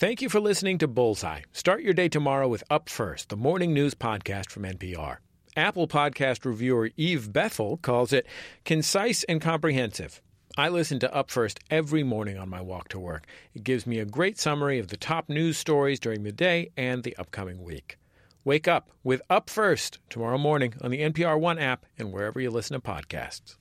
Thank 0.00 0.22
you 0.22 0.30
for 0.30 0.40
listening 0.40 0.78
to 0.78 0.88
Bullseye. 0.88 1.42
Start 1.52 1.82
your 1.82 1.92
day 1.92 2.08
tomorrow 2.08 2.48
with 2.48 2.64
Up 2.70 2.88
First, 2.88 3.28
the 3.28 3.36
morning 3.36 3.74
news 3.74 3.94
podcast 3.94 4.48
from 4.48 4.62
NPR. 4.62 5.18
Apple 5.54 5.86
podcast 5.86 6.46
reviewer 6.46 6.88
Eve 6.96 7.30
Bethel 7.34 7.76
calls 7.76 8.10
it 8.14 8.26
concise 8.64 9.24
and 9.24 9.42
comprehensive. 9.42 10.22
I 10.56 10.70
listen 10.70 11.00
to 11.00 11.14
Up 11.14 11.30
First 11.30 11.60
every 11.70 12.02
morning 12.02 12.38
on 12.38 12.48
my 12.48 12.62
walk 12.62 12.88
to 12.88 12.98
work. 12.98 13.26
It 13.52 13.62
gives 13.62 13.86
me 13.86 13.98
a 13.98 14.06
great 14.06 14.38
summary 14.38 14.78
of 14.78 14.88
the 14.88 14.96
top 14.96 15.28
news 15.28 15.58
stories 15.58 16.00
during 16.00 16.22
the 16.22 16.32
day 16.32 16.70
and 16.78 17.02
the 17.02 17.14
upcoming 17.18 17.62
week. 17.62 17.98
Wake 18.42 18.66
up 18.66 18.88
with 19.04 19.20
Up 19.28 19.50
First 19.50 19.98
tomorrow 20.08 20.38
morning 20.38 20.72
on 20.80 20.90
the 20.90 21.02
NPR 21.02 21.38
One 21.38 21.58
app 21.58 21.84
and 21.98 22.10
wherever 22.10 22.40
you 22.40 22.50
listen 22.50 22.72
to 22.72 22.80
podcasts. 22.80 23.56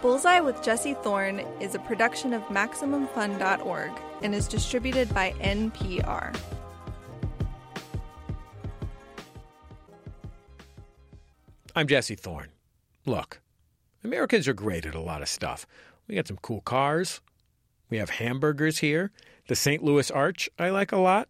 Bullseye 0.00 0.40
with 0.40 0.62
Jesse 0.62 0.94
Thorne 0.94 1.40
is 1.60 1.74
a 1.74 1.78
production 1.80 2.32
of 2.32 2.42
MaximumFun.org 2.44 3.92
and 4.24 4.34
is 4.34 4.48
distributed 4.48 5.12
by 5.14 5.32
NPR. 5.40 6.34
I'm 11.76 11.86
Jesse 11.86 12.14
Thorne. 12.14 12.48
Look, 13.04 13.40
Americans 14.02 14.48
are 14.48 14.54
great 14.54 14.86
at 14.86 14.94
a 14.94 15.00
lot 15.00 15.20
of 15.20 15.28
stuff. 15.28 15.66
We 16.08 16.14
got 16.14 16.26
some 16.26 16.38
cool 16.38 16.62
cars. 16.62 17.20
We 17.90 17.98
have 17.98 18.10
hamburgers 18.10 18.78
here. 18.78 19.12
The 19.46 19.54
St. 19.54 19.84
Louis 19.84 20.10
Arch 20.10 20.48
I 20.58 20.70
like 20.70 20.90
a 20.90 20.96
lot. 20.96 21.28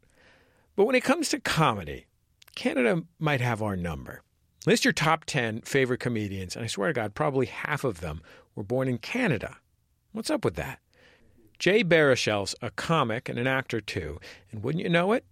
But 0.77 0.84
when 0.84 0.95
it 0.95 1.05
comes 1.05 1.29
to 1.31 1.41
comedy, 1.41 2.06
Canada 2.55 3.03
might 3.19 3.41
have 3.41 3.61
our 3.61 3.77
number. 3.77 4.23
List 4.67 4.84
your 4.84 4.92
top 4.92 5.25
10 5.25 5.62
favorite 5.62 6.01
comedians, 6.01 6.55
and 6.55 6.65
I 6.65 6.69
swear 6.69 6.89
to 6.89 6.95
God, 6.95 7.15
probably 7.15 7.47
half 7.47 7.83
of 7.83 8.01
them 8.01 8.23
were 8.55 8.62
born 8.62 8.87
in 8.87 8.98
Canada. 8.98 9.56
What's 10.12 10.31
up 10.31 10.45
with 10.45 10.55
that? 10.55 10.79
Jay 11.65 11.83
Baruchel's 11.83 12.55
a 12.61 12.71
comic 12.73 13.27
and 13.27 13.39
an 13.39 13.47
actor 13.47 13.81
too, 13.81 14.21
and 14.53 14.63
wouldn't 14.63 14.85
you 14.85 14.91
know 14.91 15.13
it? 15.13 15.25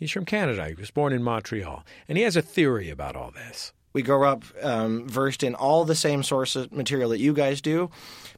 He's 0.00 0.10
from 0.10 0.24
Canada. 0.24 0.66
He 0.66 0.72
was 0.72 0.90
born 0.90 1.12
in 1.12 1.22
Montreal, 1.22 1.84
and 2.08 2.16
he 2.16 2.24
has 2.24 2.36
a 2.36 2.40
theory 2.40 2.88
about 2.88 3.16
all 3.16 3.30
this. 3.30 3.74
We 3.92 4.00
grow 4.00 4.26
up 4.26 4.44
um, 4.62 5.06
versed 5.06 5.42
in 5.42 5.54
all 5.54 5.84
the 5.84 5.94
same 5.94 6.22
source 6.22 6.56
of 6.56 6.72
material 6.72 7.10
that 7.10 7.18
you 7.18 7.34
guys 7.34 7.60
do. 7.60 7.90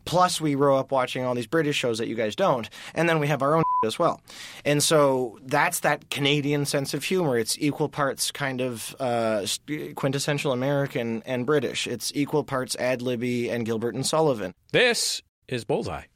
Plus, 0.04 0.40
we 0.40 0.56
grow 0.56 0.76
up 0.76 0.90
watching 0.90 1.24
all 1.24 1.36
these 1.36 1.46
British 1.46 1.76
shows 1.76 1.98
that 1.98 2.08
you 2.08 2.16
guys 2.16 2.34
don't. 2.34 2.68
And 2.96 3.08
then 3.08 3.20
we 3.20 3.28
have 3.28 3.42
our 3.42 3.54
own 3.54 3.62
as 3.86 3.96
well. 3.96 4.20
And 4.64 4.82
so 4.82 5.38
that's 5.44 5.78
that 5.80 6.10
Canadian 6.10 6.66
sense 6.66 6.94
of 6.94 7.04
humor. 7.04 7.38
It's 7.38 7.56
equal 7.60 7.88
parts 7.88 8.32
kind 8.32 8.60
of 8.60 8.96
uh, 8.98 9.46
quintessential 9.94 10.50
American 10.50 11.22
and 11.24 11.46
British. 11.46 11.86
It's 11.86 12.10
equal 12.12 12.42
parts 12.42 12.74
ad 12.74 13.02
libby 13.02 13.48
and 13.48 13.64
Gilbert 13.64 13.94
and 13.94 14.04
Sullivan. 14.04 14.52
This 14.72 15.22
is 15.46 15.64
Bullseye. 15.64 16.06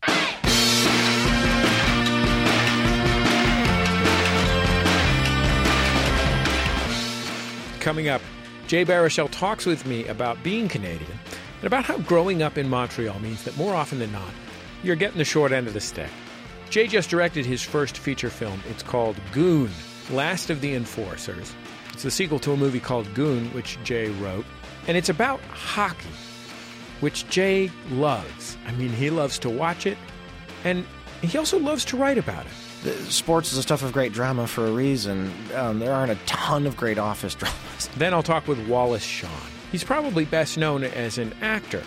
Coming 7.85 8.09
up, 8.09 8.23
Jay 8.67 8.83
Baruchel 8.83 9.31
talks 9.31 9.67
with 9.67 9.85
me 9.85 10.07
about 10.07 10.43
being 10.43 10.69
Canadian 10.69 11.19
and 11.59 11.65
about 11.65 11.85
how 11.85 11.99
growing 11.99 12.43
up 12.43 12.57
in 12.57 12.67
Montreal 12.67 13.19
means 13.19 13.45
that 13.45 13.59
more 13.59 13.75
often 13.75 13.99
than 13.99 14.11
not, 14.11 14.33
you're 14.83 14.97
getting 14.97 15.19
the 15.19 15.25
short 15.27 15.53
end 15.53 15.67
of 15.67 15.75
the 15.75 15.81
stick. 15.81 16.09
Jay 16.71 16.87
just 16.87 17.11
directed 17.11 17.45
his 17.45 17.63
first 17.63 17.99
feature 17.99 18.31
film. 18.31 18.63
It's 18.71 18.83
called 18.83 19.17
Goon, 19.33 19.71
Last 20.11 20.49
of 20.49 20.63
the 20.63 20.75
Enforcers. 20.75 21.55
It's 21.93 22.05
the 22.05 22.11
sequel 22.11 22.39
to 22.39 22.53
a 22.53 22.57
movie 22.57 22.81
called 22.81 23.13
Goon, 23.13 23.53
which 23.53 23.77
Jay 23.85 24.09
wrote. 24.13 24.47
And 24.89 24.97
it's 24.97 25.11
about 25.11 25.43
hockey, 25.43 26.09
which 27.01 27.29
Jay 27.29 27.71
loves. 27.91 28.57
I 28.67 28.73
mean, 28.73 28.89
he 28.89 29.11
loves 29.11 29.39
to 29.41 29.51
watch 29.51 29.85
it, 29.85 29.99
and 30.65 30.87
he 31.21 31.37
also 31.37 31.59
loves 31.59 31.85
to 31.85 31.99
write 31.99 32.17
about 32.17 32.47
it. 32.47 32.64
The 32.85 32.93
sports 33.11 33.51
is 33.51 33.57
a 33.57 33.63
stuff 33.63 33.83
of 33.83 33.95
great 33.95 34.13
drama 34.13 34.47
for 34.47 34.67
a 34.67 34.71
reason. 34.71 35.33
Um, 35.55 35.79
there 35.79 35.95
aren't 35.95 36.13
a 36.13 36.19
ton 36.27 36.67
of 36.67 36.77
great 36.77 36.99
office 36.99 37.35
dramas. 37.41 37.89
Then 37.97 38.13
I'll 38.13 38.23
talk 38.23 38.47
with 38.47 38.59
Wallace 38.69 39.03
Shawn. 39.03 39.31
He's 39.73 39.83
probably 39.83 40.27
best 40.27 40.59
known 40.59 40.85
as 40.85 41.17
an 41.17 41.33
actor. 41.41 41.83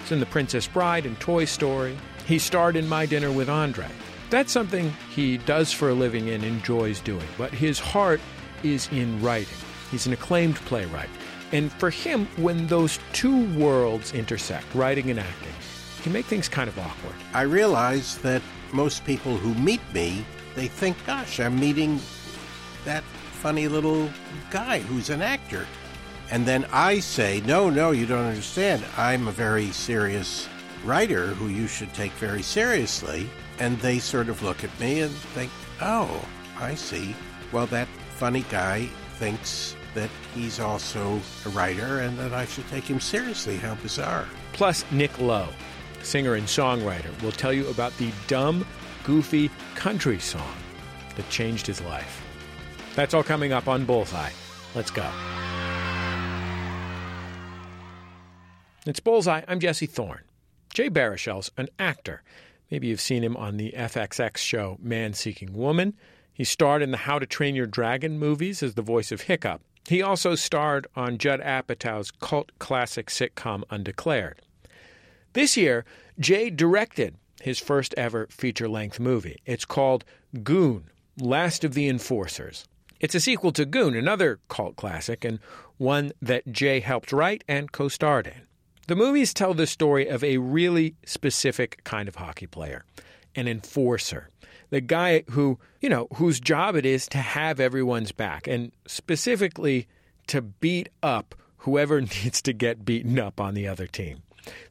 He's 0.00 0.12
in 0.12 0.18
The 0.18 0.24
Princess 0.24 0.66
Bride 0.66 1.04
and 1.04 1.20
Toy 1.20 1.44
Story. 1.44 1.94
He 2.26 2.38
starred 2.38 2.76
in 2.76 2.88
My 2.88 3.04
Dinner 3.04 3.30
with 3.30 3.50
Andre. 3.50 3.86
That's 4.30 4.50
something 4.50 4.90
he 5.10 5.36
does 5.36 5.72
for 5.72 5.90
a 5.90 5.94
living 5.94 6.30
and 6.30 6.42
enjoys 6.42 7.00
doing, 7.00 7.26
but 7.36 7.52
his 7.52 7.78
heart 7.78 8.20
is 8.62 8.88
in 8.92 9.20
writing. 9.20 9.58
He's 9.90 10.06
an 10.06 10.14
acclaimed 10.14 10.56
playwright. 10.56 11.10
And 11.52 11.70
for 11.72 11.90
him, 11.90 12.26
when 12.36 12.66
those 12.68 12.98
two 13.12 13.44
worlds 13.58 14.14
intersect, 14.14 14.74
writing 14.74 15.10
and 15.10 15.20
acting, 15.20 15.52
can 16.00 16.12
make 16.14 16.24
things 16.24 16.48
kind 16.48 16.68
of 16.68 16.78
awkward. 16.78 17.14
I 17.34 17.42
realize 17.42 18.16
that 18.18 18.40
most 18.72 19.04
people 19.04 19.36
who 19.36 19.54
meet 19.54 19.80
me, 19.92 20.24
they 20.54 20.68
think, 20.68 20.96
gosh, 21.06 21.40
I'm 21.40 21.58
meeting 21.58 22.00
that 22.84 23.04
funny 23.04 23.68
little 23.68 24.10
guy 24.50 24.80
who's 24.80 25.10
an 25.10 25.22
actor. 25.22 25.66
And 26.30 26.46
then 26.46 26.66
I 26.72 27.00
say, 27.00 27.40
no, 27.40 27.70
no, 27.70 27.90
you 27.90 28.06
don't 28.06 28.26
understand. 28.26 28.84
I'm 28.96 29.26
a 29.26 29.32
very 29.32 29.70
serious 29.72 30.48
writer 30.84 31.28
who 31.28 31.48
you 31.48 31.66
should 31.66 31.92
take 31.92 32.12
very 32.12 32.42
seriously. 32.42 33.28
And 33.58 33.78
they 33.80 33.98
sort 33.98 34.28
of 34.28 34.42
look 34.42 34.62
at 34.64 34.80
me 34.80 35.00
and 35.00 35.10
think, 35.10 35.50
oh, 35.80 36.24
I 36.58 36.74
see. 36.74 37.14
Well, 37.52 37.66
that 37.66 37.88
funny 38.16 38.44
guy 38.50 38.86
thinks 39.18 39.76
that 39.94 40.10
he's 40.34 40.60
also 40.60 41.20
a 41.46 41.48
writer 41.50 42.00
and 42.00 42.16
that 42.18 42.32
I 42.32 42.44
should 42.46 42.68
take 42.68 42.84
him 42.84 43.00
seriously. 43.00 43.56
How 43.56 43.74
bizarre. 43.76 44.26
Plus, 44.52 44.84
Nick 44.92 45.18
Lowe, 45.18 45.48
singer 46.02 46.34
and 46.34 46.46
songwriter, 46.46 47.10
will 47.22 47.32
tell 47.32 47.52
you 47.52 47.68
about 47.68 47.96
the 47.98 48.10
dumb, 48.26 48.66
goofy 49.04 49.50
country 49.74 50.18
song 50.18 50.56
that 51.16 51.28
changed 51.30 51.66
his 51.66 51.80
life. 51.82 52.24
That's 52.94 53.14
all 53.14 53.22
coming 53.22 53.52
up 53.52 53.68
on 53.68 53.84
Bullseye. 53.84 54.30
Let's 54.74 54.90
go. 54.90 55.08
It's 58.86 59.00
Bullseye. 59.00 59.42
I'm 59.46 59.60
Jesse 59.60 59.86
Thorne. 59.86 60.22
Jay 60.72 60.88
Baruchel's 60.88 61.50
an 61.56 61.68
actor. 61.78 62.22
Maybe 62.70 62.86
you've 62.86 63.00
seen 63.00 63.24
him 63.24 63.36
on 63.36 63.56
the 63.56 63.72
FXX 63.76 64.38
show 64.38 64.78
Man 64.80 65.12
Seeking 65.12 65.52
Woman. 65.52 65.94
He 66.32 66.44
starred 66.44 66.80
in 66.82 66.90
the 66.90 66.96
How 66.96 67.18
to 67.18 67.26
Train 67.26 67.54
Your 67.54 67.66
Dragon 67.66 68.18
movies 68.18 68.62
as 68.62 68.74
the 68.74 68.82
voice 68.82 69.12
of 69.12 69.22
Hiccup. 69.22 69.60
He 69.86 70.02
also 70.02 70.34
starred 70.34 70.86
on 70.94 71.18
Judd 71.18 71.40
Apatow's 71.40 72.10
cult 72.10 72.52
classic 72.58 73.08
sitcom 73.08 73.64
Undeclared. 73.70 74.40
This 75.32 75.56
year, 75.56 75.84
Jay 76.18 76.50
directed 76.50 77.14
his 77.40 77.60
first 77.60 77.94
ever 77.96 78.26
feature 78.30 78.68
length 78.68 78.98
movie. 78.98 79.40
It's 79.46 79.64
called 79.64 80.04
Goon 80.42 80.90
Last 81.18 81.62
of 81.62 81.74
the 81.74 81.88
Enforcers. 81.88 82.66
It's 82.98 83.14
a 83.14 83.20
sequel 83.20 83.52
to 83.52 83.64
Goon, 83.64 83.94
another 83.94 84.40
cult 84.48 84.76
classic, 84.76 85.24
and 85.24 85.38
one 85.78 86.12
that 86.20 86.50
Jay 86.52 86.80
helped 86.80 87.12
write 87.12 87.44
and 87.46 87.70
co 87.70 87.88
starred 87.88 88.26
in. 88.26 88.42
The 88.88 88.96
movies 88.96 89.32
tell 89.32 89.54
the 89.54 89.68
story 89.68 90.08
of 90.08 90.24
a 90.24 90.38
really 90.38 90.96
specific 91.06 91.84
kind 91.84 92.08
of 92.08 92.16
hockey 92.16 92.48
player, 92.48 92.84
an 93.36 93.46
enforcer. 93.46 94.28
The 94.70 94.80
guy 94.80 95.22
who, 95.30 95.60
you 95.80 95.88
know, 95.88 96.08
whose 96.16 96.40
job 96.40 96.74
it 96.74 96.84
is 96.84 97.06
to 97.08 97.18
have 97.18 97.60
everyone's 97.60 98.12
back 98.12 98.48
and 98.48 98.72
specifically 98.86 99.86
to 100.26 100.42
beat 100.42 100.88
up 101.04 101.36
whoever 101.58 102.00
needs 102.00 102.42
to 102.42 102.52
get 102.52 102.84
beaten 102.84 103.18
up 103.18 103.40
on 103.40 103.54
the 103.54 103.68
other 103.68 103.86
team. 103.86 104.22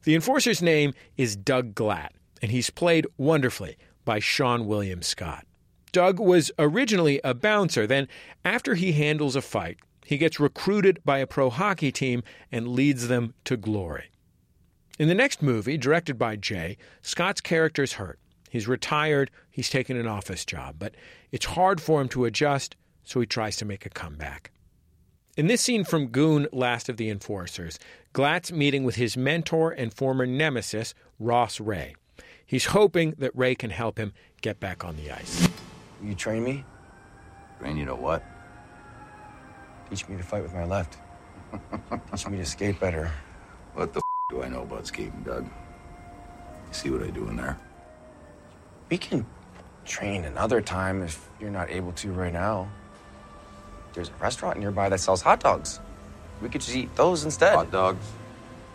The 0.04 0.14
enforcer's 0.14 0.62
name 0.62 0.94
is 1.16 1.36
Doug 1.36 1.74
Glatt, 1.74 2.10
and 2.42 2.50
he's 2.50 2.70
played 2.70 3.06
wonderfully 3.16 3.76
by 4.04 4.20
Seann 4.20 4.66
William 4.66 5.02
Scott. 5.02 5.46
Doug 5.92 6.18
was 6.20 6.52
originally 6.58 7.20
a 7.24 7.34
bouncer, 7.34 7.86
then, 7.86 8.08
after 8.44 8.74
he 8.74 8.92
handles 8.92 9.36
a 9.36 9.42
fight, 9.42 9.78
he 10.04 10.18
gets 10.18 10.40
recruited 10.40 11.00
by 11.04 11.18
a 11.18 11.26
pro 11.26 11.50
hockey 11.50 11.92
team 11.92 12.22
and 12.50 12.68
leads 12.68 13.08
them 13.08 13.34
to 13.44 13.56
glory. 13.56 14.10
In 14.98 15.08
the 15.08 15.14
next 15.14 15.42
movie, 15.42 15.78
directed 15.78 16.18
by 16.18 16.36
Jay, 16.36 16.76
Scott's 17.02 17.40
character's 17.40 17.94
hurt. 17.94 18.18
He's 18.50 18.68
retired, 18.68 19.30
he's 19.50 19.70
taken 19.70 19.96
an 19.96 20.06
office 20.06 20.44
job, 20.44 20.76
but 20.78 20.94
it's 21.30 21.46
hard 21.46 21.80
for 21.80 22.00
him 22.00 22.08
to 22.10 22.24
adjust, 22.24 22.76
so 23.04 23.20
he 23.20 23.26
tries 23.26 23.56
to 23.58 23.64
make 23.64 23.86
a 23.86 23.90
comeback. 23.90 24.50
In 25.40 25.46
this 25.46 25.62
scene 25.62 25.84
from 25.84 26.08
Goon 26.08 26.48
Last 26.52 26.90
of 26.90 26.98
the 26.98 27.08
Enforcers, 27.08 27.78
Glatt's 28.12 28.52
meeting 28.52 28.84
with 28.84 28.96
his 28.96 29.16
mentor 29.16 29.70
and 29.70 29.90
former 29.90 30.26
nemesis, 30.26 30.92
Ross 31.18 31.58
Rhea. 31.58 31.94
He's 32.44 32.66
hoping 32.66 33.14
that 33.16 33.34
Rhea 33.34 33.54
can 33.54 33.70
help 33.70 33.96
him 33.96 34.12
get 34.42 34.60
back 34.60 34.84
on 34.84 34.96
the 34.96 35.10
ice. 35.10 35.48
You 36.02 36.14
train 36.14 36.44
me? 36.44 36.66
Train 37.58 37.78
you 37.78 37.86
to 37.86 37.94
what? 37.94 38.22
Teach 39.88 40.06
me 40.10 40.18
to 40.18 40.22
fight 40.22 40.42
with 40.42 40.52
my 40.52 40.66
left. 40.66 40.98
Teach 42.10 42.28
me 42.28 42.36
to 42.36 42.44
skate 42.44 42.78
better. 42.78 43.10
What 43.72 43.94
the 43.94 44.00
f- 44.00 44.02
do 44.28 44.42
I 44.42 44.48
know 44.48 44.60
about 44.60 44.88
skating, 44.88 45.22
Doug? 45.22 45.46
You 45.46 46.72
see 46.72 46.90
what 46.90 47.02
I 47.02 47.08
do 47.08 47.28
in 47.28 47.36
there? 47.36 47.58
We 48.90 48.98
can 48.98 49.24
train 49.86 50.26
another 50.26 50.60
time 50.60 51.00
if 51.00 51.30
you're 51.40 51.48
not 51.48 51.70
able 51.70 51.92
to 51.92 52.12
right 52.12 52.30
now. 52.30 52.70
There's 53.92 54.08
a 54.08 54.22
restaurant 54.22 54.58
nearby 54.58 54.88
that 54.88 55.00
sells 55.00 55.22
hot 55.22 55.40
dogs. 55.40 55.80
We 56.40 56.48
could 56.48 56.60
just 56.60 56.74
eat 56.76 56.94
those 56.96 57.24
instead. 57.24 57.54
Hot 57.54 57.70
dogs? 57.70 58.04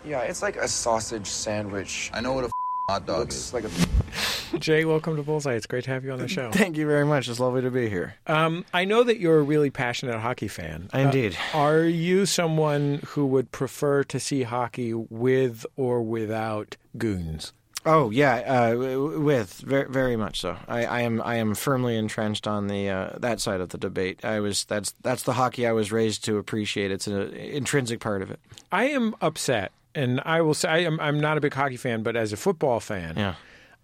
Yeah, 0.04 0.20
it's 0.20 0.42
like 0.42 0.56
a 0.56 0.68
sausage 0.68 1.26
sandwich. 1.26 2.10
I 2.14 2.20
know 2.20 2.32
what 2.32 2.44
a 2.44 2.46
f- 2.46 2.52
Hot 2.88 3.04
dog 3.06 3.18
looks 3.18 3.34
is. 3.34 3.52
like 3.52 3.64
a 3.64 4.58
Jay, 4.60 4.84
welcome 4.84 5.16
to 5.16 5.22
Bullseye. 5.24 5.54
It's 5.54 5.66
great 5.66 5.82
to 5.84 5.90
have 5.90 6.04
you 6.04 6.12
on 6.12 6.20
the 6.20 6.28
show. 6.28 6.50
Thank 6.52 6.76
you 6.76 6.86
very 6.86 7.04
much. 7.04 7.28
It's 7.28 7.40
lovely 7.40 7.62
to 7.62 7.70
be 7.72 7.88
here. 7.88 8.14
Um, 8.28 8.64
I 8.72 8.84
know 8.84 9.02
that 9.02 9.18
you're 9.18 9.38
a 9.38 9.42
really 9.42 9.70
passionate 9.70 10.20
hockey 10.20 10.46
fan. 10.46 10.88
Uh, 10.94 10.98
Indeed. 10.98 11.36
are 11.52 11.82
you 11.82 12.26
someone 12.26 13.00
who 13.08 13.26
would 13.26 13.50
prefer 13.50 14.04
to 14.04 14.20
see 14.20 14.44
hockey 14.44 14.94
with 14.94 15.66
or 15.76 16.00
without 16.00 16.76
goons? 16.96 17.52
Oh 17.88 18.10
yeah, 18.10 18.72
uh, 18.72 18.74
with 19.20 19.54
very, 19.64 19.88
very 19.88 20.16
much 20.16 20.40
so. 20.40 20.56
I, 20.66 20.84
I 20.86 21.00
am 21.02 21.22
I 21.22 21.36
am 21.36 21.54
firmly 21.54 21.96
entrenched 21.96 22.46
on 22.48 22.66
the 22.66 22.88
uh, 22.90 23.10
that 23.18 23.40
side 23.40 23.60
of 23.60 23.68
the 23.68 23.78
debate. 23.78 24.24
I 24.24 24.40
was 24.40 24.64
that's 24.64 24.92
that's 25.02 25.22
the 25.22 25.34
hockey 25.34 25.66
I 25.66 25.72
was 25.72 25.92
raised 25.92 26.24
to 26.24 26.36
appreciate. 26.36 26.90
It's 26.90 27.06
an 27.06 27.32
intrinsic 27.34 28.00
part 28.00 28.22
of 28.22 28.30
it. 28.32 28.40
I 28.72 28.86
am 28.88 29.14
upset, 29.20 29.70
and 29.94 30.20
I 30.24 30.40
will 30.40 30.54
say 30.54 30.68
I 30.68 30.78
am, 30.78 30.98
I'm 30.98 31.20
not 31.20 31.38
a 31.38 31.40
big 31.40 31.54
hockey 31.54 31.76
fan, 31.76 32.02
but 32.02 32.16
as 32.16 32.32
a 32.32 32.36
football 32.36 32.80
fan, 32.80 33.14
Yeah. 33.16 33.34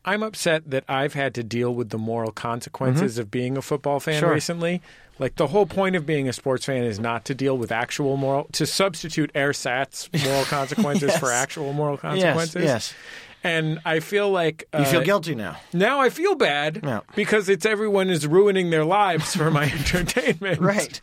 I'm 0.05 0.25
upset 0.25 0.69
that 0.73 0.83
I've 0.89 1.15
had 1.15 1.33
to 1.37 1.45
deal 1.45 1.73
with 1.73 1.91
the 1.91 1.99
moral 1.99 2.33
consequences 2.33 3.19
of 3.19 3.31
being 3.31 3.57
a 3.57 3.63
football 3.63 4.01
fan 4.01 4.15
Mm-hmm. 4.15 4.21
Sure. 4.27 4.35
recently. 4.35 4.83
Like 5.21 5.37
the 5.37 5.47
whole 5.47 5.67
point 5.67 5.95
of 5.95 6.05
being 6.05 6.29
a 6.29 6.33
sports 6.33 6.65
fan 6.65 6.83
is 6.83 6.99
not 6.99 7.25
to 7.27 7.37
deal 7.37 7.57
with 7.57 7.71
actual 7.71 8.17
moral 8.17 8.49
to 8.53 8.67
substitute 8.67 9.33
airsats 9.35 10.09
moral 10.25 10.45
consequences 10.47 11.17
for 11.19 11.31
actual 11.31 11.73
moral 11.73 11.95
Yes. 12.03 12.03
consequences. 12.03 12.65
Yes. 12.65 12.95
And 13.45 13.81
I 13.85 13.99
feel 14.01 14.31
like 14.31 14.69
You 14.79 14.85
feel 14.85 15.01
uh, 15.01 15.05
guilty 15.05 15.35
now. 15.35 15.57
Now 15.73 16.01
I 16.01 16.11
feel 16.11 16.35
bad 16.37 16.81
Yeah. 16.85 17.01
because 17.17 17.49
it's 17.49 17.67
everyone 17.67 18.09
is 18.11 18.27
ruining 18.27 18.71
their 18.71 18.85
lives 18.85 19.35
for 19.35 19.51
my 19.51 19.65
entertainment. 19.79 20.61
Right. 20.61 21.01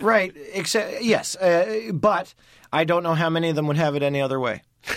Right. 0.00 0.34
Except 0.54 1.02
yes, 1.02 1.36
uh, 1.36 1.90
but 1.92 2.32
I 2.72 2.84
don't 2.84 3.02
know 3.02 3.14
how 3.14 3.28
many 3.30 3.50
of 3.50 3.56
them 3.56 3.66
would 3.66 3.76
have 3.76 3.94
it 3.94 4.02
any 4.02 4.20
other 4.20 4.40
way. 4.40 4.62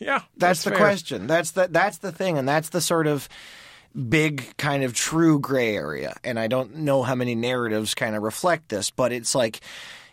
Yeah. 0.00 0.22
That's, 0.36 0.64
the 0.64 0.70
fair. 0.70 0.78
question. 0.78 1.26
That's 1.28 1.52
the 1.52 1.68
that's 1.70 1.98
the 1.98 2.10
thing, 2.12 2.36
and 2.36 2.46
that's 2.48 2.70
the 2.70 2.80
sort 2.80 3.06
of 3.06 3.28
big 4.08 4.56
kind 4.58 4.82
of 4.82 4.92
true 4.92 5.38
gray 5.38 5.74
area. 5.76 6.14
And 6.24 6.38
I 6.38 6.46
don't 6.48 6.78
know 6.78 7.04
how 7.04 7.14
many 7.14 7.34
narratives 7.34 7.94
kind 7.94 8.16
of 8.16 8.22
reflect 8.22 8.68
this, 8.68 8.90
but 8.90 9.12
it's 9.12 9.34
like 9.36 9.60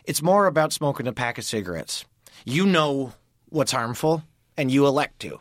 it's 0.04 0.22
more 0.22 0.46
about 0.46 0.72
smoking 0.72 1.08
a 1.08 1.12
pack 1.12 1.36
of 1.36 1.44
cigarettes. 1.44 2.04
You 2.44 2.64
know 2.64 3.12
what's 3.50 3.72
harmful, 3.72 4.22
and 4.56 4.70
you 4.70 4.86
elect 4.86 5.18
to. 5.22 5.40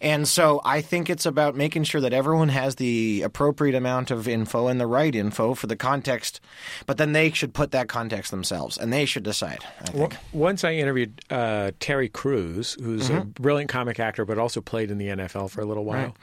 And 0.00 0.26
so 0.26 0.62
I 0.64 0.80
think 0.80 1.10
it's 1.10 1.26
about 1.26 1.54
making 1.54 1.84
sure 1.84 2.00
that 2.00 2.12
everyone 2.14 2.48
has 2.48 2.76
the 2.76 3.20
appropriate 3.22 3.74
amount 3.74 4.10
of 4.10 4.26
info 4.26 4.68
and 4.68 4.80
the 4.80 4.86
right 4.86 5.14
info 5.14 5.52
for 5.54 5.66
the 5.66 5.76
context, 5.76 6.40
but 6.86 6.96
then 6.96 7.12
they 7.12 7.30
should 7.32 7.52
put 7.52 7.70
that 7.72 7.88
context 7.88 8.30
themselves 8.30 8.78
and 8.78 8.90
they 8.92 9.04
should 9.04 9.22
decide. 9.24 9.64
I 9.80 9.84
think. 9.90 9.96
Well, 10.12 10.20
Once 10.32 10.64
I 10.64 10.72
interviewed 10.72 11.20
uh, 11.28 11.72
Terry 11.80 12.08
Crews, 12.08 12.76
who's 12.82 13.10
a 13.10 13.12
Mm-hmm. 13.12 13.42
brilliant 13.42 13.70
comic 13.70 14.00
actor, 14.00 14.24
but 14.24 14.38
also 14.38 14.60
played 14.62 14.90
in 14.90 14.96
the 14.98 15.08
NFL 15.08 15.50
for 15.50 15.60
a 15.60 15.66
little 15.66 15.84
while. 15.84 16.16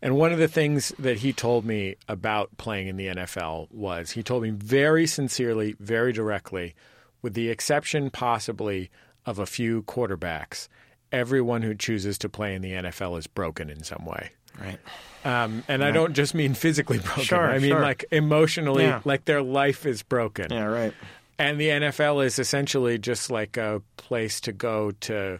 And 0.00 0.16
one 0.16 0.32
of 0.32 0.38
the 0.38 0.46
things 0.48 0.92
that 1.00 1.18
he 1.18 1.32
told 1.32 1.64
me 1.66 1.96
about 2.08 2.56
playing 2.56 2.86
in 2.88 2.96
the 2.96 3.08
NFL 3.08 3.70
was 3.72 4.12
he 4.12 4.22
told 4.22 4.42
me 4.44 4.50
very 4.50 5.06
sincerely, 5.06 5.74
very 5.80 6.12
directly, 6.12 6.74
with 7.20 7.34
the 7.34 7.50
exception 7.50 8.08
possibly 8.10 8.90
of 9.26 9.38
a 9.40 9.44
few 9.46 9.82
quarterbacks, 9.82 10.68
everyone 11.12 11.62
who 11.62 11.74
chooses 11.74 12.18
to 12.18 12.28
play 12.28 12.54
in 12.54 12.62
the 12.62 12.72
NFL 12.72 13.18
is 13.18 13.26
broken 13.26 13.70
in 13.70 13.82
some 13.82 14.04
way. 14.04 14.30
Right. 14.60 14.78
Um, 15.24 15.62
and 15.68 15.84
I 15.84 15.90
don't 15.90 16.14
just 16.14 16.34
mean 16.34 16.54
physically 16.54 16.98
broken. 17.04 17.24
Sure, 17.24 17.50
I 17.50 17.58
mean 17.58 17.70
sure. 17.72 17.80
like 17.80 18.04
emotionally, 18.10 18.84
Yeah. 18.84 19.00
like 19.04 19.24
their 19.24 19.42
life 19.42 19.86
is 19.86 20.02
broken. 20.02 20.48
Yeah, 20.52 20.64
right. 20.64 20.92
And 21.38 21.60
the 21.60 21.68
NFL 21.68 22.24
is 22.24 22.38
essentially 22.38 22.98
just 22.98 23.30
like 23.30 23.56
a 23.56 23.80
place 23.96 24.40
to 24.42 24.52
go 24.52 24.90
to 25.02 25.38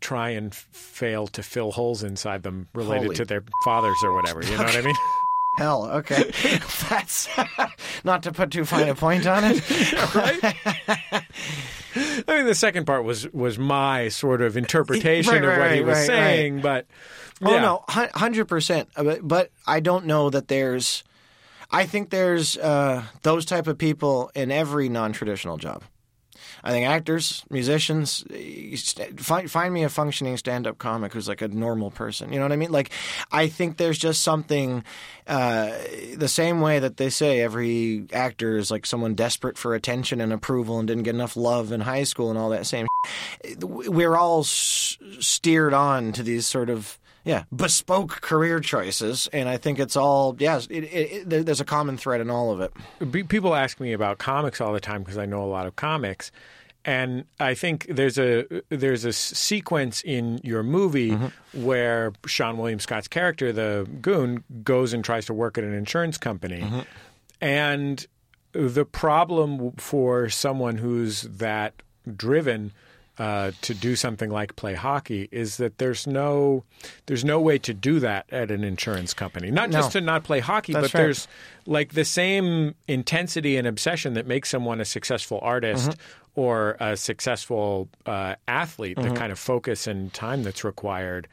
try 0.00 0.30
and 0.30 0.54
fail 0.54 1.26
to 1.26 1.42
fill 1.42 1.72
holes 1.72 2.02
inside 2.02 2.42
them 2.42 2.68
related 2.72 3.04
Holy- 3.04 3.16
to 3.16 3.24
their 3.24 3.42
fathers 3.64 3.96
or 4.02 4.14
whatever. 4.14 4.42
You 4.42 4.52
know 4.56 4.64
what 4.64 4.76
I 4.76 4.82
mean? 4.82 4.94
Hell, 5.58 5.90
okay. 5.90 6.30
That's 6.88 7.28
not 8.04 8.22
to 8.22 8.32
put 8.32 8.52
too 8.52 8.64
fine 8.64 8.88
a 8.88 8.94
point 8.94 9.26
on 9.26 9.42
it. 9.44 9.92
right? 10.14 11.24
I 12.28 12.36
mean, 12.36 12.46
the 12.46 12.54
second 12.54 12.86
part 12.86 13.04
was 13.04 13.30
was 13.32 13.58
my 13.58 14.08
sort 14.08 14.42
of 14.42 14.56
interpretation 14.56 15.32
Right, 15.32 15.44
of 15.44 15.50
what 15.50 15.58
right, 15.58 15.74
he 15.76 15.80
was 15.80 15.98
right, 15.98 16.06
saying, 16.06 16.60
but 16.60 16.86
Oh 17.42 17.58
no, 17.60 17.84
hundred 17.88 18.46
percent. 18.46 18.88
But 19.22 19.50
I 19.66 19.80
don't 19.80 20.06
know 20.06 20.30
that 20.30 20.48
there's. 20.48 21.04
I 21.70 21.84
think 21.84 22.10
there's 22.10 22.56
uh, 22.56 23.04
those 23.22 23.44
type 23.44 23.66
of 23.66 23.76
people 23.76 24.30
in 24.34 24.50
every 24.50 24.88
non-traditional 24.88 25.58
job. 25.58 25.82
I 26.64 26.70
think 26.70 26.86
actors, 26.86 27.44
musicians, 27.50 28.24
find 29.16 29.50
find 29.50 29.72
me 29.72 29.84
a 29.84 29.88
functioning 29.88 30.36
stand-up 30.36 30.78
comic 30.78 31.12
who's 31.12 31.28
like 31.28 31.42
a 31.42 31.48
normal 31.48 31.90
person. 31.90 32.32
You 32.32 32.38
know 32.38 32.44
what 32.44 32.52
I 32.52 32.56
mean? 32.56 32.72
Like, 32.72 32.90
I 33.30 33.48
think 33.48 33.76
there's 33.76 33.98
just 33.98 34.22
something 34.22 34.84
uh, 35.26 35.72
the 36.16 36.28
same 36.28 36.60
way 36.60 36.78
that 36.78 36.96
they 36.96 37.10
say 37.10 37.40
every 37.40 38.06
actor 38.12 38.56
is 38.56 38.70
like 38.70 38.86
someone 38.86 39.14
desperate 39.14 39.58
for 39.58 39.74
attention 39.74 40.20
and 40.20 40.32
approval 40.32 40.78
and 40.78 40.88
didn't 40.88 41.04
get 41.04 41.14
enough 41.14 41.36
love 41.36 41.72
in 41.72 41.80
high 41.80 42.04
school 42.04 42.30
and 42.30 42.38
all 42.38 42.50
that 42.50 42.66
same. 42.66 42.86
We're 43.60 44.16
all 44.16 44.40
s- 44.40 44.98
steered 45.20 45.74
on 45.74 46.12
to 46.12 46.22
these 46.22 46.46
sort 46.46 46.70
of 46.70 46.98
yeah 47.24 47.44
bespoke 47.54 48.20
career 48.20 48.60
choices, 48.60 49.28
and 49.32 49.48
I 49.48 49.56
think 49.56 49.78
it's 49.78 49.96
all 49.96 50.36
yes. 50.38 50.66
It, 50.70 50.84
it, 50.84 51.32
it, 51.32 51.46
there's 51.46 51.60
a 51.60 51.64
common 51.64 51.96
thread 51.96 52.20
in 52.20 52.30
all 52.30 52.50
of 52.52 52.60
it. 52.60 53.28
People 53.28 53.54
ask 53.54 53.80
me 53.80 53.92
about 53.92 54.18
comics 54.18 54.60
all 54.60 54.72
the 54.72 54.80
time 54.80 55.02
because 55.02 55.18
I 55.18 55.26
know 55.26 55.42
a 55.42 55.46
lot 55.50 55.66
of 55.66 55.76
comics, 55.76 56.30
and 56.84 57.24
I 57.40 57.54
think 57.54 57.86
there's 57.90 58.18
a 58.18 58.46
there's 58.70 59.04
a 59.04 59.12
sequence 59.12 60.02
in 60.02 60.40
your 60.42 60.62
movie 60.62 61.10
Mm-hmm. 61.10 61.64
where 61.64 62.12
Seann 62.26 62.56
William 62.56 62.78
Scott's 62.80 63.08
character, 63.08 63.52
the 63.52 63.88
goon, 64.00 64.44
goes 64.62 64.92
and 64.92 65.04
tries 65.04 65.26
to 65.26 65.34
work 65.34 65.58
at 65.58 65.64
an 65.64 65.74
insurance 65.74 66.16
company, 66.18 66.60
Mm-hmm. 66.60 66.80
and 67.40 68.06
the 68.52 68.84
problem 68.84 69.72
for 69.76 70.28
someone 70.30 70.78
who's 70.78 71.22
that 71.22 71.74
driven. 72.16 72.72
Uh, 73.18 73.50
to 73.62 73.74
do 73.74 73.96
something 73.96 74.30
like 74.30 74.54
play 74.54 74.74
hockey 74.74 75.28
is 75.32 75.56
that 75.56 75.78
there's 75.78 76.06
no 76.06 76.62
there's 77.06 77.24
no 77.24 77.40
way 77.40 77.58
to 77.58 77.74
do 77.74 77.98
that 77.98 78.24
at 78.30 78.52
an 78.52 78.62
insurance 78.62 79.12
company. 79.12 79.50
Not 79.50 79.70
just 79.70 79.92
No. 79.92 80.00
to 80.00 80.06
not 80.06 80.22
play 80.22 80.38
hockey, 80.38 80.72
That's 80.72 80.92
but 80.92 80.94
right. 80.94 81.02
there's 81.02 81.26
like 81.66 81.94
the 81.94 82.04
same 82.04 82.76
intensity 82.86 83.56
and 83.56 83.66
obsession 83.66 84.14
that 84.14 84.28
makes 84.28 84.48
someone 84.50 84.80
a 84.80 84.84
successful 84.84 85.40
artist 85.42 85.90
Mm-hmm. 85.90 86.40
or 86.40 86.76
a 86.78 86.96
successful 86.96 87.88
uh, 88.06 88.36
athlete, 88.46 88.96
the 88.96 89.10
kind 89.10 89.32
of 89.32 89.38
focus 89.40 89.88
and 89.88 90.12
time 90.14 90.44
that's 90.44 90.62
required, 90.62 91.26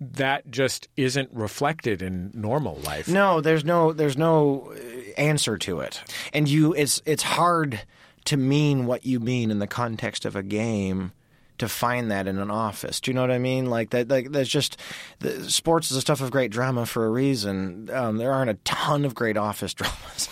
that 0.00 0.50
just 0.50 0.88
isn't 0.96 1.30
reflected 1.32 2.02
in 2.02 2.32
normal 2.34 2.76
life. 2.84 3.06
No, 3.06 3.40
there's 3.40 3.64
no 3.64 3.92
there's 3.92 4.16
no 4.16 4.72
uh, 4.74 5.12
answer 5.20 5.56
to 5.58 5.78
it, 5.80 6.02
and 6.32 6.48
you 6.48 6.74
it's 6.74 7.00
it's 7.06 7.22
hard 7.22 7.80
to 8.24 8.36
mean 8.36 8.86
what 8.86 9.06
you 9.06 9.20
mean 9.20 9.52
in 9.52 9.60
the 9.60 9.68
context 9.68 10.24
of 10.24 10.34
a 10.34 10.42
game 10.42 11.12
to 11.58 11.68
find 11.68 12.10
that 12.10 12.26
in 12.26 12.38
an 12.38 12.50
office. 12.50 13.00
Do 13.00 13.10
you 13.10 13.14
know 13.14 13.20
what 13.20 13.30
I 13.30 13.38
mean? 13.38 13.66
Like 13.66 13.90
that. 13.90 14.08
Like 14.08 14.32
there's 14.32 14.48
just 14.48 14.76
the, 15.20 15.50
sports 15.50 15.90
is 15.90 15.96
a 15.96 16.00
stuff 16.00 16.20
of 16.20 16.30
great 16.30 16.50
drama 16.50 16.86
for 16.86 17.06
a 17.06 17.10
reason. 17.10 17.90
Um, 17.92 18.16
there 18.16 18.32
aren't 18.32 18.50
a 18.50 18.54
ton 18.64 19.04
of 19.04 19.14
great 19.14 19.36
office 19.36 19.74
dramas, 19.74 20.28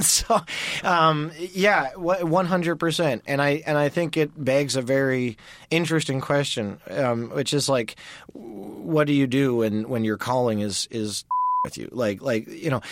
so 0.06 0.40
um, 0.82 1.32
yeah, 1.38 1.94
one 1.94 2.46
hundred 2.46 2.76
percent. 2.76 3.22
And 3.26 3.40
I 3.40 3.62
and 3.66 3.78
I 3.78 3.88
think 3.88 4.16
it 4.16 4.32
begs 4.42 4.76
a 4.76 4.82
very 4.82 5.36
interesting 5.70 6.20
question, 6.20 6.80
um, 6.90 7.30
which 7.30 7.52
is 7.52 7.68
like, 7.68 7.96
what 8.32 9.06
do 9.06 9.12
you 9.12 9.26
do 9.26 9.56
when 9.56 9.88
when 9.88 10.04
your 10.04 10.16
calling 10.16 10.60
is 10.60 10.88
is 10.90 11.24
with 11.64 11.78
you. 11.78 11.88
Like 11.90 12.22
like 12.22 12.46
you 12.46 12.70
know, 12.70 12.82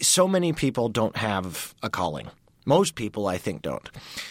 so 0.00 0.26
many 0.26 0.52
people 0.52 0.88
don't 0.88 1.16
have 1.16 1.74
a 1.82 1.90
calling. 1.90 2.28
Most 2.64 2.94
people, 2.94 3.26
I 3.26 3.38
think, 3.38 3.62
don't. 3.62 3.88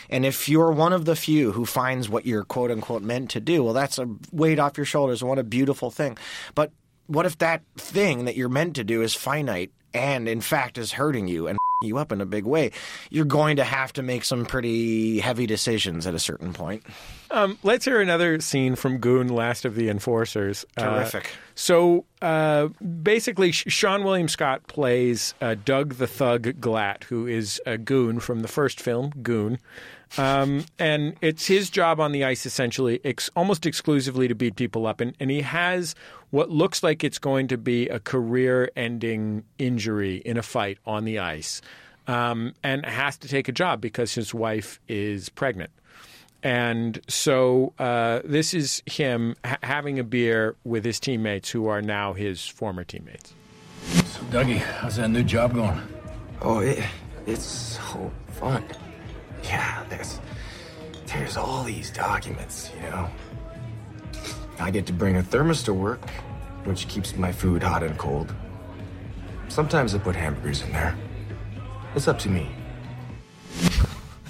And 0.10 0.26
if 0.26 0.50
you're 0.50 0.72
one 0.72 0.94
of 0.94 1.06
the 1.06 1.16
few 1.16 1.52
who 1.52 1.66
finds 1.66 2.10
what 2.10 2.26
you're 2.26 2.44
quote 2.44 2.72
unquote 2.72 3.04
meant 3.04 3.30
to 3.32 3.40
do, 3.40 3.64
well, 3.64 3.74
that's 3.74 4.00
a 4.00 4.10
weight 4.32 4.60
off 4.60 4.78
your 4.78 4.86
shoulders 4.86 5.24
what 5.24 5.40
a 5.40 5.44
beautiful 5.44 5.92
thing. 5.92 6.18
But 6.56 6.72
what 7.08 7.26
if 7.26 7.38
that 7.40 7.62
thing 7.78 8.26
that 8.26 8.36
you're 8.36 8.50
meant 8.50 8.76
to 8.76 8.84
do 8.84 9.02
is 9.02 9.14
finite 9.14 9.72
and, 9.94 10.28
in 10.28 10.42
fact, 10.42 10.78
is 10.78 10.94
hurting 10.94 11.28
you 11.28 11.48
and 11.48 11.58
you 11.84 11.98
up 11.98 12.12
in 12.12 12.22
a 12.22 12.26
big 12.26 12.46
way? 12.46 12.72
You're 13.10 13.26
going 13.26 13.58
to 13.58 13.64
have 13.64 13.94
to 13.94 14.04
make 14.04 14.24
some 14.24 14.46
pretty 14.46 15.20
heavy 15.20 15.46
decisions 15.46 16.08
at 16.08 16.14
a 16.14 16.20
certain 16.20 16.54
point. 16.54 16.84
Um, 17.32 17.58
let's 17.64 17.86
hear 17.86 18.00
another 18.00 18.40
scene 18.42 18.76
from 18.76 19.00
Goon: 19.00 19.28
Last 19.28 19.66
of 19.66 19.76
the 19.76 19.90
Enforcers. 19.90 20.66
Uh, 20.78 20.96
Terrific. 20.98 21.32
so 21.56 22.06
uh, 22.22 22.68
basically, 23.04 23.52
Seann 23.52 24.04
William 24.04 24.28
Scott 24.28 24.68
plays 24.68 25.34
uh, 25.42 25.56
Doug 25.66 25.96
the 25.96 26.08
Thug 26.08 26.44
Glatt, 26.62 27.06
who 27.06 27.26
is 27.28 27.60
a 27.66 27.78
goon 27.78 28.20
from 28.20 28.42
the 28.42 28.48
first 28.48 28.80
film, 28.80 29.12
Goon. 29.22 29.58
Um, 30.18 30.66
and 30.78 31.16
it's 31.22 31.48
his 31.48 31.70
job 31.70 32.00
on 32.00 32.12
the 32.12 32.24
ice 32.24 32.46
essentially, 32.46 33.00
ex- 33.04 33.32
almost 33.36 33.66
exclusively 33.66 34.28
to 34.28 34.36
beat 34.36 34.56
people 34.56 34.86
up. 34.86 35.02
And, 35.02 35.16
and 35.20 35.32
he 35.32 35.42
has 35.42 35.96
what 36.30 36.50
looks 36.50 36.84
like 36.84 37.04
it's 37.04 37.20
going 37.20 37.48
to 37.48 37.58
be 37.58 37.88
a 37.90 38.00
career 38.00 38.70
ending 38.76 39.44
injury 39.58 40.18
in 40.18 40.38
a 40.38 40.44
fight 40.44 40.78
on 40.86 41.06
the 41.06 41.20
ice 41.20 41.62
um, 42.08 42.54
and 42.64 42.86
has 42.86 43.18
to 43.18 43.28
take 43.28 43.48
a 43.48 43.52
job 43.52 43.82
because 43.82 44.14
his 44.14 44.34
wife 44.34 44.80
is 44.88 45.30
pregnant. 45.30 45.72
And 46.44 47.00
so 47.08 47.74
uh, 47.80 48.20
this 48.26 48.54
is 48.54 48.84
him 48.86 49.36
ha- 49.46 49.58
having 49.64 49.98
a 49.98 50.04
beer 50.04 50.56
with 50.66 50.84
his 50.84 51.00
teammates 51.00 51.50
who 51.50 51.68
are 51.68 51.82
now 51.82 52.14
his 52.14 52.46
former 52.46 52.84
teammates. 52.84 53.34
So, 53.84 54.22
Dougie, 54.24 54.58
how's 54.58 54.98
that 54.98 55.10
new 55.10 55.24
job 55.24 55.54
going? 55.54 55.80
Oh, 56.42 56.60
it, 56.60 56.84
it's 57.26 57.46
so 57.46 58.12
fun. 58.28 58.64
Yeah, 59.44 59.84
there's 59.90 60.20
there's 61.08 61.38
all 61.38 61.64
these 61.64 61.92
documents, 61.92 62.72
you 62.76 62.90
know. 62.90 63.10
I 64.60 64.72
get 64.72 64.86
to 64.88 64.94
bring 64.94 65.18
a 65.18 65.24
thermos 65.24 65.64
to 65.64 65.74
work, 65.74 66.10
which 66.64 66.88
keeps 66.88 67.16
my 67.16 67.32
food 67.32 67.62
hot 67.62 67.84
and 67.84 67.98
cold. 67.98 68.34
Sometimes 69.50 69.94
I 69.94 70.00
put 70.00 70.16
hamburgers 70.16 70.62
in 70.64 70.72
there. 70.72 70.96
It's 71.96 72.08
up 72.08 72.18
to 72.20 72.30
me. 72.30 72.50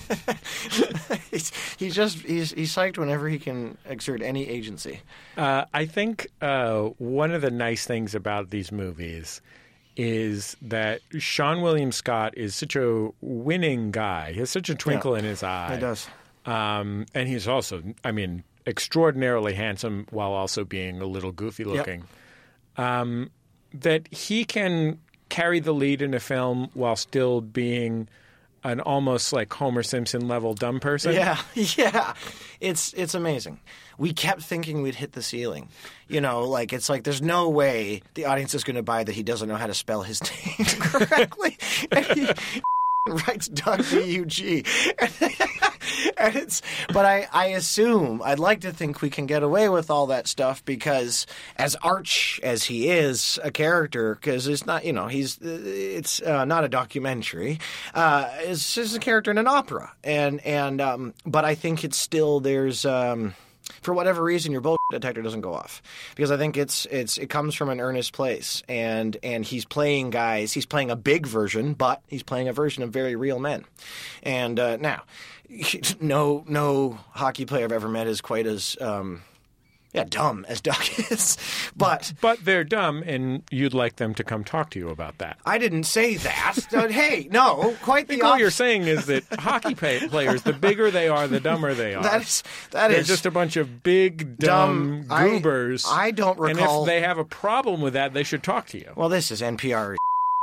he's, 1.32 1.52
he's 1.78 1.96
just 1.96 2.20
he's 2.20 2.52
he's 2.52 2.74
psyched 2.74 2.98
whenever 2.98 3.30
he 3.30 3.40
can 3.40 3.78
exert 3.86 4.22
any 4.22 4.48
agency. 4.48 5.02
Uh, 5.38 5.66
I 5.74 5.86
think 5.86 6.28
uh, 6.42 6.82
one 6.98 7.32
of 7.32 7.42
the 7.42 7.52
nice 7.52 7.86
things 7.86 8.16
about 8.16 8.50
these 8.50 8.72
movies 8.72 9.42
is 9.96 10.58
that 10.62 11.02
Seann 11.14 11.62
William 11.62 11.92
Scott 11.92 12.38
is 12.38 12.56
such 12.56 12.76
a 12.76 13.10
winning 13.22 13.92
guy. 13.92 14.34
He 14.34 14.40
has 14.40 14.50
such 14.50 14.70
a 14.70 14.76
twinkle 14.76 15.16
in 15.16 15.24
his 15.24 15.44
eye. 15.44 15.76
He 15.76 15.80
does. 15.80 16.08
Um, 16.46 17.06
and 17.14 17.28
he's 17.28 17.48
also, 17.48 17.82
I 18.04 18.12
mean, 18.12 18.44
extraordinarily 18.66 19.54
handsome 19.54 20.08
while 20.10 20.32
also 20.32 20.64
being 20.64 21.02
a 21.02 21.06
little 21.06 21.32
goofy 21.32 21.64
looking. 21.64 22.04
Um, 22.78 23.32
that 23.74 24.12
he 24.14 24.46
can 24.46 25.00
carry 25.30 25.60
the 25.60 25.74
lead 25.74 26.02
in 26.02 26.14
a 26.14 26.20
film 26.20 26.70
while 26.74 26.96
still 26.96 27.42
being 27.42 28.08
an 28.64 28.80
almost 28.80 29.34
like 29.34 29.52
Homer 29.54 29.84
Simpson 29.84 30.28
level 30.28 30.54
dumb 30.54 30.80
person. 30.80 31.14
Yeah, 31.14 31.42
yeah. 31.54 32.14
It's 32.60 32.94
it's 32.94 33.14
amazing. 33.14 33.60
We 33.98 34.14
kept 34.14 34.42
thinking 34.42 34.82
we'd 34.82 34.96
hit 34.96 35.14
the 35.14 35.22
ceiling. 35.22 35.70
You 36.08 36.22
know, 36.22 36.44
like 36.44 36.74
it's 36.74 36.90
like 36.90 37.04
there's 37.04 37.22
no 37.22 37.50
way 37.50 38.02
the 38.14 38.26
audience 38.26 38.54
is 38.54 38.64
going 38.64 38.76
to 38.76 38.84
buy 38.84 39.04
that 39.04 39.14
he 39.14 39.24
doesn't 39.24 39.48
know 39.48 39.56
how 39.56 39.68
to 39.68 39.74
spell 39.74 40.04
his 40.04 40.22
name 40.58 40.68
correctly. 40.68 41.58
and 41.92 42.06
he 42.06 42.30
writes 43.08 43.48
Doug 43.48 43.84
D 43.90 44.02
U 44.16 44.26
G. 44.26 44.66
And 46.18 46.36
it's, 46.36 46.62
but 46.94 47.06
I, 47.06 47.28
I 47.34 47.48
assume 47.48 48.22
I'd 48.24 48.40
like 48.40 48.62
to 48.62 48.72
think 48.72 49.02
we 49.02 49.10
can 49.10 49.26
get 49.26 49.44
away 49.44 49.70
with 49.70 49.90
all 49.90 50.08
that 50.08 50.28
stuff 50.28 50.64
because, 50.64 51.28
as 51.58 51.76
arch 51.78 52.40
as 52.44 52.64
he 52.64 52.90
is 52.90 53.40
a 53.44 53.52
character, 53.52 54.16
because 54.16 54.48
it's 54.48 54.66
not, 54.66 54.86
you 54.86 54.94
know, 54.94 55.08
he's 55.08 55.38
it's 55.42 56.22
uh, 56.22 56.46
not 56.46 56.64
a 56.64 56.70
documentary. 56.70 57.60
Uh, 57.94 58.30
it's 58.40 58.78
a 58.78 59.00
character 59.00 59.32
in 59.32 59.38
an 59.38 59.48
opera, 59.48 59.94
and 60.04 60.40
and 60.46 60.80
um, 60.80 61.14
but 61.26 61.46
I 61.46 61.56
think 61.56 61.84
it's 61.84 61.98
still 61.98 62.40
there's. 62.40 62.86
Um, 62.86 63.36
for 63.82 63.94
whatever 63.94 64.24
reason 64.24 64.52
your 64.52 64.62
bullshit 64.62 64.80
detector 64.92 65.22
doesn't 65.22 65.42
go 65.42 65.54
off. 65.54 65.82
Because 66.16 66.32
I 66.32 66.38
think 66.38 66.58
it's 66.58 66.86
it's 66.88 67.18
it 67.18 67.30
comes 67.30 67.56
from 67.56 67.70
an 67.70 67.80
earnest 67.80 68.14
place. 68.14 68.64
And 68.68 69.18
and 69.24 69.46
he's 69.46 69.66
playing 69.66 70.10
guys 70.12 70.54
he's 70.54 70.66
playing 70.66 70.92
a 70.92 70.96
big 70.96 71.26
version 71.26 71.74
but 71.74 72.02
he's 72.08 72.24
playing 72.24 72.48
a 72.48 72.54
version 72.54 72.84
of 72.84 72.92
very 72.92 73.16
real 73.16 73.40
men. 73.40 73.66
And 74.22 74.60
uh, 74.60 74.78
now 74.78 75.04
no 76.00 76.44
no 76.48 77.00
hockey 77.12 77.46
player 77.46 77.66
I've 77.66 77.72
ever 77.72 77.90
met 77.90 78.08
is 78.08 78.22
quite 78.22 78.46
as 78.46 78.78
um, 78.82 79.22
yeah 79.94 80.04
dumb 80.10 80.46
as 80.50 80.60
Doug 80.62 80.82
is 81.12 81.38
but 81.76 82.14
But 82.22 82.44
they're 82.46 82.64
dumb, 82.64 83.04
and 83.06 83.44
you'd 83.52 83.74
like 83.74 83.96
them 83.98 84.14
to 84.16 84.24
come 84.24 84.44
talk 84.44 84.70
to 84.72 84.80
you 84.80 84.90
about 84.90 85.18
that. 85.20 85.38
I 85.46 85.58
didn't 85.58 85.84
say 85.86 86.16
that 86.18 86.58
hey 86.92 87.28
no 87.32 87.76
quite 87.82 88.08
the 88.08 88.22
I 88.22 88.28
all 88.28 88.40
you're 88.40 88.52
saying 88.52 88.84
is 88.84 89.06
that 89.06 89.24
hockey 89.40 89.76
pay- 89.76 90.08
players, 90.08 90.44
the 90.44 90.54
bigger 90.54 90.92
they 90.92 91.08
are, 91.08 91.28
the 91.28 91.40
dumber 91.40 91.74
they 91.74 91.94
are. 91.94 92.04
that 92.04 92.22
is 92.22 92.44
that 92.72 92.90
They're 92.90 93.00
is 93.00 93.08
just 93.08 93.26
a 93.26 93.32
bunch 93.32 93.56
of 93.58 93.84
big, 93.84 94.38
dumb, 94.38 95.04
Dumb. 95.08 95.30
Goobers. 95.30 95.86
I 95.88 96.12
don't 96.12 96.38
recall. 96.40 96.82
And 96.84 96.90
if 96.90 96.94
they 96.94 97.02
have 97.02 97.18
a 97.18 97.26
problem 97.26 97.82
with 97.82 97.94
that, 97.94 98.14
they 98.14 98.24
should 98.24 98.44
talk 98.44 98.68
to 98.68 98.78
you. 98.78 98.92
Well, 98.96 99.10
this 99.10 99.32
is 99.32 99.42
NPR. 99.42 99.96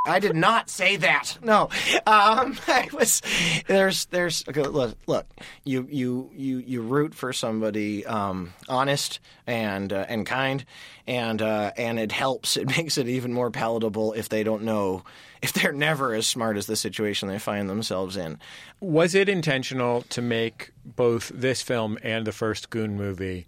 I 0.07 0.19
did 0.19 0.35
not 0.35 0.71
say 0.71 0.97
that. 0.97 1.37
No, 1.42 1.69
um, 2.07 2.57
I 2.66 2.88
was. 2.92 3.21
There's, 3.66 4.07
there's. 4.07 4.42
Okay, 4.49 4.62
look, 4.62 4.97
look. 5.07 5.26
You, 5.64 5.87
you, 5.90 6.30
you, 6.35 6.59
you 6.59 6.80
root 6.80 7.14
for 7.14 7.35
somebody 7.35 8.07
um, 8.07 8.54
honest 8.66 9.21
and 9.47 9.92
uh, 9.92 10.07
and 10.09 10.25
kind, 10.25 10.64
and 11.07 11.42
uh, 11.42 11.73
and 11.76 11.99
it 11.99 12.12
helps. 12.12 12.57
It 12.57 12.66
makes 12.78 12.97
it 12.97 13.09
even 13.09 13.35
more 13.35 13.50
palatable 13.50 14.14
if 14.14 14.30
they 14.30 14.42
don't 14.42 14.62
know, 14.62 15.04
if 15.42 15.52
they're 15.52 15.73
never 15.73 16.14
as 16.14 16.26
smart 16.26 16.57
as 16.57 16.66
the 16.66 16.76
situation 16.76 17.28
they 17.28 17.38
find 17.38 17.69
themselves 17.69 18.16
in. 18.16 18.38
Was 18.80 19.14
it 19.14 19.28
intentional 19.28 20.02
to 20.02 20.23
make 20.23 20.73
both 20.85 21.30
this 21.35 21.61
film 21.61 21.99
and 22.02 22.26
the 22.26 22.33
first 22.33 22.71
Goon 22.71 22.97
movie 22.97 23.47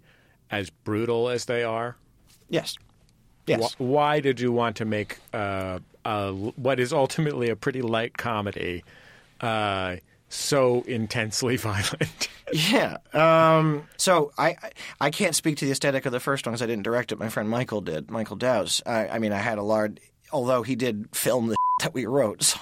as 0.51 0.69
brutal 0.69 1.29
as 1.29 1.45
they 1.45 1.63
are? 1.63 1.97
Yes, 2.47 2.77
yes. 3.47 3.73
Wh- 3.73 3.81
Why 3.81 4.19
did 4.19 4.39
you 4.39 4.51
want 4.51 4.75
to 4.77 4.85
make 4.85 5.17
uh, 5.33 5.79
uh, 6.05 6.31
what 6.31 6.79
is 6.79 6.93
ultimately 6.93 7.49
a 7.49 7.55
pretty 7.55 7.81
light 7.81 8.17
comedy 8.17 8.83
uh, 9.41 9.97
so 10.29 10.81
intensely 10.83 11.57
violent? 11.57 12.27
Yeah. 12.51 12.97
Um, 13.13 13.87
so 13.97 14.31
I 14.37 14.49
I- 14.49 14.71
I 15.01 15.09
can't 15.11 15.35
speak 15.35 15.57
to 15.57 15.65
the 15.65 15.71
aesthetic 15.71 16.05
of 16.05 16.11
the 16.11 16.19
first 16.19 16.45
one 16.45 16.53
because 16.53 16.61
I 16.61 16.67
didn't 16.67 16.83
direct 16.83 17.11
it. 17.11 17.19
My 17.19 17.29
friend 17.29 17.49
Michael 17.49 17.81
did. 17.81 18.09
Michael 18.11 18.35
Dowse. 18.35 18.81
I, 18.85 19.07
I 19.07 19.19
mean, 19.19 19.31
I 19.33 19.39
had 19.39 19.57
a 19.57 19.63
large, 19.63 19.97
although 20.33 20.63
he 20.63 20.75
did 20.75 21.07
film 21.15 21.47
the 21.47 21.55
that 21.79 21.93
we 21.93 22.05
wrote. 22.05 22.43
So, 22.43 22.59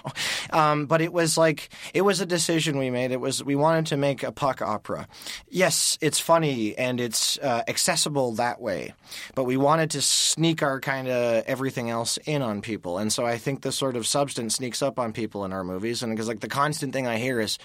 um, 0.51 0.85
but 0.85 1.01
it 1.01 1.11
was 1.11 1.37
like 1.37 1.69
it 1.93 2.01
was 2.01 2.21
a 2.21 2.25
decision 2.25 2.77
we 2.77 2.89
made. 2.89 3.11
It 3.11 3.19
was 3.19 3.43
we 3.43 3.55
wanted 3.55 3.87
to 3.87 3.97
make 3.97 4.23
a 4.23 4.31
puck 4.31 4.61
opera. 4.61 5.07
Yes, 5.49 5.97
it's 6.01 6.19
funny 6.19 6.77
and 6.77 6.99
it's 6.99 7.37
uh, 7.39 7.63
accessible 7.67 8.33
that 8.33 8.61
way, 8.61 8.93
but 9.35 9.43
we 9.43 9.57
wanted 9.57 9.91
to 9.91 10.01
sneak 10.01 10.63
our 10.63 10.79
kind 10.79 11.07
of 11.07 11.43
everything 11.45 11.89
else 11.89 12.17
in 12.25 12.41
on 12.41 12.61
people. 12.61 12.97
And 12.97 13.11
so 13.11 13.25
I 13.25 13.37
think 13.37 13.61
the 13.61 13.71
sort 13.71 13.95
of 13.95 14.07
substance 14.07 14.55
sneaks 14.55 14.81
up 14.81 14.99
on 14.99 15.13
people 15.13 15.45
in 15.45 15.53
our 15.53 15.63
movies. 15.63 16.03
And 16.03 16.13
because 16.13 16.27
like 16.27 16.39
the 16.39 16.47
constant 16.47 16.93
thing 16.93 17.07
I 17.07 17.17
hear 17.17 17.39
is. 17.39 17.57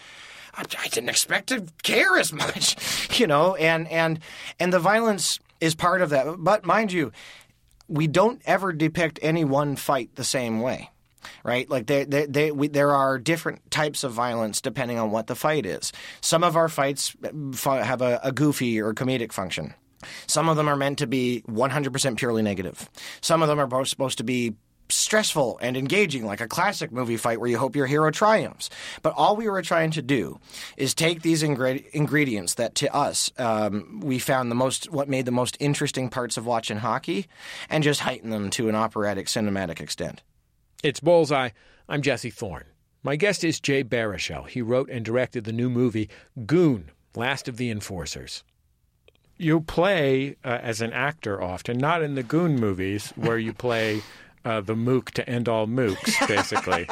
I 0.54 0.64
I 0.78 0.88
didn't 0.88 1.10
expect 1.10 1.48
to 1.48 1.66
care 1.82 2.16
as 2.16 2.32
much, 2.32 2.78
you 3.20 3.26
know, 3.26 3.56
and 3.56 3.86
and 3.88 4.20
and 4.58 4.72
the 4.72 4.78
violence 4.78 5.38
is 5.60 5.74
part 5.74 6.00
of 6.00 6.08
that. 6.10 6.36
But 6.38 6.64
mind 6.64 6.92
you, 6.92 7.12
we 7.88 8.06
don't 8.06 8.40
ever 8.44 8.72
depict 8.72 9.18
any 9.22 9.44
one 9.44 9.76
fight 9.76 10.14
the 10.14 10.24
same 10.24 10.60
way. 10.60 10.90
Right, 11.42 11.68
like 11.68 11.86
they, 11.86 12.04
they, 12.04 12.26
they, 12.26 12.52
we, 12.52 12.68
there 12.68 12.94
are 12.94 13.18
different 13.18 13.68
types 13.68 14.04
of 14.04 14.12
violence 14.12 14.60
depending 14.60 14.98
on 14.98 15.10
what 15.10 15.26
the 15.26 15.34
fight 15.34 15.66
is. 15.66 15.92
Some 16.20 16.44
of 16.44 16.56
our 16.56 16.68
fights 16.68 17.16
uh, 17.24 17.82
have 17.82 18.00
a, 18.00 18.20
a 18.22 18.30
goofy 18.30 18.80
or 18.80 18.94
comedic 18.94 19.32
function. 19.32 19.74
Some 20.28 20.48
of 20.48 20.56
them 20.56 20.68
are 20.68 20.76
meant 20.76 20.98
to 20.98 21.06
be 21.06 21.42
100% 21.48 22.16
purely 22.16 22.42
negative. 22.42 22.88
Some 23.20 23.42
of 23.42 23.48
them 23.48 23.58
are 23.58 23.66
both 23.66 23.88
supposed 23.88 24.18
to 24.18 24.24
be 24.24 24.54
stressful 24.88 25.58
and 25.60 25.76
engaging, 25.76 26.24
like 26.24 26.40
a 26.40 26.48
classic 26.48 26.92
movie 26.92 27.16
fight 27.16 27.40
where 27.40 27.50
you 27.50 27.58
hope 27.58 27.76
your 27.76 27.86
hero 27.86 28.10
triumphs. 28.10 28.70
But 29.02 29.14
all 29.16 29.36
we 29.36 29.48
were 29.48 29.62
trying 29.62 29.90
to 29.92 30.02
do 30.02 30.38
is 30.76 30.94
take 30.94 31.22
these 31.22 31.42
ingre- 31.42 31.88
ingredients 31.90 32.54
that 32.54 32.74
to 32.76 32.94
us 32.94 33.30
um, 33.38 34.00
we 34.02 34.18
found 34.18 34.50
the 34.50 34.54
most, 34.54 34.90
what 34.90 35.08
made 35.08 35.24
the 35.24 35.32
most 35.32 35.56
interesting 35.60 36.08
parts 36.08 36.36
of 36.36 36.46
watching 36.46 36.78
hockey, 36.78 37.26
and 37.68 37.84
just 37.84 38.00
heighten 38.00 38.30
them 38.30 38.50
to 38.50 38.68
an 38.68 38.74
operatic 38.74 39.26
cinematic 39.26 39.80
extent. 39.80 40.22
It's 40.82 41.00
Bullseye. 41.00 41.50
I'm 41.88 42.02
Jesse 42.02 42.30
Thorne. 42.30 42.66
My 43.02 43.16
guest 43.16 43.44
is 43.44 43.60
Jay 43.60 43.84
Baruchel. 43.84 44.48
He 44.48 44.62
wrote 44.62 44.90
and 44.90 45.04
directed 45.04 45.44
the 45.44 45.52
new 45.52 45.70
movie 45.70 46.08
Goon, 46.44 46.90
Last 47.14 47.46
of 47.46 47.56
the 47.56 47.70
Enforcers. 47.70 48.42
You 49.38 49.60
play 49.60 50.36
uh, 50.44 50.58
as 50.62 50.80
an 50.80 50.92
actor 50.92 51.40
often, 51.40 51.78
not 51.78 52.02
in 52.02 52.14
the 52.14 52.22
Goon 52.22 52.56
movies 52.56 53.12
where 53.16 53.38
you 53.38 53.52
play 53.52 54.02
uh, 54.46 54.60
the 54.60 54.76
mook 54.76 55.10
to 55.10 55.28
end 55.28 55.48
all 55.48 55.66
mooks, 55.66 56.26
basically. 56.28 56.88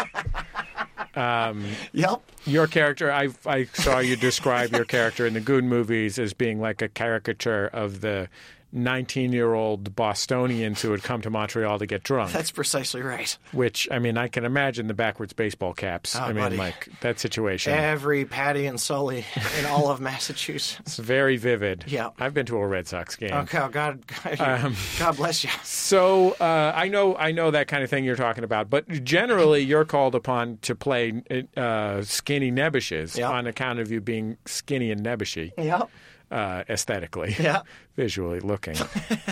Yep. 1.92 2.22
Your 2.44 2.66
character, 2.66 3.12
I, 3.12 3.28
I 3.46 3.64
saw 3.64 4.00
you 4.00 4.16
describe 4.16 4.72
your 4.72 4.84
character 4.84 5.24
in 5.26 5.34
the 5.34 5.40
Goon 5.40 5.68
movies 5.68 6.18
as 6.18 6.32
being 6.32 6.60
like 6.60 6.82
a 6.82 6.88
caricature 6.88 7.68
of 7.68 8.00
the 8.00 8.28
19 8.74 9.32
year 9.32 9.54
old 9.54 9.94
Bostonians 9.96 10.82
who 10.82 10.90
had 10.90 11.02
come 11.02 11.20
to 11.22 11.30
Montreal 11.30 11.78
to 11.78 11.86
get 11.86 12.02
drunk. 12.02 12.32
That's 12.32 12.50
precisely 12.50 13.00
right. 13.02 13.36
Which, 13.52 13.88
I 13.90 13.98
mean, 13.98 14.18
I 14.18 14.28
can 14.28 14.44
imagine 14.44 14.88
the 14.88 14.94
backwards 14.94 15.32
baseball 15.32 15.72
caps. 15.72 16.16
I 16.16 16.28
mean, 16.28 16.36
buddy. 16.36 16.56
like 16.56 16.88
that 17.00 17.20
situation. 17.20 17.72
Every 17.72 18.24
Patty 18.24 18.66
and 18.66 18.80
Sully 18.80 19.24
in 19.58 19.66
all 19.66 19.88
of 19.90 20.00
Massachusetts. 20.00 20.80
It's 20.84 20.96
very 20.96 21.36
vivid. 21.36 21.84
Yeah. 21.86 22.10
I've 22.18 22.34
been 22.34 22.46
to 22.46 22.56
a 22.58 22.66
Red 22.66 22.86
Sox 22.86 23.16
game. 23.16 23.32
Okay, 23.32 23.58
oh, 23.58 23.68
God, 23.68 24.04
God, 24.06 24.74
God 24.98 25.16
bless 25.16 25.42
you. 25.44 25.50
So 25.62 26.32
uh, 26.40 26.72
I 26.74 26.88
know 26.88 27.16
I 27.16 27.32
know 27.32 27.50
that 27.50 27.68
kind 27.68 27.82
of 27.82 27.90
thing 27.90 28.04
you're 28.04 28.16
talking 28.16 28.44
about, 28.44 28.68
but 28.70 28.88
generally 29.04 29.60
you're 29.62 29.84
called 29.84 30.14
upon 30.14 30.58
to 30.62 30.74
play 30.74 31.22
uh, 31.56 32.02
skinny 32.02 32.50
nebbishes 32.52 33.16
Yeah. 33.16 33.30
on 33.30 33.46
account 33.46 33.78
of 33.78 33.90
you 33.90 34.00
being 34.00 34.36
skinny 34.46 34.90
and 34.90 35.04
nebbishy. 35.04 35.52
Yep. 35.56 35.88
Uh, 36.34 36.64
aesthetically, 36.68 37.34
Yeah. 37.38 37.62
visually 37.96 38.40
looking. 38.40 38.76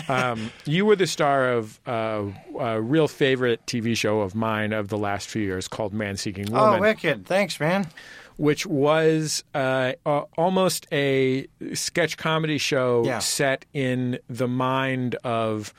um, 0.07 0.51
you 0.65 0.85
were 0.85 0.95
the 0.95 1.05
star 1.07 1.51
of 1.51 1.79
uh, 1.85 2.23
a 2.59 2.81
real 2.81 3.07
favorite 3.07 3.63
TV 3.67 3.95
show 3.95 4.21
of 4.21 4.33
mine 4.35 4.71
of 4.73 4.87
the 4.87 4.97
last 4.97 5.27
few 5.27 5.41
years 5.41 5.67
called 5.67 5.93
Man 5.93 6.15
Seeking 6.17 6.45
Woman 6.51 6.79
Oh, 6.79 6.81
wicked! 6.81 7.25
Thanks, 7.25 7.59
man. 7.59 7.87
which 8.37 8.65
was 8.65 9.43
uh, 9.53 9.93
uh, 10.05 10.21
almost 10.37 10.87
a 10.91 11.45
sketch 11.73 12.17
comedy 12.17 12.57
show 12.57 13.03
Yeah. 13.05 13.19
set 13.19 13.65
in 13.73 14.17
the 14.29 14.47
mind 14.47 15.15
of 15.23 15.73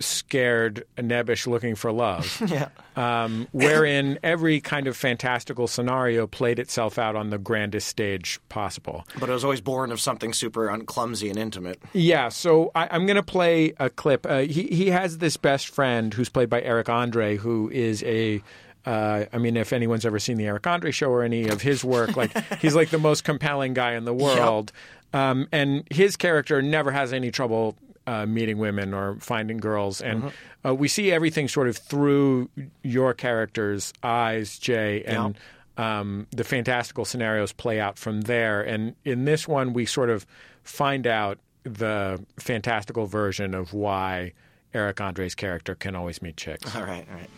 scared 0.00 0.84
Nebish 0.96 1.46
looking 1.46 1.74
for 1.74 1.92
love, 1.92 2.42
Yeah. 2.48 2.68
um, 2.96 3.46
wherein 3.52 4.18
every 4.22 4.60
kind 4.60 4.86
of 4.86 4.96
fantastical 4.96 5.66
scenario 5.66 6.26
played 6.26 6.58
itself 6.58 6.98
out 6.98 7.16
on 7.16 7.30
the 7.30 7.38
grandest 7.38 7.88
stage 7.88 8.40
possible. 8.48 9.06
But 9.18 9.28
it 9.28 9.32
was 9.32 9.44
always 9.44 9.60
born 9.60 9.92
of 9.92 10.00
something 10.00 10.32
super 10.32 10.70
un- 10.70 10.86
clumsy 10.86 11.28
and 11.28 11.38
intimate. 11.38 11.80
Yeah, 11.92 12.28
so 12.30 12.70
I, 12.74 12.88
I'm 12.90 13.06
going 13.06 13.16
to 13.16 13.22
play 13.22 13.74
a 13.78 13.90
clip. 13.90 14.26
Uh, 14.26 14.40
he 14.40 14.64
he 14.68 14.88
has 14.88 15.18
this 15.18 15.36
best 15.36 15.68
friend 15.68 16.12
who's 16.14 16.28
played 16.28 16.50
by 16.50 16.62
Eric 16.62 16.88
Andre, 16.88 17.36
who 17.36 17.70
is 17.70 18.02
a. 18.04 18.42
Uh, 18.86 19.26
I 19.30 19.36
mean, 19.36 19.58
if 19.58 19.74
anyone's 19.74 20.06
ever 20.06 20.18
seen 20.18 20.38
the 20.38 20.46
Eric 20.46 20.66
Andre 20.66 20.90
show 20.90 21.10
or 21.10 21.22
any 21.22 21.48
of 21.48 21.60
his 21.60 21.84
work, 21.84 22.16
like 22.16 22.32
he's 22.60 22.74
like 22.74 22.88
the 22.88 22.98
most 22.98 23.24
compelling 23.24 23.74
guy 23.74 23.92
in 23.92 24.06
the 24.06 24.14
world, 24.14 24.72
um, 25.12 25.46
and 25.52 25.84
his 25.90 26.16
character 26.16 26.62
never 26.62 26.90
has 26.90 27.12
any 27.12 27.30
trouble 27.30 27.76
uh, 28.10 28.26
meeting 28.26 28.58
women 28.58 28.92
or 28.92 29.16
finding 29.20 29.58
girls, 29.58 30.00
and 30.02 30.32
uh, 30.66 30.74
we 30.74 30.88
see 30.88 31.12
everything 31.12 31.46
sort 31.46 31.68
of 31.68 31.76
through 31.76 32.50
your 32.82 33.14
character's 33.14 33.92
eyes, 34.02 34.58
Jay, 34.58 35.04
and 35.04 35.38
um, 35.76 36.26
the 36.32 36.42
fantastical 36.42 37.04
scenarios 37.04 37.52
play 37.52 37.78
out 37.78 37.98
from 37.98 38.22
there. 38.22 38.62
And 38.62 38.96
in 39.04 39.26
this 39.26 39.46
one, 39.46 39.72
we 39.72 39.86
sort 39.86 40.10
of 40.10 40.26
find 40.64 41.06
out 41.06 41.38
the 41.62 42.20
fantastical 42.38 43.06
version 43.06 43.54
of 43.54 43.72
why 43.72 44.32
Eric 44.74 45.00
Andre's 45.00 45.36
character 45.36 45.76
can 45.76 45.94
always 45.94 46.20
meet 46.20 46.36
chicks. 46.36 46.74
All 46.74 46.82
right, 46.82 47.06
all 47.08 47.16
right. 47.16 47.30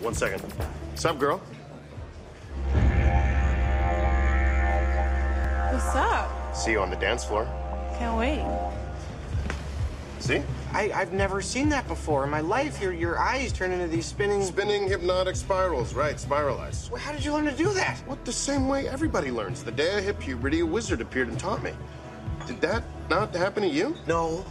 One 0.00 0.14
second. 0.14 0.42
Sup, 0.94 1.18
girl? 1.18 1.38
What's 5.72 5.96
up? 5.96 6.54
See 6.54 6.72
you 6.72 6.80
on 6.80 6.90
the 6.90 6.96
dance 6.96 7.24
floor. 7.24 7.48
Can't 7.98 8.16
wait. 8.18 8.44
See? 10.26 10.42
I, 10.72 10.90
I've 10.92 11.12
never 11.12 11.40
seen 11.40 11.68
that 11.68 11.86
before 11.86 12.24
in 12.24 12.30
my 12.30 12.40
life. 12.40 12.82
Your 12.82 12.92
your 12.92 13.16
eyes 13.20 13.52
turn 13.52 13.70
into 13.70 13.86
these 13.86 14.06
spinning. 14.06 14.42
Spinning 14.42 14.88
hypnotic 14.88 15.36
spirals, 15.36 15.94
right? 15.94 16.16
Spiralize. 16.16 16.90
Well, 16.90 17.00
How 17.00 17.12
did 17.12 17.24
you 17.24 17.32
learn 17.32 17.44
to 17.44 17.52
do 17.52 17.72
that? 17.74 17.98
What 18.06 18.24
the 18.24 18.32
same 18.32 18.66
way 18.66 18.88
everybody 18.88 19.30
learns. 19.30 19.62
The 19.62 19.70
day 19.70 19.96
I 19.96 20.00
hit 20.00 20.18
puberty, 20.18 20.60
a 20.60 20.66
wizard 20.66 21.00
appeared 21.00 21.28
and 21.28 21.38
taught 21.38 21.62
me. 21.62 21.70
Did 22.44 22.60
that 22.60 22.82
not 23.08 23.32
happen 23.36 23.62
to 23.62 23.68
you? 23.68 23.94
No. 24.08 24.44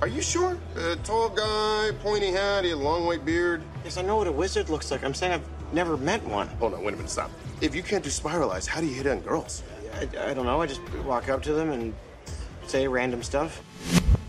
Are 0.00 0.08
you 0.08 0.22
sure? 0.22 0.56
A 0.76 0.96
tall 0.96 1.28
guy, 1.28 1.90
pointy 2.02 2.30
hat, 2.30 2.64
he 2.64 2.70
had 2.70 2.78
a 2.78 2.82
long 2.82 3.04
white 3.04 3.26
beard. 3.26 3.60
Yes, 3.84 3.98
I 3.98 4.02
know 4.02 4.16
what 4.16 4.28
a 4.28 4.32
wizard 4.32 4.70
looks 4.70 4.90
like. 4.90 5.04
I'm 5.04 5.12
saying 5.12 5.34
I've 5.34 5.74
never 5.74 5.98
met 5.98 6.24
one. 6.24 6.48
Hold 6.58 6.72
on, 6.72 6.82
wait 6.84 6.94
a 6.94 6.96
minute, 6.96 7.10
stop. 7.10 7.30
If 7.60 7.74
you 7.74 7.82
can't 7.82 8.02
do 8.02 8.08
spiralize, 8.08 8.66
how 8.66 8.80
do 8.80 8.86
you 8.86 8.94
hit 8.94 9.06
on 9.06 9.20
girls? 9.20 9.62
I, 9.94 10.30
I 10.30 10.34
don't 10.34 10.46
know. 10.46 10.62
I 10.62 10.66
just 10.66 10.80
walk 11.04 11.28
up 11.28 11.42
to 11.42 11.52
them 11.52 11.70
and 11.70 11.94
say 12.66 12.88
random 12.88 13.22
stuff. 13.22 13.60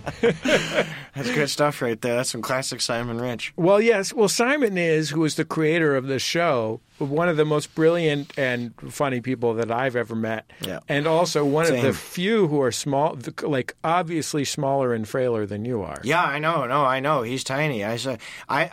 That's 0.22 1.32
good 1.34 1.50
stuff 1.50 1.82
right 1.82 2.00
there. 2.02 2.16
That's 2.16 2.30
some 2.30 2.42
classic 2.42 2.82
Simon 2.82 3.20
Rich. 3.20 3.54
Well, 3.56 3.82
yes. 3.82 4.14
Well, 4.14 4.30
Simon 4.30 4.78
is, 4.78 5.10
who 5.12 5.24
is 5.26 5.36
the 5.36 5.46
creator 5.46 5.96
of 5.96 6.08
the 6.08 6.20
show, 6.20 6.82
one 7.00 7.30
of 7.30 7.38
the 7.38 7.46
most 7.46 7.74
brilliant 7.76 8.38
and 8.38 8.74
funny 8.92 9.22
people 9.22 9.56
that 9.56 9.72
I've 9.72 9.96
ever 9.96 10.16
met. 10.16 10.52
Yeah. 10.62 10.80
And 10.88 11.08
also 11.08 11.46
one 11.46 11.66
of 11.66 11.82
the 11.82 11.94
few 11.94 12.48
who 12.48 12.62
are 12.62 12.72
small, 12.72 13.18
like 13.42 13.76
obviously 13.84 14.46
smaller 14.46 14.94
and 14.94 15.08
frailer 15.08 15.46
than 15.46 15.66
you 15.66 15.82
are. 15.82 16.00
Yeah, 16.04 16.24
I 16.24 16.40
know. 16.40 16.66
No, 16.66 16.86
I 16.86 17.00
know. 17.00 17.24
He's 17.24 17.44
tiny. 17.44 17.84
I 17.84 17.98
say, 17.98 18.18
I, 18.48 18.70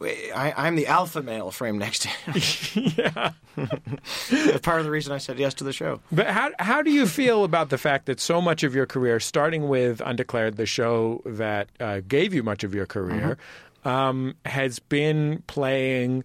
I, 0.00 0.30
I, 0.34 0.66
I'm 0.66 0.76
the 0.76 0.86
alpha 0.86 1.22
male 1.22 1.50
framed 1.50 1.78
next 1.78 2.02
to 2.02 2.08
him. 2.08 2.94
yeah. 2.96 3.32
That's 3.56 4.60
part 4.62 4.78
of 4.78 4.84
the 4.84 4.90
reason 4.90 5.12
I 5.12 5.18
said 5.18 5.38
yes 5.38 5.54
to 5.54 5.64
the 5.64 5.72
show. 5.72 6.00
But 6.10 6.28
how 6.28 6.50
how 6.58 6.82
do 6.82 6.90
you 6.90 7.06
feel 7.06 7.44
about 7.44 7.70
the 7.70 7.78
fact 7.78 8.06
that 8.06 8.20
so 8.20 8.40
much 8.40 8.62
of 8.62 8.74
your 8.74 8.86
career, 8.86 9.20
starting 9.20 9.68
with 9.68 10.00
Undeclared, 10.04 10.56
the 10.56 10.66
show 10.66 11.22
that 11.26 11.68
uh, 11.78 12.00
gave 12.06 12.32
you 12.34 12.42
much 12.42 12.64
of 12.64 12.74
your 12.74 12.86
career, 12.86 13.38
um, 13.84 14.34
has 14.44 14.78
been 14.78 15.42
playing 15.46 16.24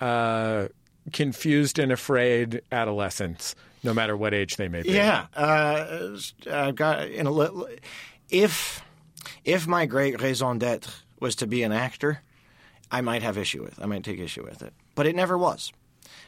uh, 0.00 0.68
confused 1.12 1.78
and 1.78 1.92
afraid 1.92 2.62
adolescents, 2.72 3.54
no 3.82 3.94
matter 3.94 4.16
what 4.16 4.34
age 4.34 4.56
they 4.56 4.68
may 4.68 4.82
be? 4.82 4.92
Yeah, 4.92 5.26
uh, 5.34 6.16
I've 6.50 6.74
got 6.74 7.08
in 7.08 7.26
a 7.26 7.32
if 8.30 8.82
if 9.44 9.66
my 9.66 9.86
great 9.86 10.20
raison 10.20 10.58
d'être 10.58 11.02
was 11.20 11.36
to 11.36 11.46
be 11.46 11.62
an 11.62 11.72
actor, 11.72 12.22
I 12.90 13.00
might 13.00 13.22
have 13.22 13.38
issue 13.38 13.62
with. 13.62 13.80
I 13.82 13.86
might 13.86 14.04
take 14.04 14.18
issue 14.18 14.44
with 14.44 14.62
it, 14.62 14.72
but 14.94 15.06
it 15.06 15.16
never 15.16 15.36
was. 15.38 15.72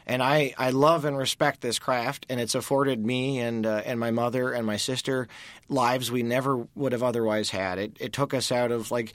And 0.05 0.23
I, 0.23 0.53
I 0.57 0.69
love 0.69 1.03
and 1.03 1.17
respect 1.17 1.59
this 1.61 1.79
craft, 1.79 2.25
and 2.29 2.39
it's 2.39 2.55
afforded 2.55 3.05
me 3.05 3.39
and 3.39 3.65
uh, 3.65 3.81
and 3.85 3.99
my 3.99 4.11
mother 4.11 4.53
and 4.53 4.65
my 4.65 4.77
sister 4.77 5.27
lives 5.67 6.09
we 6.09 6.23
never 6.23 6.65
would 6.75 6.93
have 6.93 7.03
otherwise 7.03 7.49
had. 7.49 7.77
It 7.77 7.97
it 7.99 8.13
took 8.13 8.33
us 8.33 8.51
out 8.51 8.71
of 8.71 8.89
like 8.89 9.13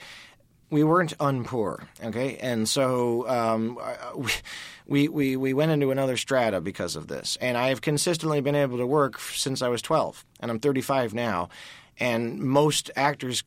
we 0.73 0.83
weren't 0.83 1.15
unpoor, 1.19 1.85
okay, 2.03 2.37
and 2.37 2.67
so 2.67 3.29
um, 3.29 3.79
we, 4.87 5.07
we 5.07 5.37
we 5.37 5.53
went 5.53 5.71
into 5.71 5.91
another 5.91 6.17
strata 6.17 6.61
because 6.61 6.95
of 6.95 7.07
this. 7.07 7.37
And 7.39 7.55
I 7.55 7.69
have 7.69 7.81
consistently 7.81 8.41
been 8.41 8.55
able 8.55 8.79
to 8.79 8.87
work 8.87 9.19
since 9.19 9.61
I 9.61 9.67
was 9.67 9.83
12, 9.83 10.25
and 10.39 10.49
I'm 10.49 10.59
35 10.59 11.13
now. 11.13 11.49
And 11.99 12.39
most 12.39 12.89
actors, 12.95 13.43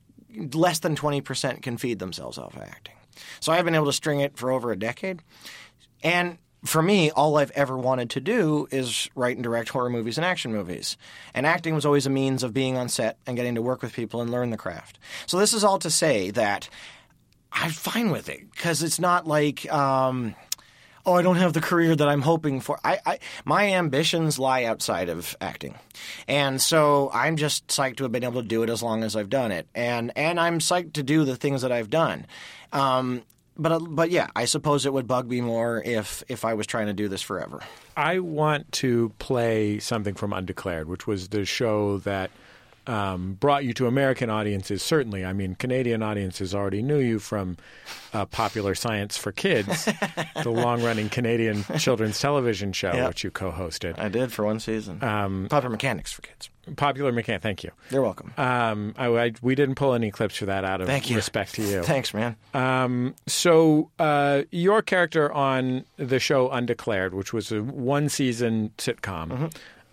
less 0.54 0.78
than 0.78 0.94
20 0.94 1.20
percent, 1.20 1.62
can 1.62 1.78
feed 1.78 1.98
themselves 1.98 2.38
off 2.38 2.56
acting. 2.56 2.94
So 3.40 3.52
I've 3.52 3.64
been 3.64 3.74
able 3.74 3.86
to 3.86 3.92
string 3.92 4.20
it 4.20 4.36
for 4.36 4.52
over 4.52 4.70
a 4.70 4.78
decade, 4.78 5.20
and 6.04 6.38
for 6.64 6.82
me, 6.82 7.10
all 7.10 7.36
I've 7.38 7.50
ever 7.52 7.76
wanted 7.76 8.10
to 8.10 8.20
do 8.20 8.68
is 8.70 9.08
write 9.14 9.36
and 9.36 9.44
direct 9.44 9.68
horror 9.68 9.90
movies 9.90 10.16
and 10.16 10.24
action 10.24 10.52
movies. 10.52 10.96
And 11.34 11.46
acting 11.46 11.74
was 11.74 11.86
always 11.86 12.06
a 12.06 12.10
means 12.10 12.42
of 12.42 12.52
being 12.52 12.76
on 12.76 12.88
set 12.88 13.18
and 13.26 13.36
getting 13.36 13.54
to 13.54 13.62
work 13.62 13.82
with 13.82 13.92
people 13.92 14.20
and 14.20 14.30
learn 14.30 14.50
the 14.50 14.56
craft. 14.56 14.98
So 15.26 15.38
this 15.38 15.54
is 15.54 15.64
all 15.64 15.78
to 15.80 15.90
say 15.90 16.30
that 16.32 16.68
I'm 17.56 17.70
fine 17.70 18.10
with 18.10 18.28
it 18.28 18.50
because 18.52 18.82
it's 18.82 19.00
not 19.00 19.26
like, 19.26 19.70
um, 19.72 20.34
oh, 21.06 21.14
I 21.14 21.22
don't 21.22 21.36
have 21.36 21.54
the 21.54 21.60
career 21.60 21.96
that 21.96 22.06
I'm 22.06 22.20
hoping 22.20 22.60
for. 22.60 22.78
I, 22.84 23.00
I 23.06 23.18
my 23.44 23.72
ambitions 23.72 24.38
lie 24.38 24.64
outside 24.64 25.08
of 25.08 25.34
acting, 25.40 25.74
and 26.28 26.60
so 26.60 27.10
I'm 27.14 27.36
just 27.36 27.68
psyched 27.68 27.96
to 27.96 28.02
have 28.04 28.12
been 28.12 28.24
able 28.24 28.42
to 28.42 28.48
do 28.48 28.62
it 28.62 28.68
as 28.68 28.82
long 28.82 29.02
as 29.02 29.16
I've 29.16 29.30
done 29.30 29.52
it, 29.52 29.66
and 29.74 30.12
and 30.16 30.38
I'm 30.38 30.58
psyched 30.58 30.94
to 30.94 31.02
do 31.02 31.24
the 31.24 31.34
things 31.36 31.62
that 31.62 31.72
I've 31.72 31.88
done. 31.88 32.26
Um, 32.72 33.22
but 33.56 33.78
but 33.78 34.10
yeah, 34.10 34.28
I 34.36 34.44
suppose 34.44 34.84
it 34.84 34.92
would 34.92 35.06
bug 35.06 35.28
me 35.28 35.40
more 35.40 35.82
if 35.82 36.22
if 36.28 36.44
I 36.44 36.54
was 36.54 36.66
trying 36.66 36.86
to 36.86 36.92
do 36.92 37.08
this 37.08 37.22
forever. 37.22 37.60
I 37.96 38.18
want 38.18 38.70
to 38.72 39.12
play 39.18 39.78
something 39.78 40.14
from 40.14 40.34
Undeclared, 40.34 40.88
which 40.88 41.06
was 41.06 41.28
the 41.28 41.46
show 41.46 41.98
that 41.98 42.30
um, 42.86 43.34
brought 43.34 43.64
you 43.64 43.72
to 43.74 43.86
American 43.86 44.30
audiences. 44.30 44.82
Certainly, 44.82 45.24
I 45.24 45.32
mean, 45.32 45.54
Canadian 45.54 46.02
audiences 46.02 46.54
already 46.54 46.82
knew 46.82 46.98
you 46.98 47.18
from 47.18 47.56
uh, 48.12 48.26
Popular 48.26 48.74
Science 48.74 49.16
for 49.16 49.32
Kids, 49.32 49.84
the 50.42 50.50
long-running 50.50 51.08
Canadian 51.08 51.64
children's 51.78 52.18
television 52.20 52.72
show, 52.72 52.92
Yeah. 52.94 53.08
which 53.08 53.24
you 53.24 53.30
co-hosted. 53.30 53.98
I 53.98 54.08
did 54.08 54.32
for 54.32 54.44
one 54.44 54.60
season. 54.60 55.02
Um, 55.02 55.46
Popular 55.50 55.70
Mechanics 55.72 56.12
for 56.12 56.22
kids. 56.22 56.48
Popular 56.76 57.12
Mechan, 57.12 57.40
thank 57.40 57.62
you. 57.62 57.70
You're 57.90 58.02
welcome. 58.02 58.32
Um, 58.36 58.92
I, 58.98 59.06
I- 59.06 59.32
we 59.40 59.54
didn't 59.54 59.76
pull 59.76 59.94
any 59.94 60.10
clips 60.10 60.36
for 60.36 60.46
that 60.46 60.64
out 60.64 60.80
of 60.80 60.88
Thank 60.88 61.08
you. 61.08 61.14
respect 61.14 61.54
to 61.54 61.62
you. 61.62 61.82
Thanks, 61.84 62.12
man. 62.12 62.34
Um, 62.54 63.14
so 63.28 63.90
uh, 64.00 64.42
your 64.50 64.82
character 64.82 65.32
on 65.32 65.84
the 65.96 66.18
show 66.18 66.50
Undeclared, 66.50 67.14
which 67.14 67.32
was 67.32 67.52
a 67.52 67.62
one-season 67.62 68.70
sitcom, 68.78 69.28
Mm-hmm. 69.28 69.46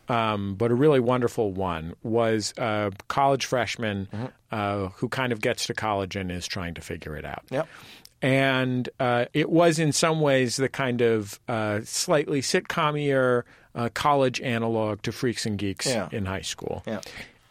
Um, 0.09 0.55
but 0.55 0.71
a 0.71 0.75
really 0.75 0.99
wonderful 0.99 1.51
one, 1.51 1.93
was 2.03 2.53
a 2.57 2.91
college 3.07 3.45
freshman 3.45 4.07
Mm-hmm. 4.13 4.25
uh, 4.51 4.89
who 4.97 5.09
kind 5.09 5.31
of 5.33 5.41
gets 5.41 5.65
to 5.67 5.73
college 5.73 6.15
and 6.15 6.31
is 6.31 6.45
trying 6.47 6.73
to 6.75 6.81
figure 6.81 7.15
it 7.15 7.25
out. 7.25 7.43
Yep. 7.51 7.67
And 8.21 8.89
uh, 8.99 9.25
it 9.33 9.49
was 9.49 9.79
in 9.79 9.91
some 9.91 10.21
ways 10.21 10.55
the 10.55 10.69
kind 10.69 11.01
of 11.01 11.39
uh, 11.47 11.81
slightly 11.83 12.41
sitcomier 12.41 13.43
uh, 13.75 13.89
college 13.93 14.39
analog 14.41 15.01
to 15.01 15.11
Freaks 15.11 15.45
and 15.45 15.57
Geeks 15.57 15.87
Yeah. 15.87 16.07
in 16.11 16.25
high 16.25 16.41
school. 16.41 16.83
Yeah. 16.87 17.01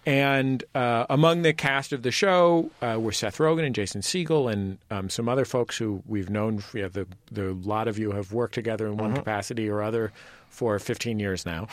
And 0.06 0.64
uh, 0.74 1.06
among 1.10 1.42
the 1.42 1.52
cast 1.52 1.92
of 1.92 2.02
the 2.02 2.10
show 2.10 2.70
uh, 2.80 2.98
were 2.98 3.12
Seth 3.12 3.38
Rogen 3.38 3.64
and 3.64 3.74
Jason 3.74 4.00
Segel 4.00 4.52
and 4.52 4.78
um, 4.90 5.08
some 5.10 5.28
other 5.28 5.44
folks 5.44 5.76
who 5.78 6.02
we've 6.06 6.28
known. 6.30 6.58
Have 6.74 6.92
the 6.94 7.06
the 7.30 7.52
lot 7.52 7.86
of 7.86 7.98
you 7.98 8.10
have 8.12 8.32
worked 8.32 8.54
together 8.54 8.86
in 8.88 8.96
one 8.96 9.14
capacity 9.14 9.68
or 9.68 9.80
other 9.82 10.10
for 10.48 10.78
15 10.80 11.18
years 11.20 11.46
now. 11.46 11.68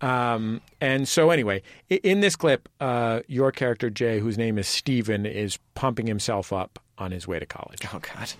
Um, 0.00 0.60
and 0.80 1.08
so, 1.08 1.30
anyway, 1.30 1.62
in 1.88 2.20
this 2.20 2.36
clip, 2.36 2.68
uh, 2.80 3.20
your 3.26 3.52
character 3.52 3.90
Jay, 3.90 4.20
whose 4.20 4.36
name 4.36 4.58
is 4.58 4.66
Steven, 4.68 5.26
is 5.26 5.58
pumping 5.74 6.06
himself 6.06 6.52
up 6.52 6.78
on 6.98 7.10
his 7.10 7.26
way 7.26 7.38
to 7.38 7.46
college. 7.46 7.80
Oh 7.92 7.98
God. 7.98 8.32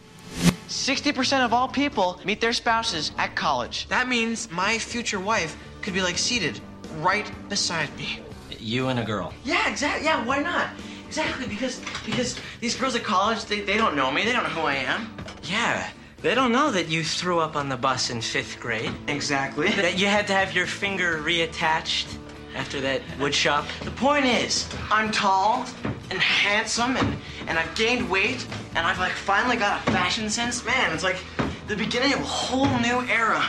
60% 0.69 1.45
of 1.45 1.53
all 1.53 1.69
people 1.69 2.21
meet 2.25 2.40
their 2.40 2.53
spouses 2.53 3.12
at 3.19 3.35
college. 3.37 3.87
That 3.88 4.09
means 4.09 4.51
my 4.51 4.79
future 4.79 5.21
wife 5.21 5.57
could 5.83 5.95
be 5.95 6.03
like 6.03 6.19
seated 6.19 6.61
right 6.99 7.31
beside 7.49 7.95
me. 7.97 8.21
You 8.59 8.88
and 8.88 8.99
a 8.99 9.05
girl. 9.05 9.33
Yeah, 9.45 9.69
exactly. 9.71 10.05
Yeah, 10.05 10.25
why 10.25 10.40
not? 10.40 10.71
Exactly, 11.07 11.47
because 11.47 11.81
because 12.05 12.38
these 12.61 12.75
girls 12.75 12.97
at 12.97 13.05
college, 13.05 13.45
they, 13.45 13.61
they 13.61 13.77
don't 13.77 13.95
know 13.95 14.11
me. 14.11 14.25
They 14.25 14.33
don't 14.33 14.42
know 14.42 14.51
who 14.51 14.62
I 14.62 14.75
am. 14.75 15.14
Yeah. 15.45 15.88
They 16.22 16.35
don't 16.35 16.50
know 16.50 16.70
that 16.70 16.88
you 16.88 17.05
threw 17.05 17.40
up 17.40 17.57
on 17.57 17.68
the 17.68 17.76
bus 17.76 18.11
in 18.11 18.20
fifth 18.20 18.59
grade. 18.59 18.90
Exactly. 19.07 19.68
That 19.68 19.98
you 19.98 20.07
had 20.07 20.26
to 20.29 20.33
have 20.33 20.55
your 20.55 20.66
finger 20.66 21.18
reattached 21.18 22.16
after 22.55 22.81
that 22.81 23.02
wood 23.20 23.35
shop. 23.35 23.66
The 23.85 23.90
point 23.90 24.24
is, 24.24 24.68
I'm 24.90 25.11
tall 25.11 25.66
and 26.11 26.18
handsome 26.18 26.96
and, 26.96 27.16
and 27.46 27.59
I've 27.59 27.74
gained 27.74 28.09
weight 28.09 28.46
and 28.74 28.87
I've 28.87 28.98
like 28.98 29.12
finally 29.12 29.57
got 29.57 29.87
a 29.87 29.90
fashion 29.90 30.31
sense. 30.31 30.64
Man, 30.64 30.92
it's 30.92 31.02
like 31.02 31.18
the 31.68 31.76
beginning 31.76 32.14
of 32.14 32.20
a 32.20 32.24
whole 32.24 32.66
new 32.81 33.02
era. 33.09 33.44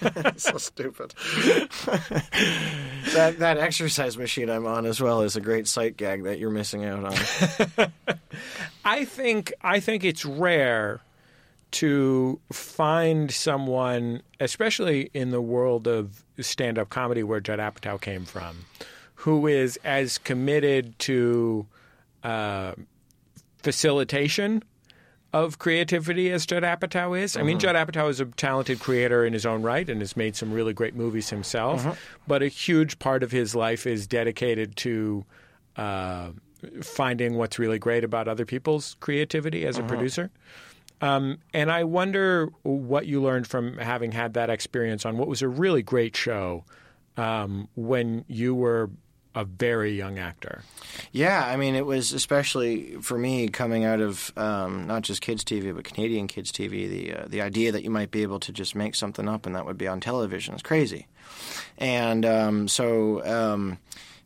so 0.36 0.58
stupid. 0.58 1.14
that 3.14 3.36
that 3.38 3.58
exercise 3.58 4.16
machine 4.16 4.48
I'm 4.48 4.66
on 4.66 4.86
as 4.86 5.00
well 5.00 5.22
is 5.22 5.34
a 5.34 5.40
great 5.40 5.66
sight 5.66 5.96
gag 5.96 6.24
that 6.24 6.38
you're 6.38 6.50
missing 6.50 6.84
out 6.84 7.04
on. 7.04 7.88
I 8.84 9.04
think 9.04 9.52
I 9.62 9.80
think 9.80 10.04
it's 10.04 10.24
rare 10.24 11.00
to 11.72 12.40
find 12.52 13.30
someone, 13.30 14.22
especially 14.40 15.10
in 15.12 15.30
the 15.30 15.40
world 15.42 15.86
of 15.86 16.24
stand-up 16.40 16.88
comedy 16.90 17.22
where 17.22 17.40
Judd 17.40 17.58
Apatow 17.58 18.00
came 18.00 18.24
from, 18.24 18.64
who 19.16 19.46
is 19.46 19.78
as 19.84 20.18
committed 20.18 20.98
to 21.00 21.66
uh, 22.22 22.72
facilitation 23.62 24.62
of 25.32 25.58
creativity 25.58 26.30
as 26.30 26.46
Judd 26.46 26.62
Apatow 26.62 27.18
is. 27.18 27.36
I 27.36 27.42
mean, 27.42 27.56
Mhm. 27.58 27.60
Judd 27.60 27.76
Apatow 27.76 28.08
is 28.08 28.20
a 28.20 28.24
talented 28.26 28.80
creator 28.80 29.24
in 29.24 29.32
his 29.32 29.44
own 29.44 29.60
right 29.62 29.88
and 29.90 30.00
has 30.00 30.16
made 30.16 30.34
some 30.36 30.52
really 30.52 30.72
great 30.72 30.94
movies 30.94 31.30
himself. 31.30 31.84
Mhm. 31.84 31.96
But 32.26 32.42
a 32.42 32.48
huge 32.48 32.98
part 32.98 33.22
of 33.22 33.32
his 33.32 33.54
life 33.54 33.86
is 33.86 34.06
dedicated 34.06 34.76
to 34.76 35.24
uh, 35.76 36.30
finding 36.80 37.34
what's 37.34 37.58
really 37.58 37.78
great 37.78 38.02
about 38.02 38.26
other 38.28 38.46
people's 38.46 38.96
creativity 39.00 39.66
as 39.66 39.76
a 39.76 39.82
Mhm. 39.82 39.88
producer. 39.88 40.30
Um, 41.00 41.38
and 41.52 41.70
I 41.70 41.84
wonder 41.84 42.48
what 42.62 43.06
you 43.06 43.22
learned 43.22 43.46
from 43.46 43.76
having 43.78 44.12
had 44.12 44.34
that 44.34 44.50
experience 44.50 45.04
on 45.04 45.18
what 45.18 45.28
was 45.28 45.42
a 45.42 45.48
really 45.48 45.82
great 45.82 46.16
show 46.16 46.64
um, 47.16 47.68
when 47.74 48.24
you 48.28 48.54
were 48.54 48.90
a 49.34 49.44
very 49.44 49.92
young 49.92 50.18
actor. 50.18 50.62
Yeah, 51.12 51.46
I 51.46 51.56
mean, 51.56 51.74
it 51.74 51.84
was 51.84 52.14
especially 52.14 52.96
for 53.02 53.18
me 53.18 53.48
coming 53.48 53.84
out 53.84 54.00
of 54.00 54.32
um, 54.36 54.86
not 54.86 55.02
just 55.02 55.20
kids 55.20 55.44
TV 55.44 55.74
but 55.74 55.84
Canadian 55.84 56.26
kids 56.26 56.50
TV. 56.50 56.88
The 56.88 57.14
uh, 57.14 57.24
the 57.28 57.42
idea 57.42 57.70
that 57.72 57.84
you 57.84 57.90
might 57.90 58.10
be 58.10 58.22
able 58.22 58.40
to 58.40 58.52
just 58.52 58.74
make 58.74 58.94
something 58.94 59.28
up 59.28 59.44
and 59.44 59.54
that 59.54 59.66
would 59.66 59.76
be 59.76 59.86
on 59.86 60.00
television 60.00 60.54
is 60.54 60.62
crazy, 60.62 61.06
and 61.78 62.24
um, 62.24 62.66
so. 62.66 63.22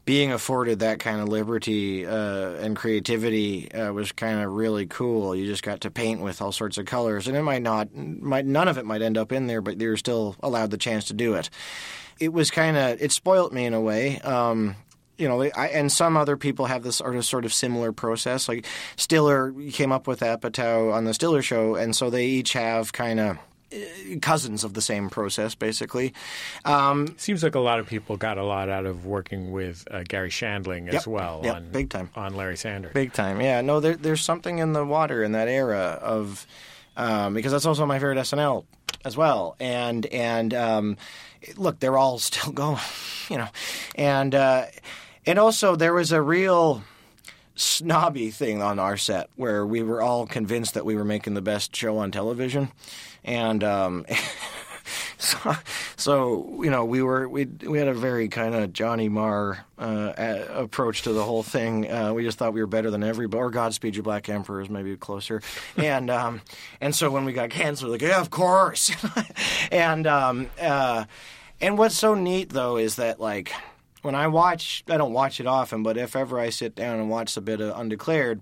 Being 0.05 0.33
afforded 0.33 0.81
that 0.81 0.99
kind 0.99 1.21
of 1.21 1.29
liberty 1.29 2.07
uh, 2.07 2.53
and 2.55 2.75
creativity 2.75 3.71
uh, 3.73 3.93
was 3.93 4.13
kind 4.13 4.41
of 4.41 4.53
really 4.53 4.87
cool. 4.87 5.37
You 5.37 5.47
just 5.47 5.63
got 5.63 5.83
to 5.83 5.91
paint 5.91 6.21
with 6.21 6.43
all 6.43 6.53
sorts 6.53 6.79
of 6.79 6.87
colors, 6.87 7.29
and 7.29 7.37
it 7.37 7.43
might 7.43 7.63
not, 7.63 7.95
might 7.95 8.47
none 8.47 8.67
of 8.67 8.79
it 8.79 8.85
might 8.85 9.03
end 9.03 9.17
up 9.17 9.31
in 9.31 9.47
there, 9.47 9.61
but 9.61 9.81
you're 9.81 9.97
still 9.97 10.37
allowed 10.43 10.71
the 10.71 10.79
chance 10.79 11.05
to 11.07 11.15
do 11.15 11.35
it. 11.35 11.51
It 12.19 12.33
was 12.33 12.51
kind 12.51 12.77
of 12.77 13.01
it 13.01 13.13
spoilt 13.13 13.53
me 13.53 13.67
in 13.67 13.75
a 13.75 13.81
way. 13.81 14.19
Um, 14.21 14.77
you 15.21 15.29
know, 15.29 15.43
I, 15.43 15.69
and 15.69 15.93
some 15.93 16.17
other 16.17 16.37
people 16.37 16.65
have 16.65 16.83
this 16.83 16.97
sort 16.97 17.15
of 17.15 17.25
sort 17.25 17.45
of 17.45 17.53
similar 17.53 17.93
process. 17.93 18.49
Like 18.49 18.67
Stiller 18.97 19.53
came 19.71 19.93
up 19.93 20.07
with 20.07 20.21
Apatow 20.21 20.93
on 20.95 21.05
the 21.05 21.15
Stiller 21.15 21.43
show, 21.43 21.75
and 21.75 21.95
so 21.95 22.09
they 22.09 22.27
each 22.27 22.55
have 22.55 22.93
kind 22.93 23.21
of 23.21 23.39
cousins 24.21 24.65
of 24.65 24.75
the 24.75 24.81
same 24.81 25.11
process, 25.11 25.55
basically. 25.55 26.13
Um, 26.65 27.15
Seems 27.19 27.43
like 27.43 27.55
a 27.55 27.61
lot 27.61 27.79
of 27.79 27.87
people 27.87 28.17
got 28.17 28.39
a 28.39 28.45
lot 28.45 28.69
out 28.69 28.87
of 28.87 29.07
working 29.07 29.53
with 29.53 29.87
uh, 29.91 30.03
Garry 30.09 30.31
Shandling 30.31 30.89
as 30.89 30.95
Yep, 30.95 31.07
well 31.07 31.41
yep, 31.45 31.57
on 31.57 31.71
big 31.71 31.91
time 31.91 32.11
on 32.17 32.35
Larry 32.35 32.57
Sanders. 32.57 32.93
Big 32.93 33.13
time, 33.13 33.41
yeah. 33.41 33.61
No, 33.61 33.81
there, 33.81 33.97
there's 33.97 34.23
something 34.23 34.59
in 34.59 34.73
the 34.73 34.85
water 34.85 35.23
in 35.23 35.33
that 35.33 35.49
era 35.49 35.99
of 36.03 36.47
um, 36.97 37.35
because 37.35 37.53
that's 37.53 37.67
also 37.67 37.87
my 37.87 37.99
favorite 37.99 38.19
SNL 38.19 38.65
as 39.05 39.17
well. 39.17 39.57
And 39.61 40.07
and 40.07 40.53
um, 40.55 40.97
look, 41.57 41.81
they're 41.81 41.97
all 41.97 42.19
still 42.19 42.53
going, 42.53 42.81
you 43.29 43.39
know, 43.39 43.49
and 43.95 44.35
uh, 44.35 44.67
and 45.27 45.39
also 45.39 45.77
there 45.77 45.95
was 45.95 46.13
a 46.13 46.21
real 46.21 46.83
snobby 47.55 48.31
thing 48.31 48.63
on 48.63 48.79
our 48.79 48.97
set 48.97 49.29
where 49.37 49.67
we 49.67 49.83
were 49.83 50.01
all 50.01 50.27
convinced 50.27 50.75
that 50.75 50.85
we 50.85 50.97
were 50.97 51.05
making 51.05 51.35
the 51.35 51.43
best 51.43 51.77
show 51.77 51.99
on 51.99 52.11
television, 52.11 52.71
and. 53.25 53.63
Um, 53.65 54.07
So, 55.21 55.55
so 55.97 56.63
you 56.63 56.71
know, 56.71 56.87
we 56.87 57.03
were 57.03 57.29
we 57.29 57.45
we 57.45 57.79
had 57.79 57.89
a 57.89 57.95
very 57.95 58.29
kind 58.29 58.55
of 58.55 58.73
Johnny 58.73 59.11
Marr 59.11 59.65
uh, 59.79 60.15
a- 60.17 60.63
approach 60.63 61.03
to 61.03 61.13
the 61.13 61.23
whole 61.23 61.43
thing. 61.43 61.91
Uh, 61.91 62.15
we 62.15 62.25
just 62.25 62.39
thought 62.39 62.55
we 62.55 62.61
were 62.61 62.67
better 62.67 62.91
than 62.91 63.03
everybody. 63.03 63.39
Or 63.39 63.51
Godspeed 63.51 63.97
You 63.97 64.03
Black 64.03 64.31
Emperor 64.31 64.63
is 64.63 64.71
maybe 64.71 64.97
closer. 64.97 65.43
and 65.77 66.09
um, 66.09 66.41
and 66.81 66.95
so 66.95 67.11
when 67.11 67.27
we 67.27 67.35
got 67.35 67.51
canceled, 67.51 67.93
like 67.93 68.03
yeah, 68.03 68.21
of 68.21 68.31
course. 68.31 68.91
and 69.71 70.07
um, 70.07 70.49
uh, 70.61 71.05
and 71.61 71.77
what's 71.77 71.97
so 71.97 72.15
neat 72.15 72.49
though 72.49 72.79
is 72.79 72.97
that 72.97 73.21
like 73.21 73.53
when 74.01 74.15
I 74.15 74.29
watch, 74.29 74.85
I 74.89 74.97
don't 74.97 75.13
watch 75.13 75.39
it 75.39 75.47
often, 75.47 75.83
but 75.83 75.99
if 75.99 76.17
ever 76.17 76.41
I 76.41 76.49
sit 76.49 76.75
down 76.75 76.99
and 76.99 77.11
watch 77.11 77.37
a 77.37 77.43
bit 77.43 77.61
of 77.61 77.79
Undeclared, 77.79 78.41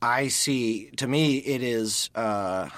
I 0.00 0.28
see. 0.28 0.90
To 0.96 1.06
me, 1.06 1.36
it 1.38 1.62
is. 1.62 2.08
Uh, 2.14 2.70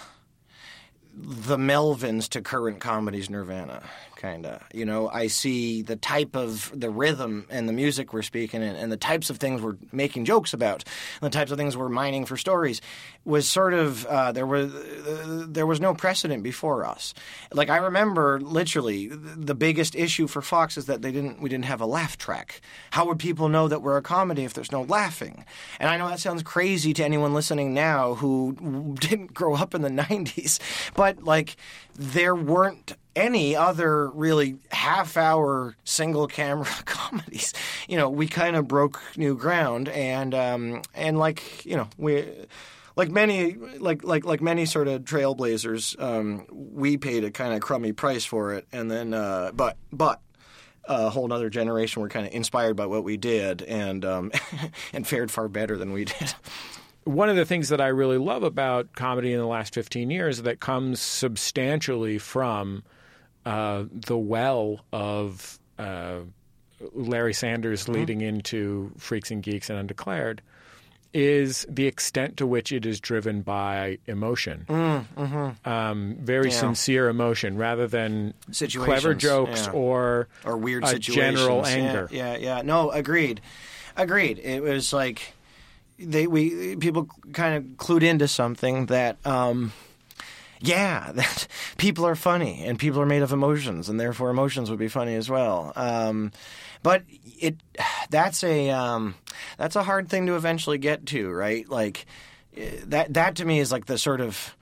the 1.14 1.56
Melvins 1.56 2.28
to 2.30 2.40
current 2.40 2.80
comedies 2.80 3.28
Nirvana, 3.28 3.82
kind 4.22 4.46
of. 4.46 4.62
You 4.72 4.84
know, 4.84 5.08
I 5.08 5.26
see 5.26 5.82
the 5.82 5.96
type 5.96 6.36
of 6.36 6.70
the 6.72 6.90
rhythm 6.90 7.46
and 7.50 7.68
the 7.68 7.72
music 7.72 8.12
we're 8.12 8.22
speaking 8.22 8.62
in, 8.62 8.76
and 8.76 8.90
the 8.90 8.96
types 8.96 9.30
of 9.30 9.38
things 9.38 9.60
we're 9.60 9.76
making 9.90 10.24
jokes 10.26 10.54
about, 10.54 10.84
and 11.20 11.32
the 11.32 11.36
types 11.36 11.50
of 11.50 11.58
things 11.58 11.76
we're 11.76 11.88
mining 11.88 12.24
for 12.24 12.36
stories, 12.36 12.80
was 13.24 13.48
sort 13.48 13.74
of 13.74 14.06
uh, 14.06 14.30
there 14.30 14.46
was 14.46 14.72
uh, 14.72 15.44
there 15.48 15.66
was 15.66 15.80
no 15.80 15.92
precedent 15.92 16.44
before 16.44 16.86
us. 16.86 17.14
Like 17.52 17.68
I 17.68 17.78
remember, 17.78 18.40
literally, 18.40 19.08
the 19.08 19.56
biggest 19.56 19.96
issue 19.96 20.28
for 20.28 20.40
Fox 20.40 20.78
is 20.78 20.86
that 20.86 21.02
they 21.02 21.10
didn't 21.10 21.42
we 21.42 21.50
didn't 21.50 21.64
have 21.64 21.80
a 21.80 21.86
laugh 21.86 22.16
track. 22.16 22.60
How 22.92 23.04
would 23.06 23.18
people 23.18 23.48
know 23.48 23.66
that 23.66 23.82
we're 23.82 23.96
a 23.96 24.02
comedy 24.02 24.44
if 24.44 24.54
there's 24.54 24.72
no 24.72 24.82
laughing? 24.82 25.44
And 25.80 25.90
I 25.90 25.96
know 25.96 26.08
that 26.08 26.20
sounds 26.20 26.44
crazy 26.44 26.94
to 26.94 27.04
anyone 27.04 27.34
listening 27.34 27.74
now 27.74 28.14
who 28.14 28.96
didn't 29.00 29.34
grow 29.34 29.56
up 29.56 29.74
in 29.74 29.82
the 29.82 29.90
'90s, 29.90 30.60
but 30.94 31.24
like 31.24 31.56
there 31.96 32.36
weren't 32.36 32.94
any 33.14 33.54
other 33.56 34.08
really 34.10 34.56
half 34.70 35.16
hour 35.16 35.76
single 35.84 36.26
camera 36.26 36.66
comedies. 36.84 37.52
You 37.88 37.96
know, 37.96 38.08
we 38.08 38.26
kind 38.26 38.56
of 38.56 38.68
broke 38.68 39.00
new 39.16 39.36
ground 39.36 39.88
and 39.88 40.34
um, 40.34 40.82
and 40.94 41.18
like, 41.18 41.64
you 41.64 41.76
know, 41.76 41.88
we 41.96 42.26
like 42.96 43.10
many 43.10 43.54
like 43.54 44.04
like 44.04 44.24
like 44.24 44.40
many 44.40 44.66
sort 44.66 44.88
of 44.88 45.02
trailblazers, 45.02 46.00
um, 46.00 46.46
we 46.50 46.96
paid 46.96 47.24
a 47.24 47.30
kind 47.30 47.54
of 47.54 47.60
crummy 47.60 47.92
price 47.92 48.24
for 48.24 48.54
it 48.54 48.66
and 48.72 48.90
then 48.90 49.14
uh, 49.14 49.50
but 49.54 49.76
but 49.92 50.20
a 50.84 51.10
whole 51.10 51.32
other 51.32 51.48
generation 51.48 52.02
were 52.02 52.08
kind 52.08 52.26
of 52.26 52.32
inspired 52.32 52.74
by 52.74 52.86
what 52.86 53.04
we 53.04 53.16
did 53.16 53.62
and 53.62 54.04
um, 54.04 54.32
and 54.92 55.06
fared 55.06 55.30
far 55.30 55.48
better 55.48 55.76
than 55.76 55.92
we 55.92 56.04
did. 56.04 56.34
one 57.04 57.28
of 57.28 57.36
the 57.36 57.44
things 57.44 57.68
that 57.68 57.80
I 57.80 57.88
really 57.88 58.18
love 58.18 58.42
about 58.42 58.92
comedy 58.94 59.32
in 59.32 59.38
the 59.38 59.46
last 59.46 59.74
15 59.74 60.10
years 60.10 60.42
that 60.42 60.60
comes 60.60 61.00
substantially 61.00 62.18
from 62.18 62.82
uh, 63.46 63.84
the 63.90 64.16
well 64.16 64.80
of 64.92 65.58
uh, 65.78 66.20
Larry 66.92 67.34
Sanders 67.34 67.82
Mm-hmm. 67.84 67.92
leading 67.92 68.20
into 68.20 68.92
Freaks 68.98 69.30
and 69.30 69.42
Geeks 69.42 69.70
and 69.70 69.78
Undeclared 69.78 70.42
is 71.14 71.66
the 71.68 71.86
extent 71.86 72.38
to 72.38 72.46
which 72.46 72.72
it 72.72 72.86
is 72.86 72.98
driven 72.98 73.42
by 73.42 73.98
emotion. 74.06 74.64
Mm, 74.66 75.04
mhm. 75.14 75.66
Um, 75.66 76.16
very 76.20 76.48
Yeah. 76.48 76.56
sincere 76.58 77.08
emotion 77.10 77.58
rather 77.58 77.86
than 77.86 78.32
clever 78.72 79.14
jokes 79.14 79.66
yeah. 79.66 79.72
or 79.72 80.28
or 80.44 80.56
weird 80.56 80.86
situations. 80.86 81.14
general 81.38 81.58
Yeah, 81.58 81.68
anger. 81.68 82.08
Yeah, 82.10 82.36
yeah, 82.38 82.62
No, 82.62 82.90
agreed, 82.90 83.42
agreed. 83.94 84.38
It 84.38 84.62
was 84.62 84.94
like 84.94 85.34
they 85.98 86.26
we 86.26 86.76
people 86.76 87.08
kind 87.34 87.56
of 87.56 87.64
clued 87.76 88.02
into 88.02 88.26
something 88.26 88.86
that. 88.86 89.18
Um, 89.26 89.72
yeah, 90.62 91.12
that 91.14 91.46
people 91.76 92.06
are 92.06 92.14
funny 92.14 92.64
and 92.64 92.78
people 92.78 93.00
are 93.00 93.06
made 93.06 93.22
of 93.22 93.32
emotions, 93.32 93.88
and 93.88 93.98
therefore 94.00 94.30
emotions 94.30 94.70
would 94.70 94.78
be 94.78 94.88
funny 94.88 95.14
as 95.16 95.28
well. 95.28 95.72
Um, 95.76 96.32
but 96.82 97.02
it 97.38 97.56
that's 98.10 98.42
a 98.44 98.70
um, 98.70 99.14
that's 99.58 99.76
a 99.76 99.82
hard 99.82 100.08
thing 100.08 100.26
to 100.26 100.36
eventually 100.36 100.78
get 100.78 101.06
to, 101.06 101.30
right? 101.30 101.68
Like 101.68 102.06
eh, 102.56 102.70
that 102.86 103.14
that 103.14 103.36
to 103.36 103.44
me 103.44 103.58
is 103.58 103.72
like 103.72 103.86
the 103.86 103.98
sort 103.98 104.20
of 104.20 104.56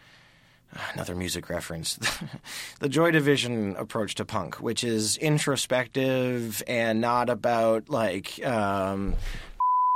another 0.94 1.16
music 1.16 1.48
reference 1.48 1.98
the 2.78 2.88
joy 2.88 3.10
division 3.10 3.74
approach 3.74 4.14
to 4.14 4.24
punk 4.24 4.60
which 4.60 4.84
is 4.84 5.16
introspective 5.16 6.62
and 6.68 7.00
not 7.00 7.28
about 7.28 7.88
like 7.88 8.40
um 8.46 9.16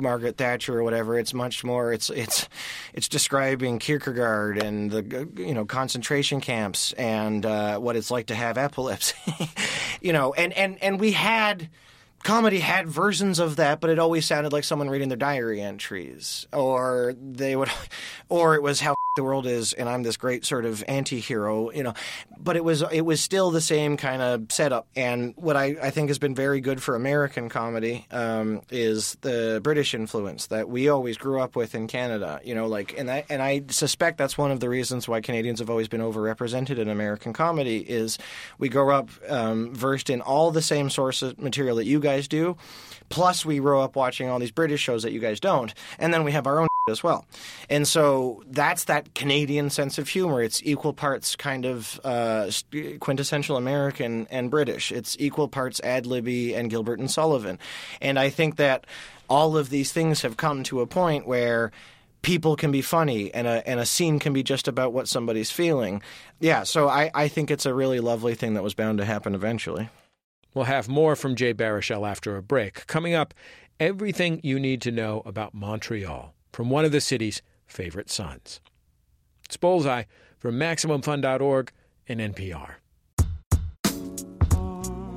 Margaret 0.03 0.37
Thatcher 0.37 0.79
or 0.79 0.83
whatever. 0.83 1.17
It's 1.19 1.33
much 1.33 1.63
more. 1.63 1.93
It's 1.93 2.11
it's 2.11 2.49
it's 2.93 3.09
describing 3.09 3.79
Kierkegaard 3.79 4.61
and 4.61 4.91
the 4.91 5.29
you 5.37 5.55
know 5.55 5.65
concentration 5.65 6.41
camps 6.41 6.93
and 6.95 7.47
uh, 7.47 7.79
what 7.79 7.95
it's 7.95 8.11
like 8.11 8.27
to 8.27 8.35
have 8.35 8.59
epilepsy. 8.59 9.15
you 10.01 10.13
know, 10.13 10.33
and 10.35 10.53
and 10.55 10.83
and 10.83 10.99
we 10.99 11.13
had 11.13 11.71
comedy 12.25 12.59
had 12.59 12.89
versions 12.89 13.39
of 13.39 13.57
that, 13.57 13.81
but 13.81 13.89
it 13.89 14.01
always 14.01 14.25
sounded 14.27 14.53
like 14.53 14.65
someone 14.65 14.91
reading 14.91 15.09
their 15.09 15.17
diary 15.17 15.61
entries, 15.61 16.47
or 16.53 17.15
they 17.17 17.55
would, 17.55 17.71
or 18.29 18.57
it 18.57 18.63
was 18.63 18.81
how 18.81 18.97
the 19.14 19.22
world 19.22 19.46
is, 19.46 19.72
and 19.72 19.88
I'm 19.88 20.03
this 20.03 20.16
great 20.16 20.44
sort 20.44 20.64
of 20.64 20.83
anti-hero, 20.88 21.70
you 21.70 21.83
know. 21.83 21.94
But 22.38 22.57
it 22.57 22.64
was 22.64 22.83
it 22.92 23.03
was 23.03 23.20
still 23.20 23.50
the 23.50 23.61
same 23.61 23.96
kind 23.96 24.20
of 24.20 24.50
setup. 24.50 24.88
And 24.96 25.35
what 25.37 25.57
I, 25.57 25.77
I 25.81 25.90
think 25.90 26.09
has 26.09 26.18
been 26.18 26.35
very 26.35 26.61
good 26.61 26.83
for 26.83 26.96
American 26.96 27.48
comedy 27.48 28.07
um, 28.11 28.62
is 28.70 29.16
the 29.20 29.61
British 29.62 29.94
influence 29.94 30.46
that 30.46 30.68
we 30.68 30.88
always 30.88 31.16
grew 31.16 31.40
up 31.40 31.55
with 31.55 31.74
in 31.74 31.87
Canada. 31.87 32.40
You 32.44 32.55
know, 32.55 32.66
like 32.66 32.98
and 32.98 33.11
I 33.11 33.24
and 33.29 33.40
I 33.40 33.62
suspect 33.68 34.18
that's 34.18 34.37
one 34.37 34.50
of 34.50 34.61
the 34.61 34.68
reasons 34.68 35.09
why 35.09 35.20
Canadians 35.20 35.61
have 35.61 35.70
always 35.70 35.88
been 35.88 36.00
overrepresented 36.00 36.79
in 36.79 36.88
American 36.88 37.33
comedy 37.33 37.79
is 37.79 38.18
we 38.59 38.68
grow 38.68 38.96
up 38.96 39.11
um, 39.29 39.74
versed 39.74 40.11
in 40.11 40.20
all 40.20 40.50
the 40.50 40.62
same 40.62 40.90
source 40.90 41.22
material 41.38 41.77
that 41.77 41.87
you 41.87 42.00
guys 42.00 42.27
do. 42.27 42.57
Plus, 43.11 43.44
we 43.44 43.59
grow 43.59 43.83
up 43.83 43.94
watching 43.96 44.29
all 44.29 44.38
these 44.38 44.50
British 44.50 44.81
shows 44.81 45.03
that 45.05 45.12
you 45.12 45.20
guys 45.20 45.38
don't, 45.38 45.72
and 45.98 46.12
then 46.12 46.24
we 46.24 46.33
have 46.33 46.46
our 46.46 46.59
own 46.59 46.66
as 46.90 47.03
well. 47.03 47.25
And 47.70 47.88
so 47.88 48.42
that's 48.47 48.85
that 48.85 49.14
Canadian 49.14 49.70
sense 49.70 49.97
of 49.97 50.09
humor. 50.09 50.42
It's 50.42 50.61
equal 50.64 50.92
parts 50.92 51.35
kind 51.35 51.64
of 51.64 51.99
uh, 52.05 52.51
quintessential 53.01 53.57
American 53.57 54.27
and 54.31 54.51
British. 54.51 54.92
It's 54.92 55.16
equal 55.18 55.49
parts 55.49 55.81
ad 55.81 56.05
libby 56.05 56.55
and 56.55 56.68
Gilbert 56.68 56.99
and 56.99 57.11
Sullivan. 57.11 57.59
And 58.03 58.18
I 58.18 58.29
think 58.29 58.57
that 58.57 58.87
all 59.31 59.57
of 59.57 59.70
these 59.70 59.92
things 59.92 60.20
have 60.23 60.37
come 60.37 60.62
to 60.64 60.83
a 60.83 60.87
point 60.87 61.27
where 61.27 61.73
people 62.20 62.55
can 62.55 62.70
be 62.70 62.83
funny 62.83 63.33
and 63.33 63.47
a 63.47 63.66
and 63.66 63.81
a 63.81 63.87
scene 63.87 64.18
can 64.18 64.35
be 64.35 64.42
just 64.42 64.68
about 64.68 64.92
what 64.92 65.09
somebody's 65.09 65.51
feeling. 65.51 66.03
Yeah, 66.38 66.64
so 66.64 66.88
I, 66.88 67.11
I 67.14 67.29
think 67.29 67.51
it's 67.51 67.64
a 67.64 67.73
really 67.73 68.01
lovely 68.01 68.35
thing 68.35 68.55
that 68.55 68.62
was 68.62 68.75
bound 68.75 68.99
to 68.99 69.07
happen 69.07 69.35
eventually. 69.35 69.88
We'll 70.53 70.66
have 70.66 70.87
more 70.87 71.16
from 71.16 71.35
Jay 71.35 71.55
Baruchel 71.55 72.07
after 72.07 72.37
a 72.37 72.42
break. 72.42 72.87
Coming 72.87 73.14
up, 73.14 73.33
everything 73.81 74.40
you 74.42 74.61
need 74.61 74.83
to 74.83 74.90
know 74.90 75.23
about 75.25 75.55
Montreal 75.55 76.34
from 76.55 76.71
one 76.71 76.85
of 76.85 76.93
the 76.93 77.01
city's 77.01 77.43
favorite 77.67 78.09
sons. 78.09 78.61
It's 79.45 79.57
Bullseye 79.57 80.05
from 80.38 80.55
MaximumFun.org 80.55 81.73
and 82.09 82.21
NPR. 82.21 82.75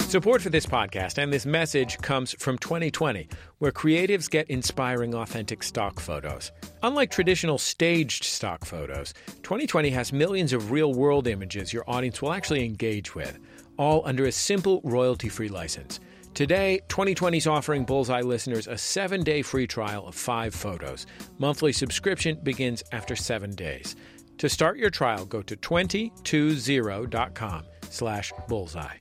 Support 0.01 0.41
for 0.41 0.49
this 0.49 0.65
podcast 0.65 1.21
and 1.21 1.31
this 1.31 1.45
message 1.45 1.99
comes 1.99 2.33
from 2.39 2.57
Twenty20, 2.57 3.31
where 3.59 3.71
creatives 3.71 4.27
get 4.27 4.49
inspiring, 4.49 5.13
authentic 5.13 5.61
stock 5.61 5.99
photos. 5.99 6.51
Unlike 6.81 7.11
traditional 7.11 7.59
staged 7.59 8.23
stock 8.23 8.65
photos, 8.65 9.13
Twenty20 9.43 9.91
has 9.91 10.11
millions 10.11 10.53
of 10.53 10.71
real 10.71 10.93
world 10.95 11.27
images 11.27 11.71
your 11.71 11.87
audience 11.87 12.19
will 12.19 12.33
actually 12.33 12.65
engage 12.65 13.13
with, 13.13 13.37
all 13.77 14.01
under 14.05 14.25
a 14.25 14.31
simple 14.31 14.81
royalty 14.83 15.29
free 15.29 15.49
license. 15.49 15.99
Today, 16.37 16.79
Twenty20 16.87 17.37
is 17.37 17.47
offering 17.47 17.83
Bullseye 17.83 18.21
listeners 18.21 18.67
a 18.67 18.77
seven 18.77 19.23
day 19.23 19.41
free 19.41 19.65
trial 19.65 20.05
of 20.05 20.13
five 20.13 20.53
photos. 20.53 21.07
Monthly 21.39 21.73
subscription 21.73 22.39
begins 22.43 22.83
after 22.91 23.15
seven 23.15 23.55
days. 23.55 23.95
To 24.37 24.47
start 24.47 24.77
your 24.77 24.91
trial, 24.91 25.25
go 25.25 25.41
to 25.41 25.57
twenty20.com 25.57 27.63
slash 27.89 28.31
bullseye. 28.47 28.97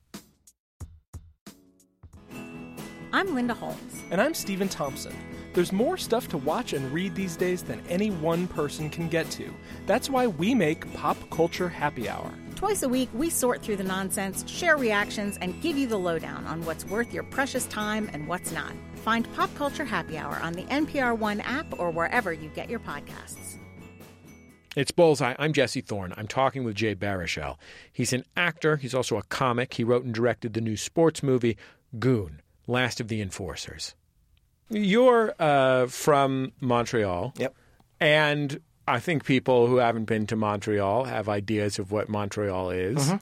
I'm 3.13 3.35
Linda 3.35 3.53
Holmes. 3.53 4.03
And 4.11 4.19
I'm 4.19 4.33
Stephen 4.33 4.71
Thompson. 4.71 5.15
There's 5.53 5.73
more 5.73 5.99
stuff 5.99 6.29
to 6.29 6.39
watch 6.39 6.73
and 6.73 6.91
read 6.91 7.15
these 7.15 7.37
days 7.37 7.63
than 7.63 7.83
any 7.91 8.11
one 8.11 8.49
person 8.49 8.89
can 8.89 9.11
get 9.11 9.31
to. 9.33 9.53
That's 9.85 10.09
why 10.09 10.27
we 10.27 10.55
make 10.55 10.91
Pop 10.95 11.19
Culture 11.29 11.69
Happy 11.69 12.09
Hour. 12.09 12.33
Twice 12.57 12.83
a 12.83 12.89
week, 12.89 13.11
we 13.13 13.29
sort 13.29 13.61
through 13.61 13.77
the 13.77 13.85
nonsense, 13.85 14.43
share 14.51 14.79
reactions, 14.79 15.37
and 15.43 15.61
give 15.61 15.77
you 15.77 15.87
the 15.87 15.99
lowdown 15.99 16.47
on 16.47 16.65
what's 16.65 16.87
worth 16.87 17.13
your 17.13 17.23
precious 17.25 17.67
time 17.67 18.09
and 18.15 18.27
what's 18.27 18.51
not. 18.51 18.73
Find 18.95 19.31
Pop 19.35 19.55
Culture 19.57 19.85
Happy 19.85 20.17
Hour 20.17 20.37
on 20.41 20.55
the 20.55 20.63
NPR 20.63 21.19
One 21.19 21.43
app 21.43 21.79
or 21.79 21.91
wherever 21.91 22.33
you 22.33 22.49
get 22.49 22.71
your 22.71 22.81
podcasts. 22.81 23.59
It's 24.75 24.91
Bullseye. 24.91 25.35
I'm 25.39 25.53
Jesse 25.53 25.83
Thorne. 25.83 26.15
I'm 26.17 26.27
talking 26.27 26.65
with 26.65 26.77
Jay 26.77 26.95
Baruchel. 26.95 27.59
He's 27.93 28.15
an 28.15 28.25
actor. 28.39 28.77
He's 28.79 28.95
also 28.95 29.19
a 29.19 29.23
comic. 29.25 29.75
He 29.75 29.85
wrote 29.85 30.05
and 30.05 30.15
directed 30.15 30.55
the 30.55 30.63
new 30.63 30.79
sports 30.79 31.23
movie, 31.23 31.59
Goon, 31.99 32.41
Last 32.67 33.01
of 33.01 33.09
the 33.09 33.21
Enforcers. 33.21 33.95
You're 34.71 35.35
uh, 35.39 35.89
from 35.89 36.53
Montreal. 36.61 37.35
Yep. 37.37 37.55
And 38.01 38.61
I 38.89 39.01
think 39.01 39.25
people 39.25 39.67
who 39.67 39.77
haven't 39.77 40.05
been 40.05 40.27
to 40.29 40.37
Montreal 40.37 41.05
have 41.05 41.29
ideas 41.29 41.79
of 41.79 41.91
what 41.91 42.09
Montreal 42.09 42.71
is. 42.71 42.97
Mm-hmm. 42.97 43.17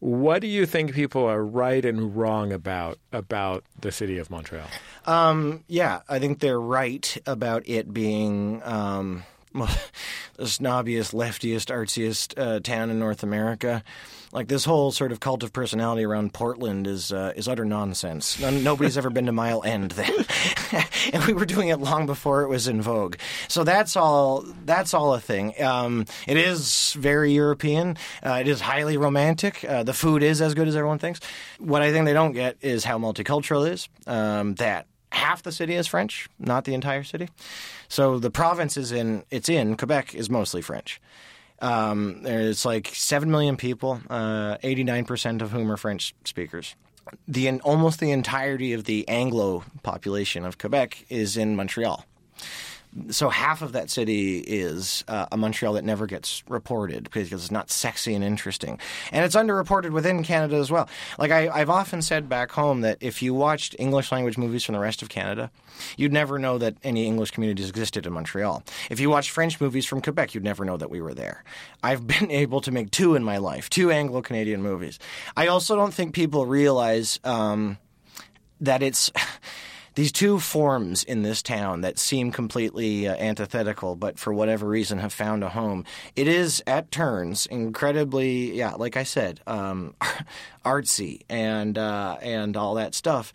What 0.00 0.40
do 0.40 0.46
you 0.46 0.64
think 0.64 0.94
people 0.94 1.24
are 1.24 1.44
right 1.44 1.84
and 1.84 2.16
wrong 2.16 2.52
about 2.52 2.98
about 3.12 3.64
the 3.80 3.90
city 3.90 4.18
of 4.18 4.30
Montreal? 4.30 4.68
Um, 5.06 5.64
yeah, 5.66 6.02
I 6.08 6.20
think 6.20 6.38
they're 6.38 6.60
right 6.60 7.16
about 7.26 7.68
it 7.68 7.92
being 7.92 8.62
um, 8.64 9.24
the 9.54 10.44
snobbiest, 10.44 11.12
leftiest, 11.12 11.74
artsiest 11.74 12.38
uh, 12.38 12.60
town 12.60 12.90
in 12.90 12.98
North 13.00 13.24
America. 13.24 13.82
Like 14.30 14.48
this 14.48 14.64
whole 14.64 14.92
sort 14.92 15.10
of 15.10 15.20
cult 15.20 15.42
of 15.42 15.52
personality 15.52 16.04
around 16.04 16.34
Portland 16.34 16.86
is 16.86 17.12
uh, 17.12 17.32
is 17.34 17.48
utter 17.48 17.64
nonsense. 17.64 18.38
Nobody's 18.38 18.98
ever 18.98 19.08
been 19.08 19.26
to 19.26 19.32
Mile 19.32 19.62
End 19.64 19.92
then, 19.92 20.12
and 21.12 21.24
we 21.24 21.32
were 21.32 21.46
doing 21.46 21.68
it 21.68 21.78
long 21.78 22.04
before 22.04 22.42
it 22.42 22.48
was 22.48 22.68
in 22.68 22.82
vogue. 22.82 23.16
So 23.48 23.64
that's 23.64 23.96
all. 23.96 24.44
That's 24.66 24.92
all 24.92 25.14
a 25.14 25.20
thing. 25.20 25.60
Um, 25.62 26.04
it 26.26 26.36
is 26.36 26.92
very 26.92 27.32
European. 27.32 27.96
Uh, 28.22 28.38
it 28.40 28.48
is 28.48 28.60
highly 28.60 28.98
romantic. 28.98 29.64
Uh, 29.64 29.82
the 29.82 29.94
food 29.94 30.22
is 30.22 30.42
as 30.42 30.54
good 30.54 30.68
as 30.68 30.76
everyone 30.76 30.98
thinks. 30.98 31.20
What 31.58 31.80
I 31.80 31.90
think 31.90 32.04
they 32.04 32.12
don't 32.12 32.32
get 32.32 32.58
is 32.60 32.84
how 32.84 32.98
multicultural 32.98 33.66
it 33.66 33.72
is. 33.72 33.88
Um, 34.06 34.54
that 34.56 34.86
half 35.10 35.42
the 35.42 35.52
city 35.52 35.74
is 35.74 35.86
French, 35.86 36.28
not 36.38 36.64
the 36.64 36.74
entire 36.74 37.02
city. 37.02 37.28
So 37.88 38.18
the 38.18 38.30
province 38.30 38.76
is 38.76 38.92
in 38.92 39.24
it's 39.30 39.48
in 39.48 39.76
Quebec 39.76 40.14
is 40.14 40.28
mostly 40.28 40.60
French. 40.62 41.00
Um, 41.60 42.22
there's 42.22 42.64
like 42.64 42.88
seven 42.94 43.30
million 43.30 43.56
people, 43.56 44.00
nine 44.84 45.04
percent 45.04 45.42
of 45.42 45.50
whom 45.50 45.70
are 45.70 45.76
French 45.76 46.14
speakers. 46.24 46.76
The 47.26 47.60
almost 47.60 48.00
the 48.00 48.10
entirety 48.10 48.72
of 48.74 48.84
the 48.84 49.08
Anglo 49.08 49.64
population 49.82 50.44
of 50.44 50.58
Quebec 50.58 51.06
is 51.08 51.36
in 51.36 51.56
Montreal 51.56 52.04
so 53.10 53.28
half 53.28 53.62
of 53.62 53.72
that 53.72 53.90
city 53.90 54.38
is 54.38 55.04
uh, 55.08 55.26
a 55.32 55.36
Montreal 55.36 55.74
that 55.74 55.84
never 55.84 56.06
gets 56.06 56.42
reported 56.48 57.04
because 57.04 57.32
it's 57.32 57.50
not 57.50 57.70
sexy 57.70 58.14
and 58.14 58.24
interesting, 58.24 58.78
and 59.12 59.24
it's 59.24 59.36
underreported 59.36 59.90
within 59.90 60.22
Canada 60.22 60.56
as 60.56 60.70
well. 60.70 60.88
Like 61.18 61.30
I, 61.30 61.48
I've 61.48 61.70
often 61.70 62.02
said 62.02 62.28
back 62.28 62.50
home 62.50 62.82
that 62.82 62.98
if 63.00 63.22
you 63.22 63.34
watched 63.34 63.76
English 63.78 64.12
language 64.12 64.38
movies 64.38 64.64
from 64.64 64.74
the 64.74 64.80
rest 64.80 65.02
of 65.02 65.08
Canada, 65.08 65.50
you'd 65.96 66.12
never 66.12 66.38
know 66.38 66.58
that 66.58 66.76
any 66.82 67.06
English 67.06 67.30
communities 67.30 67.68
existed 67.68 68.06
in 68.06 68.12
Montreal. 68.12 68.62
If 68.90 69.00
you 69.00 69.10
watched 69.10 69.30
French 69.30 69.60
movies 69.60 69.86
from 69.86 70.00
Quebec, 70.00 70.34
you'd 70.34 70.44
never 70.44 70.64
know 70.64 70.76
that 70.76 70.90
we 70.90 71.00
were 71.00 71.14
there. 71.14 71.44
I've 71.82 72.06
been 72.06 72.30
able 72.30 72.60
to 72.62 72.70
make 72.70 72.90
two 72.90 73.14
in 73.14 73.24
my 73.24 73.38
life, 73.38 73.70
two 73.70 73.90
Anglo 73.90 74.22
Canadian 74.22 74.62
movies. 74.62 74.98
I 75.36 75.46
also 75.46 75.76
don't 75.76 75.94
think 75.94 76.14
people 76.14 76.46
realize 76.46 77.18
um, 77.24 77.78
that 78.60 78.82
it's 78.82 79.10
these 79.98 80.12
two 80.12 80.38
forms 80.38 81.02
in 81.02 81.22
this 81.22 81.42
town 81.42 81.80
that 81.80 81.98
seem 81.98 82.30
completely 82.30 83.08
uh, 83.08 83.16
antithetical, 83.16 83.96
but 83.96 84.16
for 84.16 84.32
whatever 84.32 84.68
reason 84.68 84.98
have 84.98 85.12
found 85.12 85.42
a 85.42 85.48
home. 85.48 85.84
It 86.14 86.28
is 86.28 86.62
at 86.68 86.92
turns 86.92 87.46
incredibly, 87.46 88.56
yeah, 88.56 88.74
like 88.74 88.96
I 88.96 89.02
said, 89.02 89.40
um, 89.48 89.96
artsy 90.64 91.22
and 91.28 91.76
uh, 91.76 92.16
and 92.22 92.56
all 92.56 92.74
that 92.74 92.94
stuff, 92.94 93.32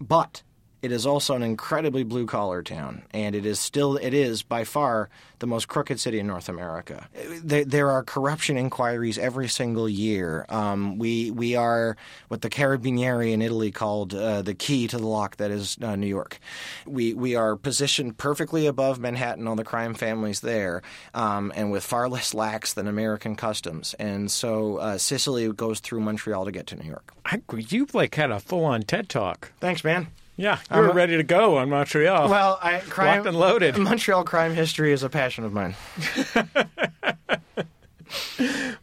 but 0.00 0.42
it 0.86 0.92
is 0.92 1.04
also 1.04 1.34
an 1.34 1.42
incredibly 1.42 2.04
blue 2.04 2.26
collar 2.26 2.62
town, 2.62 3.02
and 3.10 3.34
it 3.34 3.44
is 3.44 3.58
still 3.58 3.96
it 3.96 4.14
is 4.14 4.44
by 4.44 4.62
far 4.62 5.10
the 5.40 5.46
most 5.46 5.66
crooked 5.66 5.98
city 5.98 6.20
in 6.20 6.28
North 6.28 6.48
America. 6.48 7.08
There, 7.42 7.64
there 7.64 7.90
are 7.90 8.04
corruption 8.04 8.56
inquiries 8.56 9.18
every 9.18 9.48
single 9.48 9.88
year. 9.88 10.46
Um, 10.48 10.96
we 10.96 11.32
we 11.32 11.56
are 11.56 11.96
what 12.28 12.42
the 12.42 12.48
Carabinieri 12.48 13.32
in 13.32 13.42
Italy 13.42 13.72
called 13.72 14.14
uh, 14.14 14.42
the 14.42 14.54
key 14.54 14.86
to 14.86 14.96
the 14.96 15.08
lock 15.08 15.38
that 15.38 15.50
is 15.50 15.76
uh, 15.82 15.96
New 15.96 16.06
York. 16.06 16.38
We 16.86 17.14
we 17.14 17.34
are 17.34 17.56
positioned 17.56 18.16
perfectly 18.16 18.68
above 18.68 19.00
Manhattan, 19.00 19.48
all 19.48 19.56
the 19.56 19.64
crime 19.64 19.94
families 19.94 20.40
there, 20.40 20.82
um, 21.14 21.52
and 21.56 21.72
with 21.72 21.82
far 21.82 22.08
less 22.08 22.32
lax 22.32 22.74
than 22.74 22.86
American 22.86 23.34
customs. 23.34 23.94
And 23.98 24.30
so 24.30 24.76
uh, 24.76 24.98
Sicily 24.98 25.52
goes 25.52 25.80
through 25.80 26.00
Montreal 26.00 26.44
to 26.44 26.52
get 26.52 26.68
to 26.68 26.76
New 26.76 26.88
York. 26.88 27.12
I, 27.24 27.42
you've 27.56 27.92
like 27.92 28.14
had 28.14 28.30
a 28.30 28.38
full 28.38 28.64
on 28.64 28.82
TED 28.82 29.08
talk. 29.08 29.50
Thanks, 29.58 29.82
man. 29.82 30.06
Yeah, 30.36 30.58
you 30.70 30.76
were 30.80 30.88
a- 30.90 30.94
ready 30.94 31.16
to 31.16 31.22
go 31.22 31.56
on 31.58 31.70
Montreal. 31.70 32.28
Well, 32.28 32.58
I 32.62 32.78
crime, 32.80 33.16
locked 33.18 33.28
and 33.28 33.36
loaded. 33.38 33.78
Montreal 33.78 34.24
crime 34.24 34.54
history 34.54 34.92
is 34.92 35.02
a 35.02 35.08
passion 35.08 35.44
of 35.44 35.52
mine. 35.52 35.74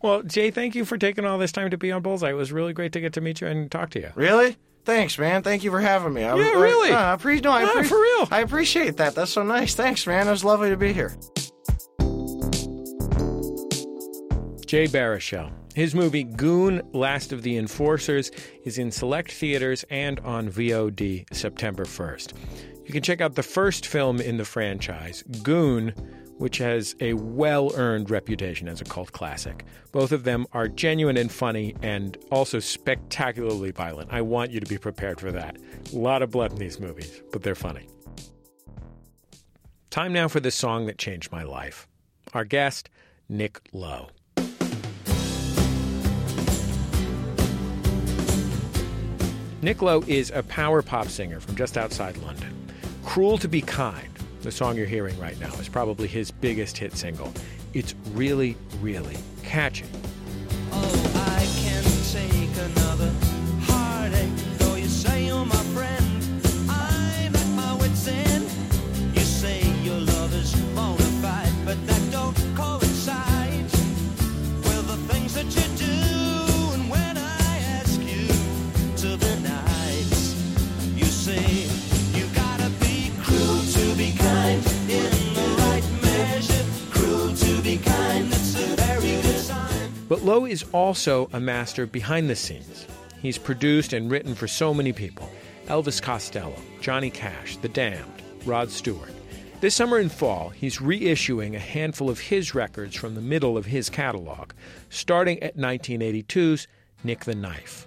Well, 0.01 0.21
Jay, 0.23 0.51
thank 0.51 0.75
you 0.75 0.83
for 0.83 0.97
taking 0.97 1.23
all 1.23 1.37
this 1.37 1.53
time 1.53 1.69
to 1.69 1.77
be 1.77 1.89
on 1.93 2.01
Bullseye. 2.01 2.31
It 2.31 2.33
was 2.33 2.51
really 2.51 2.73
great 2.73 2.91
to 2.91 2.99
get 2.99 3.13
to 3.13 3.21
meet 3.21 3.39
you 3.39 3.47
and 3.47 3.71
talk 3.71 3.89
to 3.91 3.99
you. 4.01 4.09
Really? 4.15 4.57
Thanks, 4.83 5.17
man. 5.17 5.43
Thank 5.43 5.63
you 5.63 5.71
for 5.71 5.79
having 5.79 6.11
me. 6.13 6.25
I, 6.25 6.35
Yeah, 6.35 6.59
really? 6.59 6.91
Uh, 6.91 7.13
I 7.13 7.15
appre- 7.15 7.41
no, 7.41 7.51
I 7.51 7.63
No, 7.63 7.73
appre- 7.75 7.85
for 7.85 7.97
real. 8.01 8.27
I 8.29 8.41
appreciate 8.41 8.97
that. 8.97 9.15
That's 9.15 9.31
so 9.31 9.41
nice. 9.43 9.75
Thanks, 9.75 10.05
man. 10.05 10.27
It 10.27 10.31
was 10.31 10.43
lovely 10.43 10.69
to 10.71 10.75
be 10.77 10.91
here. 10.91 11.15
Jay 14.65 14.87
Baruchel. 14.87 15.51
His 15.75 15.95
movie 15.95 16.23
Goon 16.23 16.83
Last 16.93 17.33
of 17.33 17.41
the 17.41 17.57
Enforcers 17.57 18.29
is 18.63 18.77
in 18.77 18.91
select 18.91 19.31
theaters 19.31 19.83
and 19.89 20.19
on 20.19 20.47
VOD 20.49 21.25
September 21.33 21.83
1st. 21.83 22.33
You 22.85 22.93
can 22.93 23.01
check 23.01 23.21
out 23.21 23.33
the 23.33 23.41
first 23.41 23.87
film 23.87 24.21
in 24.21 24.37
the 24.37 24.45
franchise, 24.45 25.23
Goon, 25.41 25.89
which 26.37 26.59
has 26.59 26.95
a 26.99 27.13
well 27.13 27.71
earned 27.75 28.11
reputation 28.11 28.67
as 28.67 28.81
a 28.81 28.85
cult 28.85 29.13
classic. 29.13 29.65
Both 29.91 30.11
of 30.11 30.25
them 30.25 30.45
are 30.51 30.67
genuine 30.67 31.17
and 31.17 31.31
funny 31.31 31.75
and 31.81 32.17
also 32.29 32.59
spectacularly 32.59 33.71
violent. 33.71 34.13
I 34.13 34.21
want 34.21 34.51
you 34.51 34.59
to 34.59 34.69
be 34.69 34.77
prepared 34.77 35.19
for 35.19 35.31
that. 35.31 35.57
A 35.91 35.97
lot 35.97 36.21
of 36.21 36.29
blood 36.29 36.51
in 36.51 36.59
these 36.59 36.79
movies, 36.79 37.23
but 37.31 37.41
they're 37.41 37.55
funny. 37.55 37.87
Time 39.89 40.13
now 40.13 40.27
for 40.27 40.39
the 40.39 40.51
song 40.51 40.85
that 40.85 40.99
changed 40.99 41.31
my 41.31 41.43
life. 41.43 41.87
Our 42.33 42.45
guest, 42.45 42.91
Nick 43.27 43.59
Lowe. 43.73 44.09
Nick 49.63 49.81
Lowe 49.81 50.03
is 50.07 50.29
a 50.35 50.43
power 50.43 50.81
pop 50.81 51.07
singer 51.07 51.39
from 51.39 51.55
just 51.55 51.77
outside 51.77 52.17
London. 52.17 52.53
Cruel 53.05 53.37
to 53.37 53.47
Be 53.47 53.61
Kind, 53.61 54.09
the 54.41 54.51
song 54.51 54.75
you're 54.75 54.85
hearing 54.85 55.17
right 55.17 55.39
now, 55.39 55.53
is 55.53 55.69
probably 55.69 56.09
his 56.09 56.31
biggest 56.31 56.77
hit 56.77 56.97
single. 56.97 57.31
It's 57.73 57.95
really, 58.11 58.57
really 58.81 59.15
catchy. 59.41 59.85
Lowe 90.33 90.45
is 90.45 90.65
also 90.71 91.29
a 91.31 91.39
master 91.39 91.85
behind 91.85 92.27
the 92.27 92.35
scenes. 92.35 92.87
He's 93.21 93.37
produced 93.37 93.93
and 93.93 94.09
written 94.09 94.33
for 94.33 94.47
so 94.47 94.73
many 94.73 94.91
people 94.91 95.29
Elvis 95.67 96.01
Costello, 96.01 96.55
Johnny 96.81 97.11
Cash, 97.11 97.57
The 97.57 97.69
Damned, 97.69 98.23
Rod 98.43 98.71
Stewart. 98.71 99.11
This 99.61 99.75
summer 99.75 99.97
and 99.97 100.11
fall, 100.11 100.49
he's 100.49 100.79
reissuing 100.79 101.53
a 101.53 101.59
handful 101.59 102.09
of 102.09 102.19
his 102.19 102.55
records 102.55 102.95
from 102.95 103.13
the 103.13 103.21
middle 103.21 103.57
of 103.57 103.67
his 103.67 103.91
catalog, 103.91 104.53
starting 104.89 105.37
at 105.43 105.55
1982's 105.55 106.67
Nick 107.03 107.25
the 107.25 107.35
Knife. 107.35 107.85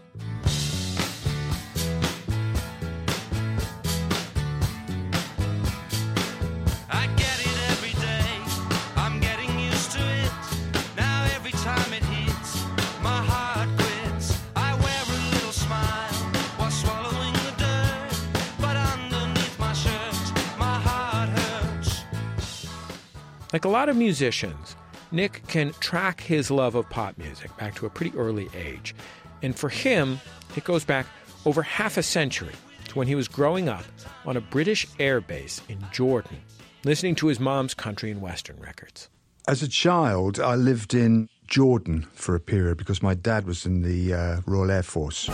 Like 23.57 23.64
a 23.64 23.71
lot 23.71 23.88
of 23.88 23.97
musicians, 23.97 24.77
Nick 25.12 25.40
can 25.49 25.73
track 25.81 26.21
his 26.21 26.51
love 26.51 26.75
of 26.75 26.90
pop 26.90 27.16
music 27.16 27.57
back 27.57 27.75
to 27.77 27.87
a 27.87 27.88
pretty 27.88 28.14
early 28.14 28.51
age. 28.55 28.95
And 29.40 29.57
for 29.57 29.71
him, 29.71 30.21
it 30.55 30.64
goes 30.64 30.85
back 30.85 31.07
over 31.47 31.62
half 31.62 31.97
a 31.97 32.03
century 32.03 32.53
to 32.88 32.99
when 32.99 33.09
he 33.09 33.14
was 33.14 33.29
growing 33.29 33.71
up 33.71 33.87
on 34.27 34.37
a 34.37 34.42
British 34.42 34.87
air 34.99 35.23
base 35.23 35.62
in 35.71 35.79
Jordan, 35.90 36.37
listening 36.85 37.14
to 37.14 37.29
his 37.29 37.40
mom's 37.40 37.73
country 37.73 38.11
and 38.11 38.21
western 38.21 38.61
records. 38.61 39.09
As 39.49 39.62
a 39.62 39.69
child, 39.69 40.38
I 40.38 40.55
lived 40.55 40.92
in 40.92 41.31
Jordan 41.47 42.07
for 42.12 42.35
a 42.35 42.40
period 42.40 42.77
because 42.77 43.03
my 43.03 43.14
dad 43.14 43.47
was 43.47 43.64
in 43.64 43.81
the 43.81 44.12
uh, 44.12 44.40
Royal 44.45 44.71
Air 44.71 44.83
Force. 44.83 45.31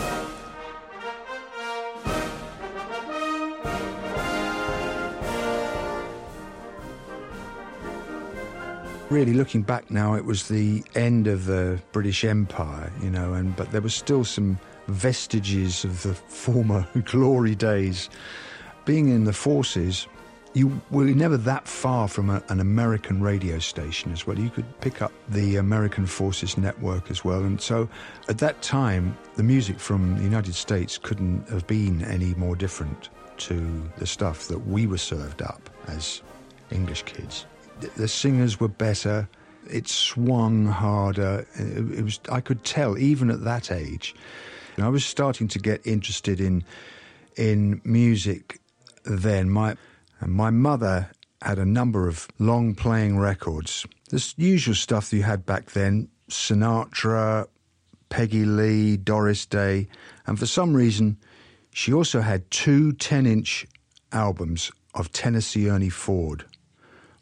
Really, 9.13 9.33
looking 9.33 9.61
back 9.61 9.91
now, 9.91 10.15
it 10.15 10.25
was 10.25 10.47
the 10.47 10.83
end 10.95 11.27
of 11.27 11.45
the 11.45 11.79
British 11.91 12.25
Empire, 12.25 12.91
you 12.99 13.11
know, 13.11 13.35
and 13.35 13.55
but 13.55 13.71
there 13.71 13.79
was 13.79 13.93
still 13.93 14.23
some 14.23 14.57
vestiges 14.87 15.85
of 15.85 16.01
the 16.01 16.15
former 16.27 16.87
glory 17.03 17.53
days. 17.53 18.09
Being 18.85 19.09
in 19.09 19.25
the 19.25 19.31
forces, 19.31 20.07
you 20.55 20.81
were 20.89 21.05
never 21.05 21.37
that 21.37 21.67
far 21.67 22.07
from 22.07 22.31
a, 22.31 22.41
an 22.49 22.59
American 22.59 23.21
radio 23.21 23.59
station 23.59 24.11
as 24.11 24.25
well. 24.25 24.39
You 24.39 24.49
could 24.49 24.65
pick 24.81 24.99
up 25.03 25.11
the 25.29 25.57
American 25.57 26.07
Forces 26.07 26.57
network 26.57 27.11
as 27.11 27.23
well. 27.23 27.43
And 27.43 27.61
so 27.61 27.87
at 28.29 28.39
that 28.39 28.63
time, 28.63 29.15
the 29.35 29.43
music 29.43 29.79
from 29.79 30.17
the 30.17 30.23
United 30.23 30.55
States 30.55 30.97
couldn't 30.97 31.47
have 31.49 31.67
been 31.67 32.03
any 32.05 32.33
more 32.33 32.55
different 32.55 33.09
to 33.37 33.91
the 33.99 34.07
stuff 34.07 34.47
that 34.47 34.65
we 34.65 34.87
were 34.87 34.97
served 34.97 35.43
up 35.43 35.69
as 35.85 36.23
English 36.71 37.03
kids. 37.03 37.45
The, 37.79 37.89
the 37.97 38.07
singers 38.07 38.59
were 38.59 38.67
better. 38.67 39.27
It 39.69 39.87
swung 39.87 40.65
harder. 40.65 41.45
It, 41.55 41.99
it 41.99 42.03
was 42.03 42.19
I 42.31 42.41
could 42.41 42.63
tell 42.63 42.97
even 42.97 43.29
at 43.29 43.43
that 43.43 43.71
age. 43.71 44.15
I 44.77 44.89
was 44.89 45.05
starting 45.05 45.47
to 45.49 45.59
get 45.59 45.85
interested 45.85 46.41
in 46.41 46.63
in 47.37 47.81
music 47.83 48.59
then. 49.03 49.49
My 49.49 49.75
my 50.25 50.49
mother 50.49 51.09
had 51.41 51.59
a 51.59 51.65
number 51.65 52.07
of 52.07 52.27
long 52.39 52.73
playing 52.73 53.17
records. 53.17 53.85
This 54.09 54.33
usual 54.37 54.75
stuff 54.75 55.09
that 55.09 55.17
you 55.17 55.23
had 55.23 55.45
back 55.45 55.71
then 55.71 56.09
Sinatra, 56.29 57.47
Peggy 58.09 58.45
Lee, 58.45 58.97
Doris 58.97 59.45
Day. 59.45 59.87
And 60.25 60.39
for 60.39 60.45
some 60.45 60.73
reason, 60.73 61.17
she 61.71 61.93
also 61.93 62.21
had 62.21 62.49
two 62.51 62.93
10 62.93 63.25
inch 63.25 63.65
albums 64.11 64.71
of 64.93 65.11
Tennessee 65.11 65.69
Ernie 65.69 65.89
Ford. 65.89 66.45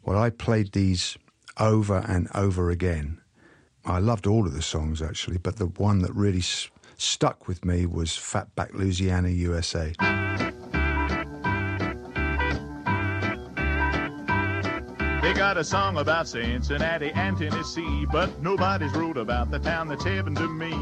Well, 0.04 0.18
I 0.18 0.30
played 0.30 0.72
these 0.72 1.16
over 1.58 1.98
and 2.08 2.28
over 2.34 2.70
again. 2.70 3.20
I 3.84 3.98
loved 3.98 4.26
all 4.26 4.46
of 4.46 4.54
the 4.54 4.62
songs 4.62 5.02
actually, 5.02 5.38
but 5.38 5.56
the 5.56 5.66
one 5.66 6.00
that 6.00 6.12
really 6.14 6.38
s- 6.38 6.68
stuck 6.96 7.48
with 7.48 7.64
me 7.64 7.86
was 7.86 8.10
Fatback 8.10 8.72
Louisiana, 8.74 9.28
USA. 9.28 9.92
They 15.22 15.32
got 15.34 15.56
a 15.56 15.62
song 15.64 15.98
about 15.98 16.26
Cincinnati 16.26 17.12
and 17.12 17.38
Tennessee, 17.38 18.06
but 18.10 18.42
nobody's 18.42 18.92
wrote 18.92 19.16
about 19.16 19.52
the 19.52 19.60
town 19.60 19.86
that's 19.86 20.02
heaven 20.02 20.34
to 20.34 20.48
me. 20.48 20.74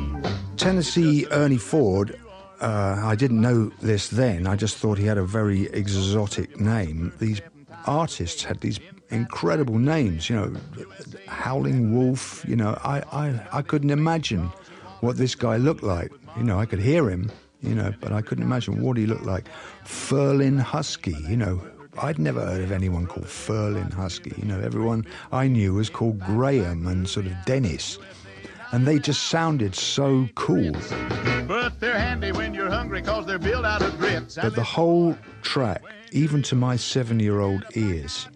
Tennessee 0.57 1.27
Ernie 1.31 1.59
Ford, 1.59 2.19
uh, 2.61 3.01
I 3.05 3.15
didn't 3.17 3.41
know 3.43 3.71
this 3.83 4.09
then. 4.09 4.47
I 4.47 4.57
just 4.57 4.77
thought 4.79 4.97
he 4.97 5.05
had 5.05 5.19
a 5.19 5.25
very 5.25 5.67
exotic 5.69 6.59
name. 6.59 7.13
These 7.19 7.43
artists 7.87 8.43
had 8.45 8.61
these 8.63 8.81
incredible 9.11 9.79
names, 9.79 10.29
you 10.31 10.37
know, 10.37 10.53
Howlin' 11.27 11.95
Wolf, 11.95 12.45
you 12.49 12.57
know, 12.57 12.79
I, 12.85 13.03
I, 13.13 13.59
I 13.59 13.63
couldn't 13.63 13.91
imagine 13.91 14.51
what 15.01 15.17
this 15.17 15.35
guy 15.35 15.57
looked 15.57 15.83
like. 15.83 16.13
You 16.37 16.45
know, 16.45 16.59
I 16.59 16.67
could 16.67 16.79
hear 16.79 17.09
him, 17.11 17.31
you 17.61 17.75
know, 17.75 17.93
but 18.01 18.13
I 18.13 18.23
couldn't 18.23 18.45
imagine 18.45 18.83
what 18.83 18.97
he 18.97 19.07
looked 19.07 19.25
like. 19.25 19.47
Ferlin 19.85 20.61
Husky, 20.61 21.17
you 21.29 21.37
know, 21.37 21.61
I'd 22.01 22.19
never 22.19 22.41
heard 22.41 22.63
of 22.63 22.73
anyone 22.73 23.07
called 23.07 23.27
Ferlin 23.27 23.93
Husky. 23.93 24.33
You 24.37 24.45
know, 24.45 24.61
everyone 24.61 25.05
I 25.33 25.49
knew 25.49 25.75
was 25.75 25.91
called 25.91 26.21
Graham 26.21 26.87
and 26.87 27.09
sort 27.09 27.27
of 27.27 27.33
Dennis. 27.45 27.99
And 28.73 28.87
they 28.87 29.01
just 29.01 29.25
sounded 29.25 29.75
so 29.75 30.29
cool. 30.37 30.73
But 31.49 31.81
they're 31.81 31.99
handy 31.99 32.31
when 32.31 32.55
you're 32.55 32.71
hungry 32.71 33.03
cause 33.03 33.27
they're 33.27 33.41
built 33.41 33.65
out 33.65 33.83
of 33.83 33.99
grits. 33.99 34.37
But 34.41 34.55
the 34.55 34.63
whole 34.63 35.19
track, 35.43 35.83
even 36.13 36.43
to 36.43 36.55
my 36.55 36.77
seven 36.77 37.19
year 37.19 37.41
old 37.41 37.65
ears, 37.75 38.29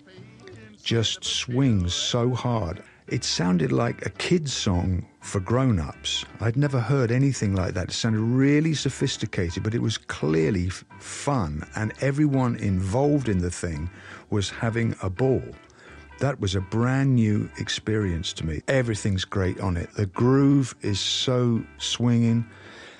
just 0.85 1.25
swings 1.25 1.95
so 1.95 2.35
hard. 2.35 2.83
It 3.09 3.25
sounded 3.25 3.73
like 3.73 4.05
a 4.07 4.11
kid's 4.11 4.53
song 4.53 5.07
for 5.21 5.41
grown 5.41 5.81
ups. 5.81 6.25
I'd 6.41 6.57
never 6.57 6.79
heard 6.79 7.11
anything 7.11 7.55
like 7.55 7.75
that. 7.75 7.89
It 7.89 7.93
sounded 7.93 8.21
really 8.21 8.75
sophisticated, 8.75 9.63
but 9.63 9.75
it 9.75 9.83
was 9.83 9.99
clearly 9.99 10.69
f- 10.69 10.85
fun, 11.01 11.67
and 11.75 11.93
everyone 12.01 12.57
involved 12.57 13.29
in 13.29 13.39
the 13.39 13.51
thing 13.51 13.91
was 14.31 14.51
having 14.51 14.95
a 15.03 15.11
ball. 15.11 15.43
That 16.21 16.41
was 16.41 16.55
a 16.55 16.61
brand 16.61 17.17
new 17.17 17.51
experience 17.59 18.33
to 18.35 18.47
me. 18.47 18.63
Everything's 18.69 19.25
great 19.25 19.61
on 19.61 19.77
it. 19.77 19.91
The 19.95 20.07
groove 20.07 20.75
is 20.83 21.01
so 21.01 21.63
swinging. 21.79 22.47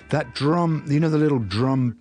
That 0.09 0.35
drum, 0.35 0.85
you 0.87 0.99
know, 0.99 1.09
the 1.09 1.17
little 1.17 1.39
drum 1.39 1.97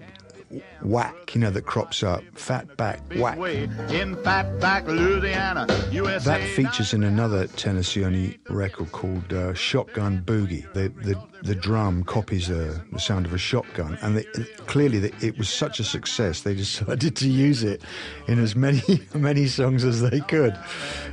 whack, 0.84 1.34
you 1.34 1.40
know, 1.40 1.50
that 1.50 1.66
crops 1.66 2.02
up. 2.02 2.22
Fat 2.34 2.76
back 2.76 3.00
whack. 3.16 3.38
In 3.38 4.16
Fatback, 4.16 4.86
Louisiana, 4.86 5.66
USA. 5.90 6.38
That 6.38 6.48
features 6.50 6.94
in 6.94 7.02
another 7.02 7.46
Tennessee 7.48 8.04
Ernie 8.04 8.38
record 8.48 8.92
called 8.92 9.32
uh, 9.32 9.54
Shotgun 9.54 10.22
Boogie. 10.22 10.70
The, 10.72 10.88
the 10.88 11.20
the 11.44 11.54
drum 11.54 12.04
copies 12.04 12.48
the, 12.48 12.82
the 12.90 12.98
sound 12.98 13.26
of 13.26 13.34
a 13.34 13.38
shotgun, 13.38 13.98
and 14.00 14.16
they, 14.16 14.24
clearly 14.66 14.98
the, 14.98 15.12
it 15.20 15.36
was 15.36 15.50
such 15.50 15.78
a 15.78 15.84
success 15.84 16.40
they 16.40 16.54
decided 16.54 17.16
to 17.16 17.28
use 17.28 17.62
it 17.62 17.82
in 18.28 18.38
as 18.38 18.56
many 18.56 18.80
many 19.14 19.46
songs 19.46 19.84
as 19.84 20.00
they 20.00 20.20
could. 20.20 20.58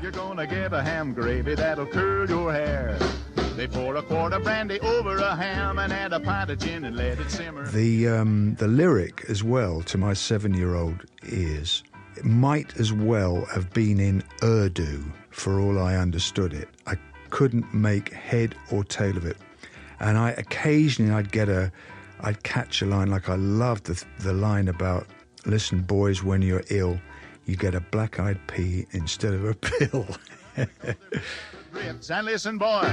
You're 0.02 0.12
gonna 0.12 0.48
get 0.48 0.74
a 0.74 0.82
ham 0.82 1.14
gravy 1.14 1.56
that'll 1.56 1.86
curl 1.86 2.30
your 2.30 2.54
hair. 2.54 2.98
They 3.56 3.68
pour 3.68 3.96
a 3.98 4.02
quart 4.02 4.32
of 4.34 4.44
brandy 4.44 4.80
over 4.80 5.18
a 5.18 5.36
ham 5.36 5.78
and 5.78 5.92
add 5.92 6.14
a 6.14 6.20
pint 6.20 6.50
of 6.50 6.58
gin 6.58 6.86
and 6.86 6.96
let 6.96 7.20
it 7.20 7.30
simmer. 7.30 7.68
The 7.68 8.08
um, 8.08 8.56
the 8.56 8.68
lyric 8.68 9.26
as 9.30 9.44
well 9.44 9.61
to 9.62 9.98
my 9.98 10.14
seven 10.14 10.54
year 10.54 10.76
old 10.76 11.06
ears 11.30 11.84
it 12.18 12.26
might 12.26 12.78
as 12.80 12.92
well 12.92 13.46
have 13.46 13.72
been 13.74 14.00
in 14.00 14.24
Urdu 14.44 15.04
for 15.30 15.60
all 15.60 15.80
I 15.80 15.96
understood 15.96 16.54
it. 16.54 16.68
I 16.86 16.96
couldn't 17.30 17.74
make 17.74 18.12
head 18.12 18.56
or 18.72 18.84
tail 18.84 19.16
of 19.16 19.26
it, 19.26 19.38
and 20.00 20.18
I 20.18 20.32
occasionally 20.32 21.14
I'd 21.14 21.32
get 21.32 21.48
a 21.48 21.72
I'd 22.20 22.44
catch 22.44 22.82
a 22.82 22.86
line 22.86 23.10
like 23.10 23.30
I 23.30 23.36
loved 23.36 23.86
the 23.86 24.04
the 24.20 24.34
line 24.34 24.68
about 24.68 25.08
listen 25.46 25.82
boys 25.82 26.24
when 26.24 26.42
you're 26.42 26.64
ill 26.70 27.00
you 27.46 27.56
get 27.56 27.76
a 27.76 27.82
black 27.82 28.20
eyed 28.20 28.40
pea 28.48 28.86
instead 28.92 29.34
of 29.34 29.46
a 29.46 29.54
pill. 29.70 30.08
And 31.78 32.26
listen, 32.26 32.58
boy, 32.58 32.84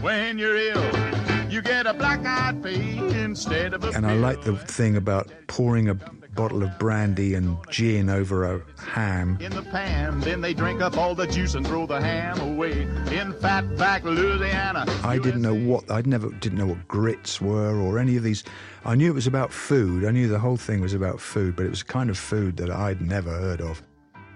when 0.00 0.38
you're 0.38 0.56
ill, 0.56 1.29
you 1.50 1.62
get 1.62 1.86
a 1.86 1.92
black-eyed 1.92 2.62
pea 2.62 2.98
instead 3.20 3.74
of 3.74 3.84
a 3.84 3.88
and 3.88 4.06
I 4.06 4.14
like 4.14 4.42
the 4.42 4.56
thing 4.56 4.96
about 4.96 5.28
pouring 5.48 5.88
a 5.88 5.94
bottle 5.94 6.62
of 6.62 6.78
brandy 6.78 7.34
and 7.34 7.56
gin 7.70 8.08
over 8.08 8.44
a 8.44 8.62
ham. 8.78 9.36
in 9.40 9.52
the 9.52 9.62
pan. 9.62 10.20
Then 10.20 10.40
they 10.40 10.54
drink 10.54 10.80
up 10.80 10.96
all 10.96 11.14
the 11.14 11.26
juice 11.26 11.54
and 11.54 11.66
throw 11.66 11.86
the 11.86 12.00
ham 12.00 12.40
away 12.40 12.82
in 12.82 13.32
Fatback, 13.34 14.04
Louisiana. 14.04 14.86
I 15.02 15.18
didn't 15.18 15.42
know 15.42 15.54
what 15.54 15.90
I'd 15.90 16.06
never 16.06 16.30
didn't 16.30 16.58
know 16.58 16.66
what 16.66 16.86
grits 16.86 17.40
were 17.40 17.76
or 17.78 17.98
any 17.98 18.16
of 18.16 18.22
these. 18.22 18.44
I 18.84 18.94
knew 18.94 19.10
it 19.10 19.14
was 19.14 19.26
about 19.26 19.52
food. 19.52 20.04
I 20.04 20.12
knew 20.12 20.28
the 20.28 20.38
whole 20.38 20.56
thing 20.56 20.80
was 20.80 20.94
about 20.94 21.20
food, 21.20 21.56
but 21.56 21.66
it 21.66 21.70
was 21.70 21.82
a 21.82 21.86
kind 21.86 22.10
of 22.10 22.18
food 22.18 22.56
that 22.58 22.70
I'd 22.70 23.00
never 23.00 23.30
heard 23.30 23.60
of. 23.60 23.82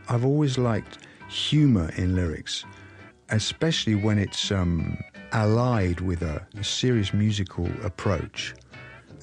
I've 0.09 0.25
always 0.25 0.59
liked 0.59 0.99
humor 1.29 1.91
in 1.97 2.15
lyrics, 2.17 2.65
especially 3.31 3.95
when 3.95 4.19
it's 4.19 4.51
um, 4.51 4.99
allied 5.35 6.01
with 6.01 6.23
a, 6.23 6.47
a 6.59 6.65
serious 6.65 7.13
musical 7.13 7.69
approach. 7.83 8.55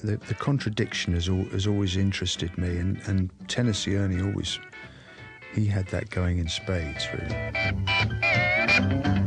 The, 0.04 0.16
the 0.16 0.34
contradiction 0.34 1.14
has, 1.14 1.28
al- 1.28 1.44
has 1.46 1.66
always 1.66 1.96
interested 1.96 2.56
me, 2.58 2.76
and, 2.76 3.00
and 3.06 3.30
Tennessee 3.48 3.96
Ernie 3.96 4.22
always 4.22 4.58
he 5.54 5.66
had 5.66 5.86
that 5.88 6.10
going 6.10 6.38
in 6.38 6.48
spades, 6.48 7.06
really. 7.12 9.21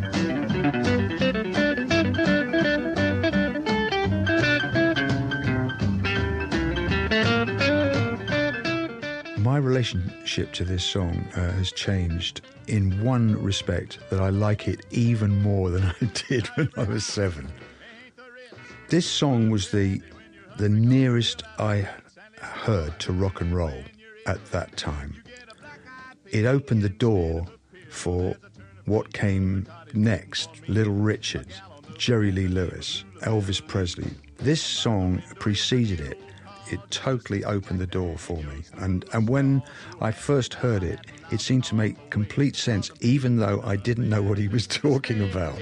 My 9.56 9.62
relationship 9.62 10.52
to 10.52 10.66
this 10.66 10.84
song 10.84 11.26
uh, 11.34 11.50
has 11.54 11.72
changed 11.72 12.42
in 12.68 13.02
one 13.02 13.42
respect 13.42 14.00
that 14.10 14.20
I 14.20 14.28
like 14.28 14.68
it 14.68 14.86
even 14.92 15.42
more 15.42 15.70
than 15.70 15.86
I 16.02 16.12
did 16.28 16.48
when 16.58 16.70
I 16.76 16.84
was 16.84 17.06
seven. 17.06 17.50
This 18.90 19.10
song 19.10 19.50
was 19.50 19.72
the 19.72 20.02
the 20.58 20.68
nearest 20.68 21.44
I 21.58 21.88
heard 22.42 23.00
to 23.00 23.14
rock 23.14 23.40
and 23.40 23.56
roll 23.56 23.82
at 24.26 24.44
that 24.52 24.76
time. 24.76 25.24
It 26.26 26.46
opened 26.46 26.82
the 26.82 26.90
door 26.90 27.46
for 27.90 28.36
what 28.84 29.14
came 29.14 29.68
next 29.94 30.50
Little 30.68 30.96
Richard, 30.96 31.48
Jerry 31.98 32.34
Lee 32.34 32.50
Lewis, 32.50 33.06
Elvis 33.22 33.66
Presley. 33.66 34.12
This 34.36 34.62
song 34.62 35.24
preceded 35.40 36.02
it. 36.02 36.20
It 36.72 36.80
totally 36.90 37.44
opened 37.44 37.80
the 37.80 37.88
door 37.88 38.18
for 38.18 38.38
me. 38.38 38.64
And, 38.78 39.06
and 39.14 39.30
when 39.30 39.62
I 40.02 40.12
first 40.12 40.56
heard 40.56 40.84
it, 40.84 41.00
it 41.32 41.42
seemed 41.42 41.64
to 41.66 41.76
make 41.76 42.10
complete 42.10 42.56
sense, 42.56 42.90
even 43.02 43.38
though 43.38 43.62
I 43.64 43.76
didn't 43.76 44.10
know 44.10 44.22
what 44.22 44.38
he 44.38 44.48
was 44.48 44.66
talking 44.86 45.22
about. 45.22 45.60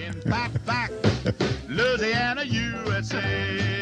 Louisiana, 1.68 2.44
USA. 2.44 3.74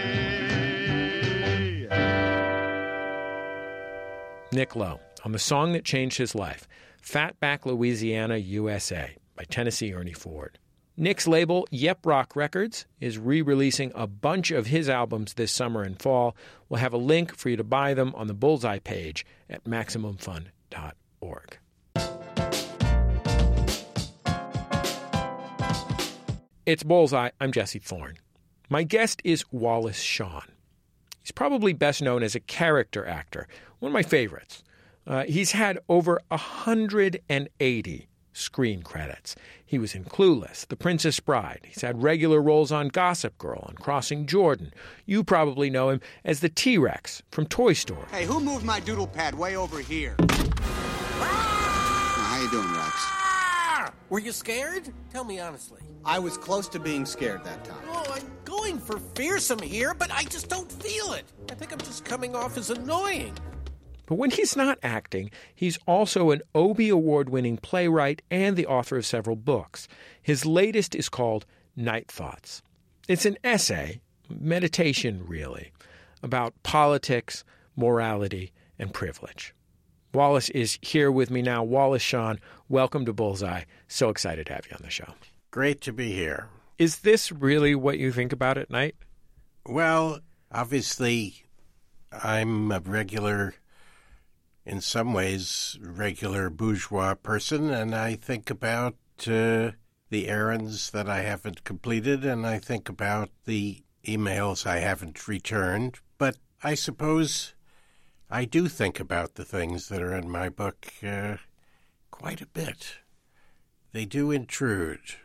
Nick 4.53 4.75
Lowe 4.75 4.99
on 5.23 5.31
the 5.31 5.39
song 5.39 5.73
that 5.73 5.85
changed 5.85 6.17
his 6.17 6.35
life, 6.35 6.67
Fatback 7.01 7.65
Louisiana, 7.65 8.37
USA, 8.37 9.15
by 9.35 9.43
Tennessee 9.45 9.93
Ernie 9.93 10.13
Ford. 10.13 10.57
Nick's 10.97 11.25
label, 11.25 11.65
Yep 11.71 12.05
Roc 12.05 12.35
Records, 12.35 12.85
is 12.99 13.17
re 13.17 13.41
releasing 13.41 13.91
a 13.95 14.05
bunch 14.07 14.51
of 14.51 14.67
his 14.67 14.89
albums 14.89 15.35
this 15.35 15.51
summer 15.51 15.83
and 15.83 15.99
fall. 16.01 16.35
We'll 16.67 16.81
have 16.81 16.93
a 16.93 16.97
link 16.97 17.35
for 17.35 17.49
you 17.49 17.55
to 17.57 17.63
buy 17.63 17.93
them 17.93 18.13
on 18.15 18.27
the 18.27 18.33
Bullseye 18.33 18.79
page 18.79 19.25
at 19.49 19.63
MaximumFun.org. 19.63 21.57
It's 26.65 26.83
Bullseye. 26.83 27.29
I'm 27.39 27.51
Jesse 27.51 27.79
Thorn. 27.79 28.17
My 28.69 28.83
guest 28.83 29.21
is 29.23 29.45
Wallace 29.51 30.01
Shawn. 30.01 30.51
He's 31.21 31.31
probably 31.31 31.73
best 31.73 32.01
known 32.01 32.21
as 32.21 32.35
a 32.35 32.39
character 32.39 33.05
actor, 33.05 33.47
one 33.79 33.89
of 33.89 33.93
my 33.93 34.03
favorites. 34.03 34.63
Uh, 35.07 35.23
he's 35.23 35.53
had 35.53 35.79
over 35.89 36.19
180 36.27 38.07
screen 38.33 38.83
credits. 38.83 39.35
He 39.65 39.79
was 39.79 39.95
in 39.95 40.05
Clueless, 40.05 40.67
The 40.67 40.75
Princess 40.75 41.19
Bride. 41.19 41.61
He's 41.63 41.81
had 41.81 42.03
regular 42.03 42.41
roles 42.41 42.71
on 42.71 42.89
Gossip 42.89 43.37
Girl 43.37 43.65
and 43.67 43.77
Crossing 43.77 44.25
Jordan. 44.27 44.73
You 45.05 45.23
probably 45.23 45.69
know 45.69 45.89
him 45.89 46.01
as 46.23 46.39
the 46.39 46.49
T 46.49 46.77
Rex 46.77 47.23
from 47.31 47.45
Toy 47.45 47.73
Story. 47.73 48.05
Hey, 48.11 48.25
who 48.25 48.39
moved 48.39 48.65
my 48.65 48.79
doodle 48.79 49.07
pad 49.07 49.35
way 49.35 49.55
over 49.55 49.79
here? 49.79 50.15
How 51.19 52.41
you 52.41 52.49
doing, 52.51 52.73
Rex? 52.73 53.05
Were 54.09 54.19
you 54.19 54.33
scared? 54.33 54.91
Tell 55.09 55.23
me 55.23 55.39
honestly. 55.39 55.79
I 56.03 56.19
was 56.19 56.37
close 56.37 56.67
to 56.69 56.79
being 56.79 57.05
scared 57.05 57.45
that 57.45 57.63
time. 57.63 57.83
Oh, 57.87 58.03
I'm 58.11 58.29
going 58.43 58.77
for 58.77 58.99
fearsome 59.15 59.61
here, 59.61 59.93
but 59.93 60.11
I 60.11 60.23
just 60.23 60.49
don't 60.49 60.69
feel 60.69 61.13
it. 61.13 61.23
I 61.49 61.53
think 61.53 61.71
I'm 61.71 61.79
just 61.79 62.03
coming 62.03 62.35
off 62.35 62.57
as 62.57 62.71
annoying. 62.71 63.33
But 64.11 64.17
when 64.17 64.31
he's 64.31 64.57
not 64.57 64.77
acting, 64.83 65.31
he's 65.55 65.79
also 65.87 66.31
an 66.31 66.41
Obie 66.53 66.89
Award 66.89 67.29
winning 67.29 67.55
playwright 67.55 68.21
and 68.29 68.57
the 68.57 68.67
author 68.67 68.97
of 68.97 69.05
several 69.05 69.37
books. 69.37 69.87
His 70.21 70.45
latest 70.45 70.95
is 70.95 71.07
called 71.07 71.45
Night 71.77 72.11
Thoughts. 72.11 72.61
It's 73.07 73.25
an 73.25 73.37
essay, 73.41 74.01
meditation 74.29 75.23
really, 75.25 75.71
about 76.21 76.61
politics, 76.61 77.45
morality, 77.77 78.51
and 78.77 78.93
privilege. 78.93 79.55
Wallace 80.13 80.49
is 80.49 80.77
here 80.81 81.09
with 81.09 81.31
me 81.31 81.41
now. 81.41 81.63
Wallace 81.63 82.01
Shawn, 82.01 82.37
welcome 82.67 83.05
to 83.05 83.13
Bullseye. 83.13 83.63
So 83.87 84.09
excited 84.09 84.47
to 84.47 84.53
have 84.55 84.67
you 84.69 84.75
on 84.75 84.83
the 84.83 84.89
show. 84.89 85.13
Great 85.51 85.79
to 85.83 85.93
be 85.93 86.11
here. 86.11 86.49
Is 86.77 86.99
this 86.99 87.31
really 87.31 87.75
what 87.75 87.97
you 87.97 88.11
think 88.11 88.33
about 88.33 88.57
at 88.57 88.69
night? 88.69 88.95
Well, 89.65 90.19
obviously, 90.51 91.45
I'm 92.11 92.73
a 92.73 92.81
regular, 92.81 93.53
in 94.65 94.81
some 94.81 95.13
ways, 95.13 95.77
regular 95.81 96.49
bourgeois 96.49 97.15
person, 97.15 97.69
and 97.69 97.95
I 97.95 98.15
think 98.15 98.49
about 98.49 98.95
uh, 99.27 99.71
the 100.09 100.27
errands 100.27 100.91
that 100.91 101.09
I 101.09 101.21
haven't 101.21 101.63
completed, 101.63 102.25
and 102.25 102.45
I 102.45 102.59
think 102.59 102.89
about 102.89 103.29
the 103.45 103.83
emails 104.05 104.65
I 104.65 104.79
haven't 104.79 105.27
returned. 105.27 105.99
But 106.17 106.37
I 106.63 106.75
suppose 106.75 107.53
I 108.29 108.45
do 108.45 108.67
think 108.67 108.99
about 108.99 109.35
the 109.35 109.45
things 109.45 109.89
that 109.89 110.01
are 110.01 110.15
in 110.15 110.29
my 110.29 110.49
book 110.49 110.87
uh, 111.03 111.37
quite 112.11 112.41
a 112.41 112.47
bit. 112.47 112.97
They 113.93 114.05
do 114.05 114.31
intrude. 114.31 115.15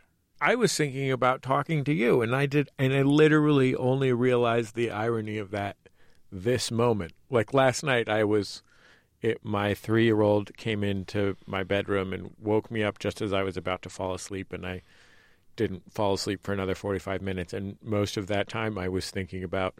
I 0.41 0.55
was 0.55 0.75
thinking 0.77 1.11
about 1.11 1.41
talking 1.41 1.85
to 1.85 1.93
you, 1.93 2.21
and 2.21 2.35
I 2.35 2.47
did, 2.47 2.69
and 2.79 2.93
I 2.93 3.03
literally 3.03 3.75
only 3.75 4.13
realized 4.13 4.75
the 4.75 4.91
irony 4.91 5.39
of 5.39 5.51
that 5.53 5.77
this 6.33 6.71
moment. 6.71 7.13
Like 7.31 7.55
last 7.55 7.83
night, 7.83 8.09
I 8.09 8.25
was, 8.25 8.63
it, 9.23 9.45
my 9.45 9.75
three-year-old 9.75 10.57
came 10.57 10.85
into 10.85 11.37
my 11.47 11.63
bedroom 11.65 12.13
and 12.13 12.33
woke 12.39 12.71
me 12.71 12.83
up 12.83 12.99
just 12.99 13.21
as 13.23 13.33
I 13.33 13.43
was 13.43 13.57
about 13.57 13.83
to 13.83 13.91
fall 13.91 14.15
asleep, 14.15 14.53
and 14.53 14.67
I 14.67 14.83
didn't 15.57 15.93
fall 15.93 16.15
asleep 16.15 16.43
for 16.43 16.53
another 16.53 16.75
forty-five 16.75 17.23
minutes. 17.23 17.53
And 17.53 17.77
most 17.83 18.17
of 18.17 18.27
that 18.29 18.49
time, 18.49 18.79
I 18.79 18.89
was 18.89 19.11
thinking 19.11 19.43
about, 19.43 19.75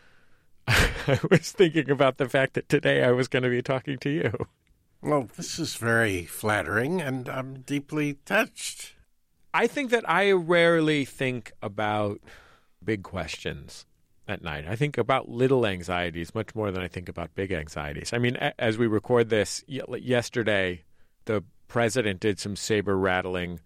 I 0.66 1.20
was 1.30 1.52
thinking 1.52 1.90
about 1.90 2.18
the 2.18 2.28
fact 2.28 2.54
that 2.54 2.68
today 2.68 3.04
I 3.04 3.12
was 3.12 3.28
going 3.28 3.42
to 3.42 3.50
be 3.50 3.62
talking 3.62 3.98
to 3.98 4.10
you. 4.10 4.46
Well, 5.00 5.28
this 5.36 5.58
is 5.58 5.76
very 5.76 6.24
flattering, 6.24 7.00
and 7.00 7.28
I'm 7.28 7.60
deeply 7.60 8.14
touched. 8.24 8.94
I 9.54 9.66
think 9.66 9.90
that 9.90 10.08
I 10.08 10.32
rarely 10.32 11.04
think 11.04 11.52
about 11.62 12.20
big 12.84 13.02
questions 13.02 13.86
at 14.28 14.42
night. 14.42 14.66
I 14.68 14.76
think 14.76 14.98
about 14.98 15.28
little 15.28 15.66
anxieties 15.66 16.34
much 16.34 16.54
more 16.54 16.70
than 16.70 16.82
I 16.82 16.88
think 16.88 17.08
about 17.08 17.34
big 17.34 17.50
anxieties. 17.50 18.12
I 18.12 18.18
mean, 18.18 18.36
as 18.36 18.76
we 18.76 18.86
record 18.86 19.30
this, 19.30 19.64
yesterday, 19.66 20.84
the 21.24 21.42
president 21.66 22.20
did 22.20 22.38
some 22.38 22.54
saber 22.54 22.96
rattling 22.96 23.60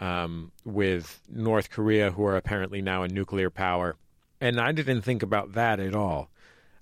um, 0.00 0.52
with 0.64 1.20
North 1.28 1.70
Korea, 1.70 2.10
who 2.10 2.24
are 2.24 2.36
apparently 2.36 2.82
now 2.82 3.02
a 3.02 3.08
nuclear 3.08 3.50
power. 3.50 3.96
And 4.40 4.60
I 4.60 4.72
didn't 4.72 5.02
think 5.02 5.22
about 5.22 5.52
that 5.52 5.80
at 5.80 5.94
all. 5.94 6.30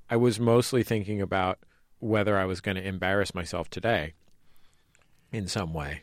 I 0.09 0.17
was 0.17 0.39
mostly 0.39 0.83
thinking 0.83 1.21
about 1.21 1.59
whether 1.99 2.37
I 2.37 2.45
was 2.45 2.61
going 2.61 2.77
to 2.77 2.87
embarrass 2.87 3.35
myself 3.35 3.69
today 3.71 4.15
in 5.33 5.49
some 5.49 5.73
way. 5.73 6.03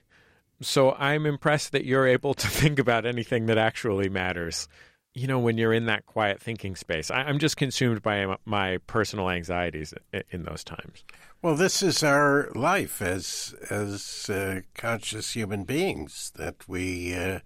So 0.62 0.92
I'm 0.94 1.26
impressed 1.26 1.72
that 1.72 1.86
you're 1.86 2.08
able 2.08 2.34
to 2.34 2.48
think 2.62 2.80
about 2.80 3.06
anything 3.06 3.46
that 3.48 3.58
actually 3.58 4.10
matters. 4.10 4.68
You 5.14 5.28
know, 5.28 5.40
when 5.40 5.58
you're 5.58 5.74
in 5.74 5.88
that 5.88 6.06
quiet 6.06 6.42
thinking 6.42 6.76
space, 6.76 7.12
I, 7.12 7.24
I'm 7.24 7.38
just 7.38 7.58
consumed 7.58 8.02
by 8.02 8.38
my 8.46 8.78
personal 8.88 9.30
anxieties 9.30 9.94
in, 10.14 10.24
in 10.32 10.44
those 10.44 10.64
times. 10.64 11.04
Well, 11.42 11.56
this 11.56 11.84
is 11.84 12.04
our 12.04 12.50
life 12.56 13.02
as 13.02 13.54
as 13.70 14.30
uh, 14.30 14.62
conscious 14.74 15.34
human 15.34 15.64
beings 15.64 16.32
that 16.36 16.68
we 16.68 17.14
uh, 17.14 17.40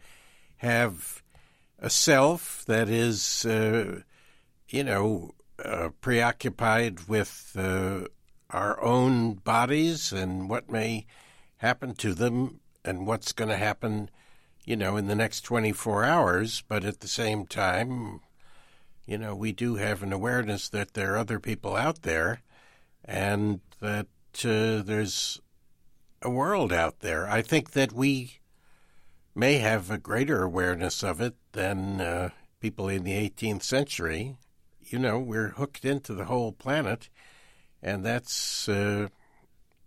have 0.57 1.23
a 1.79 1.89
self 1.89 2.63
that 2.65 2.89
is, 2.89 3.45
uh, 3.45 4.01
you 4.69 4.83
know, 4.83 5.31
uh, 5.63 5.89
preoccupied 6.01 7.07
with 7.07 7.55
uh, 7.57 8.07
our 8.49 8.81
own 8.83 9.35
bodies 9.35 10.11
and 10.11 10.49
what 10.49 10.69
may 10.69 11.05
happen 11.57 11.95
to 11.95 12.13
them 12.13 12.59
and 12.83 13.07
what's 13.07 13.31
going 13.31 13.49
to 13.49 13.57
happen, 13.57 14.09
you 14.65 14.75
know, 14.75 14.97
in 14.97 15.07
the 15.07 15.15
next 15.15 15.41
24 15.41 16.03
hours. 16.03 16.63
But 16.67 16.83
at 16.83 16.99
the 16.99 17.07
same 17.07 17.45
time, 17.45 18.21
you 19.05 19.17
know, 19.17 19.35
we 19.35 19.51
do 19.51 19.75
have 19.75 20.01
an 20.03 20.11
awareness 20.11 20.67
that 20.69 20.93
there 20.93 21.13
are 21.13 21.17
other 21.17 21.39
people 21.39 21.75
out 21.75 22.01
there 22.01 22.41
and 23.03 23.61
that 23.79 24.07
uh, 24.43 24.81
there's 24.81 25.39
a 26.21 26.29
world 26.29 26.73
out 26.73 26.99
there. 26.99 27.29
I 27.29 27.41
think 27.41 27.71
that 27.71 27.93
we 27.93 28.39
may 29.35 29.59
have 29.59 29.91
a 29.91 29.97
greater 29.97 30.43
awareness 30.43 31.03
of 31.03 31.21
it 31.21 31.35
than 31.51 32.01
uh, 32.01 32.29
people 32.59 32.89
in 32.89 33.03
the 33.03 33.29
18th 33.29 33.63
century. 33.63 34.37
You 34.81 34.97
know, 34.97 35.19
we're 35.19 35.49
hooked 35.49 35.85
into 35.85 36.13
the 36.13 36.25
whole 36.25 36.51
planet, 36.51 37.09
and 37.81 38.03
that's 38.03 38.67
uh, 38.67 39.09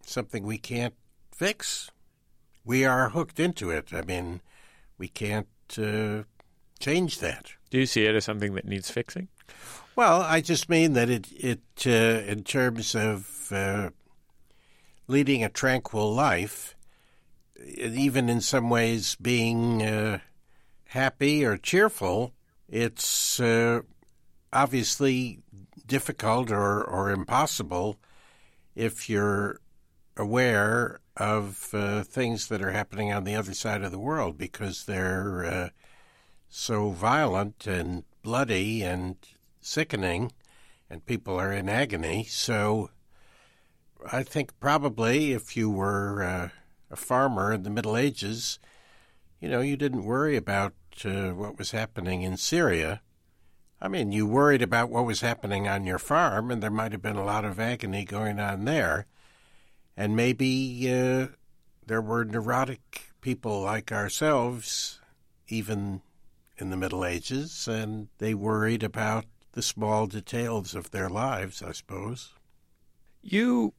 something 0.03 0.45
we 0.45 0.59
can't 0.59 0.95
fix. 1.33 1.91
We 2.65 2.85
are 2.85 3.11
hooked 3.11 3.41
into 3.41 3.71
it. 3.71 3.93
I 3.93 4.03
mean, 4.03 4.43
we 4.99 5.09
can't 5.09 5.49
uh, 5.79 6.25
change 6.79 7.21
that. 7.21 7.53
Do 7.71 7.79
you 7.79 7.87
see 7.87 8.05
it 8.05 8.15
as 8.15 8.25
something 8.25 8.55
that 8.55 8.67
needs 8.67 8.91
fixing? 8.91 9.29
Well, 9.97 10.23
I 10.23 10.41
just 10.41 10.69
mean 10.69 10.93
that 10.93 11.11
it, 11.11 11.27
it 11.33 11.61
uh, 11.87 12.31
in 12.31 12.45
terms 12.45 12.95
of 12.95 13.49
uh, 13.51 13.91
leading 15.07 15.43
a 15.43 15.49
tranquil 15.49 16.15
life, 16.15 16.77
even 17.67 18.29
in 18.29 18.41
some 18.41 18.71
ways 18.71 19.17
being 19.17 19.83
uh, 19.83 20.21
happy 20.87 21.45
or 21.45 21.57
cheerful, 21.57 22.33
it's 22.69 23.41
uh, 23.41 23.81
obviously 24.53 25.41
difficult 25.87 26.51
or, 26.51 26.85
or 26.85 27.11
impossible 27.11 27.99
if 28.77 29.11
you're 29.11 29.61
aware 30.17 31.01
of 31.19 31.71
uh, 31.73 32.03
things 32.03 32.49
that 32.49 32.63
are 32.63 32.71
happening 32.71 33.13
on 33.13 33.25
the 33.25 33.35
other 33.35 33.55
side 33.55 33.83
of 33.83 33.91
the 33.91 33.99
world 33.99 34.39
because 34.39 34.85
they're 34.85 35.45
uh, 35.45 35.69
so 36.49 36.91
violent 36.91 37.67
and 37.67 38.05
bloody 38.23 38.83
and 38.83 39.17
sickening, 39.61 40.33
and 40.89 41.07
people 41.07 41.39
are 41.39 41.53
in 41.53 41.69
agony. 41.69 42.25
So 42.25 42.91
I 44.11 44.23
think 44.23 44.59
probably 44.61 45.33
if 45.33 45.57
you 45.57 45.71
were 45.71 46.23
uh, 46.23 46.49
a 46.91 46.97
farmer 46.97 47.53
in 47.53 47.65
the 47.65 47.71
Middle 47.71 47.97
Ages, 47.97 48.59
you 49.41 49.49
know, 49.49 49.61
you 49.61 49.77
didn't 49.77 50.05
worry 50.05 50.37
about 50.37 50.75
uh, 51.05 51.31
what 51.31 51.59
was 51.59 51.73
happening 51.73 52.23
in 52.23 52.37
Syria. 52.37 53.03
I 53.81 53.89
mean, 53.89 54.11
you 54.11 54.27
worried 54.27 54.63
about 54.63 54.91
what 54.91 55.07
was 55.07 55.21
happening 55.21 55.69
on 55.69 55.85
your 55.85 55.99
farm, 55.99 56.51
and 56.51 56.63
there 56.63 56.71
might 56.71 56.93
have 56.93 57.03
been 57.03 57.17
a 57.17 57.25
lot 57.25 57.45
of 57.45 57.61
agony 57.61 58.05
going 58.05 58.41
on 58.41 58.65
there. 58.65 59.07
And 59.99 60.15
maybe 60.15 60.89
uh, 60.89 61.27
there 61.85 62.01
were 62.01 62.25
neurotic 62.25 63.11
people 63.21 63.61
like 63.63 63.91
ourselves, 63.91 65.01
even 65.49 66.03
in 66.57 66.71
the 66.71 66.77
Middle 66.77 67.05
Ages, 67.05 67.67
and 67.67 68.07
they 68.19 68.33
worried 68.33 68.85
about 68.85 69.25
the 69.53 69.61
small 69.61 70.07
details 70.07 70.77
of 70.77 70.93
their 70.93 71.09
lives, 71.09 71.65
I 71.65 71.73
suppose. 71.73 72.33
You 73.23 73.75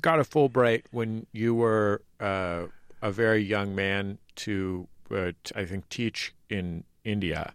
got 0.00 0.18
a 0.18 0.24
Fulbright 0.24 0.82
when 0.90 1.26
you 1.30 1.54
were 1.54 2.02
uh, 2.18 2.64
a 3.00 3.12
very 3.12 3.40
young 3.40 3.72
man 3.72 4.18
to, 4.36 4.88
uh, 5.14 5.30
think, 5.54 5.88
teach 5.88 6.34
in 6.48 6.82
India 7.04 7.54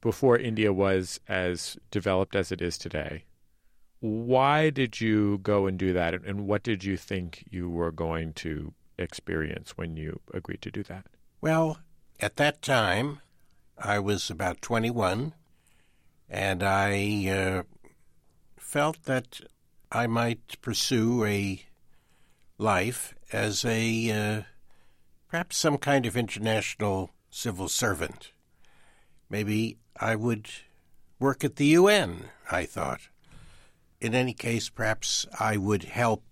before 0.00 0.36
India 0.36 0.72
was 0.72 1.20
as 1.28 1.78
developed 1.92 2.34
as 2.34 2.50
it 2.50 2.60
is 2.60 2.76
today. 2.76 3.22
Why 4.00 4.70
did 4.70 5.00
you 5.00 5.38
go 5.38 5.66
and 5.66 5.78
do 5.78 5.92
that, 5.92 6.14
and 6.14 6.46
what 6.46 6.62
did 6.62 6.84
you 6.84 6.96
think 6.96 7.44
you 7.50 7.68
were 7.68 7.90
going 7.90 8.32
to 8.34 8.72
experience 8.96 9.76
when 9.76 9.96
you 9.96 10.20
agreed 10.32 10.62
to 10.62 10.70
do 10.70 10.82
that? 10.84 11.06
Well, 11.40 11.78
at 12.20 12.36
that 12.36 12.62
time, 12.62 13.20
I 13.76 13.98
was 13.98 14.30
about 14.30 14.62
21, 14.62 15.34
and 16.28 16.62
I 16.62 17.28
uh, 17.28 17.62
felt 18.56 19.04
that 19.04 19.40
I 19.90 20.06
might 20.06 20.60
pursue 20.60 21.24
a 21.24 21.64
life 22.58 23.14
as 23.32 23.64
a 23.64 24.10
uh, 24.10 24.42
perhaps 25.28 25.56
some 25.56 25.78
kind 25.78 26.06
of 26.06 26.16
international 26.16 27.10
civil 27.30 27.68
servant. 27.68 28.32
Maybe 29.30 29.78
I 30.00 30.16
would 30.16 30.48
work 31.18 31.44
at 31.44 31.56
the 31.56 31.66
UN, 31.66 32.24
I 32.50 32.64
thought. 32.64 33.08
In 34.00 34.14
any 34.14 34.32
case, 34.32 34.68
perhaps 34.68 35.26
I 35.40 35.56
would 35.56 35.82
help 35.82 36.22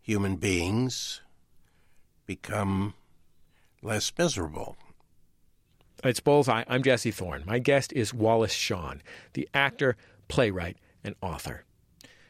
human 0.00 0.36
beings 0.36 1.20
become 2.24 2.94
less 3.82 4.10
miserable. 4.16 4.76
It's 6.02 6.20
Bullseye. 6.20 6.64
I'm 6.66 6.82
Jesse 6.82 7.10
Thorn. 7.10 7.42
My 7.46 7.58
guest 7.58 7.92
is 7.92 8.14
Wallace 8.14 8.54
Shawn, 8.54 9.02
the 9.34 9.46
actor, 9.52 9.96
playwright, 10.28 10.78
and 11.04 11.14
author. 11.20 11.64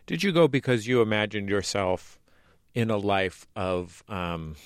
Did 0.04 0.24
you 0.24 0.32
go 0.32 0.48
because 0.48 0.88
you 0.88 1.00
imagined 1.00 1.48
yourself 1.48 2.18
in 2.74 2.90
a 2.90 2.96
life 2.96 3.46
of 3.54 4.02
um, 4.08 4.56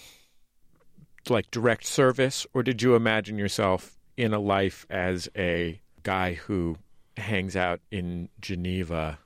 like 1.29 1.51
direct 1.51 1.85
service, 1.85 2.47
or 2.55 2.63
did 2.63 2.81
you 2.81 2.95
imagine 2.95 3.37
yourself 3.37 3.99
in 4.17 4.33
a 4.33 4.39
life 4.39 4.87
as 4.89 5.29
a 5.37 5.81
guy 6.03 6.35
who 6.35 6.79
hangs 7.19 7.55
out 7.55 7.81
in 7.91 8.31
Geneva 8.41 9.19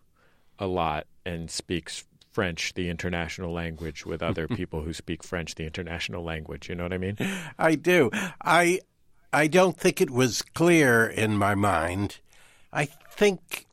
a 0.58 0.66
lot 0.66 1.06
and 1.24 1.50
speaks 1.50 2.04
French, 2.30 2.74
the 2.74 2.88
international 2.90 3.52
language, 3.52 4.04
with 4.04 4.22
other 4.22 4.48
people 4.48 4.82
who 4.82 4.92
speak 4.92 5.22
French, 5.22 5.54
the 5.54 5.64
international 5.64 6.22
language? 6.22 6.68
You 6.68 6.74
know 6.74 6.84
what 6.84 6.92
I 6.92 6.98
mean? 6.98 7.16
I 7.58 7.74
do. 7.74 8.10
I 8.42 8.80
I 9.34 9.48
don't 9.48 9.76
think 9.76 10.00
it 10.00 10.10
was 10.10 10.42
clear 10.42 11.04
in 11.04 11.36
my 11.36 11.56
mind. 11.56 12.20
I 12.72 12.84
think, 12.84 13.66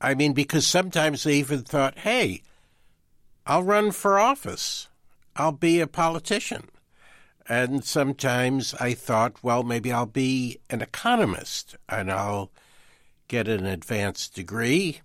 I 0.00 0.14
mean, 0.14 0.32
because 0.32 0.66
sometimes 0.66 1.24
they 1.24 1.34
even 1.34 1.60
thought, 1.60 1.98
hey, 1.98 2.42
I'll 3.46 3.62
run 3.62 3.90
for 3.90 4.18
office, 4.18 4.88
I'll 5.36 5.52
be 5.52 5.80
a 5.80 5.86
politician. 5.86 6.68
And 7.50 7.84
sometimes 7.84 8.72
I 8.74 8.94
thought, 8.94 9.42
well, 9.42 9.62
maybe 9.62 9.92
I'll 9.92 10.06
be 10.06 10.58
an 10.70 10.80
economist 10.80 11.76
and 11.88 12.10
I'll 12.10 12.50
get 13.28 13.46
an 13.46 13.66
advanced 13.66 14.34
degree. 14.34 15.00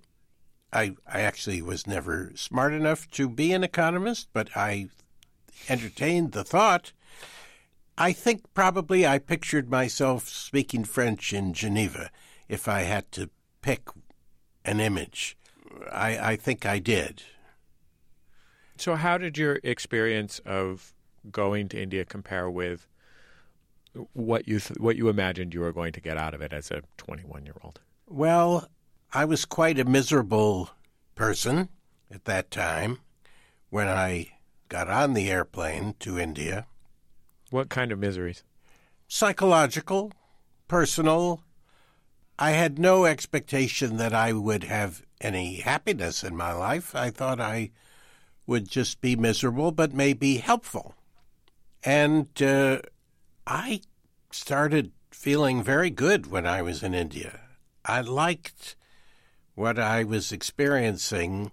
I, 0.75 0.95
I 1.07 1.21
actually 1.21 1.61
was 1.61 1.87
never 1.87 2.33
smart 2.35 2.73
enough 2.73 3.09
to 3.11 3.29
be 3.29 3.53
an 3.53 3.63
economist, 3.63 4.27
but 4.33 4.49
I 4.55 4.89
entertained 5.69 6.33
the 6.33 6.43
thought. 6.43 6.91
I 7.97 8.11
think 8.11 8.53
probably 8.53 9.07
I 9.07 9.19
pictured 9.19 9.71
myself 9.71 10.27
speaking 10.27 10.83
French 10.83 11.31
in 11.31 11.53
Geneva 11.53 12.11
if 12.49 12.67
I 12.67 12.81
had 12.81 13.09
to 13.13 13.29
pick 13.61 13.87
an 14.65 14.81
image. 14.81 15.37
I, 15.89 16.31
I 16.31 16.35
think 16.35 16.65
I 16.65 16.79
did. 16.79 17.23
So, 18.77 18.95
how 18.95 19.17
did 19.17 19.37
your 19.37 19.59
experience 19.63 20.39
of 20.39 20.93
going 21.31 21.69
to 21.69 21.81
India 21.81 22.03
compare 22.03 22.49
with 22.49 22.87
what 24.11 24.45
you 24.45 24.59
th- 24.59 24.77
what 24.77 24.97
you 24.97 25.07
imagined 25.07 25.53
you 25.53 25.61
were 25.61 25.71
going 25.71 25.93
to 25.93 26.01
get 26.01 26.17
out 26.17 26.33
of 26.33 26.41
it 26.41 26.51
as 26.51 26.69
a 26.69 26.81
21 26.97 27.45
year 27.45 27.55
old? 27.63 27.79
Well, 28.07 28.67
I 29.15 29.23
was 29.23 29.45
quite 29.45 29.79
a 29.79 29.85
miserable 29.85 30.71
person 31.15 31.69
at 32.11 32.25
that 32.25 32.51
time 32.51 32.99
when 33.69 33.87
I 33.87 34.33
got 34.67 34.89
on 34.89 35.13
the 35.13 35.31
airplane 35.31 35.95
to 35.99 36.19
India. 36.19 36.65
What 37.49 37.69
kind 37.69 37.93
of 37.93 37.99
miseries? 37.99 38.43
Psychological, 39.07 40.11
personal. 40.67 41.45
I 42.37 42.51
had 42.51 42.77
no 42.77 43.05
expectation 43.05 43.95
that 43.95 44.13
I 44.13 44.33
would 44.33 44.65
have 44.65 45.05
any 45.21 45.61
happiness 45.61 46.21
in 46.21 46.35
my 46.35 46.51
life. 46.51 46.93
I 46.93 47.09
thought 47.09 47.39
I 47.39 47.71
would 48.45 48.67
just 48.67 48.99
be 48.99 49.15
miserable, 49.15 49.71
but 49.71 49.93
maybe 49.93 50.39
helpful. 50.39 50.93
And 51.85 52.27
uh, 52.41 52.79
I 53.47 53.79
started 54.29 54.91
feeling 55.09 55.63
very 55.63 55.89
good 55.89 56.27
when 56.27 56.45
I 56.45 56.61
was 56.61 56.83
in 56.83 56.93
India. 56.93 57.39
I 57.85 58.01
liked 58.01 58.75
what 59.55 59.79
I 59.79 60.03
was 60.03 60.31
experiencing 60.31 61.51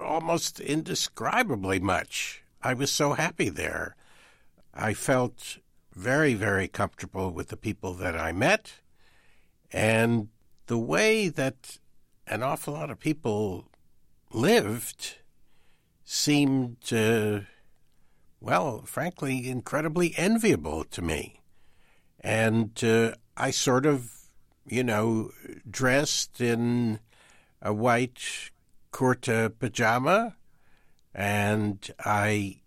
almost 0.00 0.60
indescribably 0.60 1.80
much. 1.80 2.42
I 2.62 2.74
was 2.74 2.90
so 2.90 3.14
happy 3.14 3.48
there. 3.48 3.96
I 4.74 4.92
felt 4.94 5.58
very, 5.94 6.34
very 6.34 6.68
comfortable 6.68 7.30
with 7.30 7.48
the 7.48 7.56
people 7.56 7.94
that 7.94 8.16
I 8.16 8.32
met 8.32 8.80
and 9.72 10.28
the 10.66 10.78
way 10.78 11.28
that 11.28 11.78
an 12.26 12.42
awful 12.42 12.74
lot 12.74 12.90
of 12.90 12.98
people 12.98 13.66
lived 14.32 15.16
seemed, 16.04 16.92
uh, 16.92 17.40
well, 18.40 18.82
frankly, 18.82 19.48
incredibly 19.48 20.14
enviable 20.16 20.84
to 20.84 21.02
me. 21.02 21.40
And 22.20 22.82
uh, 22.82 23.14
I 23.36 23.50
sort 23.50 23.86
of, 23.86 24.12
you 24.66 24.82
know, 24.84 25.30
dressed 25.68 26.40
in 26.40 27.00
a 27.60 27.72
white 27.72 28.50
kurta 28.92 29.52
pajama 29.58 30.36
and 31.14 31.90
I 32.04 32.60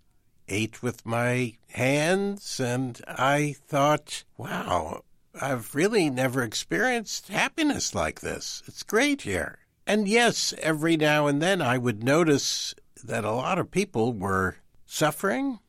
ate 0.48 0.82
with 0.82 1.06
my 1.06 1.58
hands 1.70 2.60
and 2.60 3.02
I 3.08 3.56
thought, 3.68 4.24
wow, 4.38 5.04
I've 5.40 5.76
really 5.76 6.10
never 6.10 6.42
experienced 6.42 7.28
happiness 7.28 7.94
like 7.94 8.22
this. 8.22 8.64
It's 8.68 8.84
great 8.84 9.24
here. 9.24 9.60
And 9.86 10.08
yes, 10.08 10.54
every 10.60 10.98
now 10.98 11.28
and 11.28 11.42
then 11.42 11.62
I 11.62 11.78
would 11.78 12.04
notice 12.04 12.74
that 13.04 13.24
a 13.24 13.32
lot 13.32 13.60
of 13.60 13.72
people 13.72 14.14
were 14.14 14.58
suffering, 14.86 15.60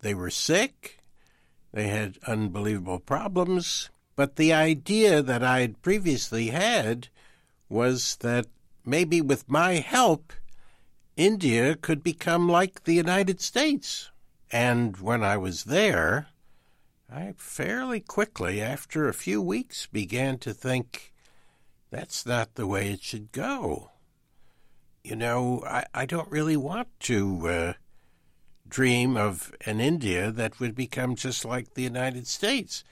they 0.00 0.14
were 0.14 0.30
sick, 0.30 0.98
they 1.72 1.88
had 1.88 2.18
unbelievable 2.26 3.00
problems. 3.00 3.90
But 4.16 4.36
the 4.36 4.52
idea 4.52 5.22
that 5.22 5.42
I 5.42 5.60
had 5.60 5.82
previously 5.82 6.48
had 6.48 7.08
was 7.68 8.16
that 8.16 8.46
maybe 8.84 9.20
with 9.20 9.48
my 9.48 9.74
help, 9.74 10.32
India 11.16 11.74
could 11.74 12.02
become 12.02 12.48
like 12.48 12.84
the 12.84 12.94
United 12.94 13.40
States. 13.40 14.10
And 14.52 14.96
when 14.98 15.24
I 15.24 15.36
was 15.36 15.64
there, 15.64 16.28
I 17.10 17.34
fairly 17.36 18.00
quickly, 18.00 18.60
after 18.60 19.08
a 19.08 19.14
few 19.14 19.42
weeks, 19.42 19.86
began 19.86 20.38
to 20.38 20.54
think 20.54 21.12
that's 21.90 22.26
not 22.26 22.54
the 22.54 22.66
way 22.66 22.90
it 22.90 23.02
should 23.02 23.32
go. 23.32 23.90
You 25.02 25.16
know, 25.16 25.62
I, 25.66 25.84
I 25.92 26.06
don't 26.06 26.30
really 26.30 26.56
want 26.56 26.88
to 27.00 27.48
uh, 27.48 27.72
dream 28.66 29.16
of 29.16 29.52
an 29.66 29.80
India 29.80 30.30
that 30.30 30.58
would 30.58 30.74
become 30.74 31.14
just 31.14 31.44
like 31.44 31.74
the 31.74 31.82
United 31.82 32.26
States. 32.26 32.84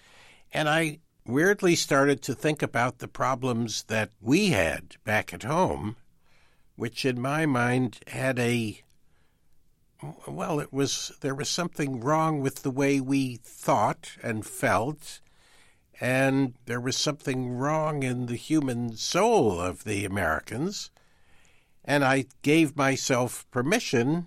And 0.52 0.68
I 0.68 0.98
weirdly 1.26 1.76
started 1.76 2.22
to 2.22 2.34
think 2.34 2.62
about 2.62 2.98
the 2.98 3.08
problems 3.08 3.84
that 3.84 4.10
we 4.20 4.48
had 4.48 4.96
back 5.04 5.32
at 5.32 5.44
home, 5.44 5.96
which 6.76 7.04
in 7.04 7.20
my 7.20 7.46
mind 7.46 8.00
had 8.08 8.38
a 8.38 8.82
well, 10.26 10.58
it 10.58 10.72
was 10.72 11.12
there 11.20 11.34
was 11.34 11.48
something 11.48 12.00
wrong 12.00 12.40
with 12.40 12.62
the 12.62 12.70
way 12.70 13.00
we 13.00 13.36
thought 13.36 14.16
and 14.22 14.44
felt, 14.44 15.20
and 16.00 16.54
there 16.66 16.80
was 16.80 16.96
something 16.96 17.52
wrong 17.52 18.02
in 18.02 18.26
the 18.26 18.36
human 18.36 18.96
soul 18.96 19.60
of 19.60 19.84
the 19.84 20.04
Americans, 20.04 20.90
and 21.84 22.04
I 22.04 22.24
gave 22.42 22.76
myself 22.76 23.48
permission 23.52 24.26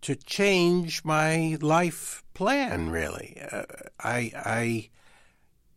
to 0.00 0.16
change 0.16 1.04
my 1.04 1.56
life 1.60 2.24
plan. 2.34 2.90
Really, 2.90 3.40
uh, 3.52 3.64
I 4.00 4.32
I 4.34 4.90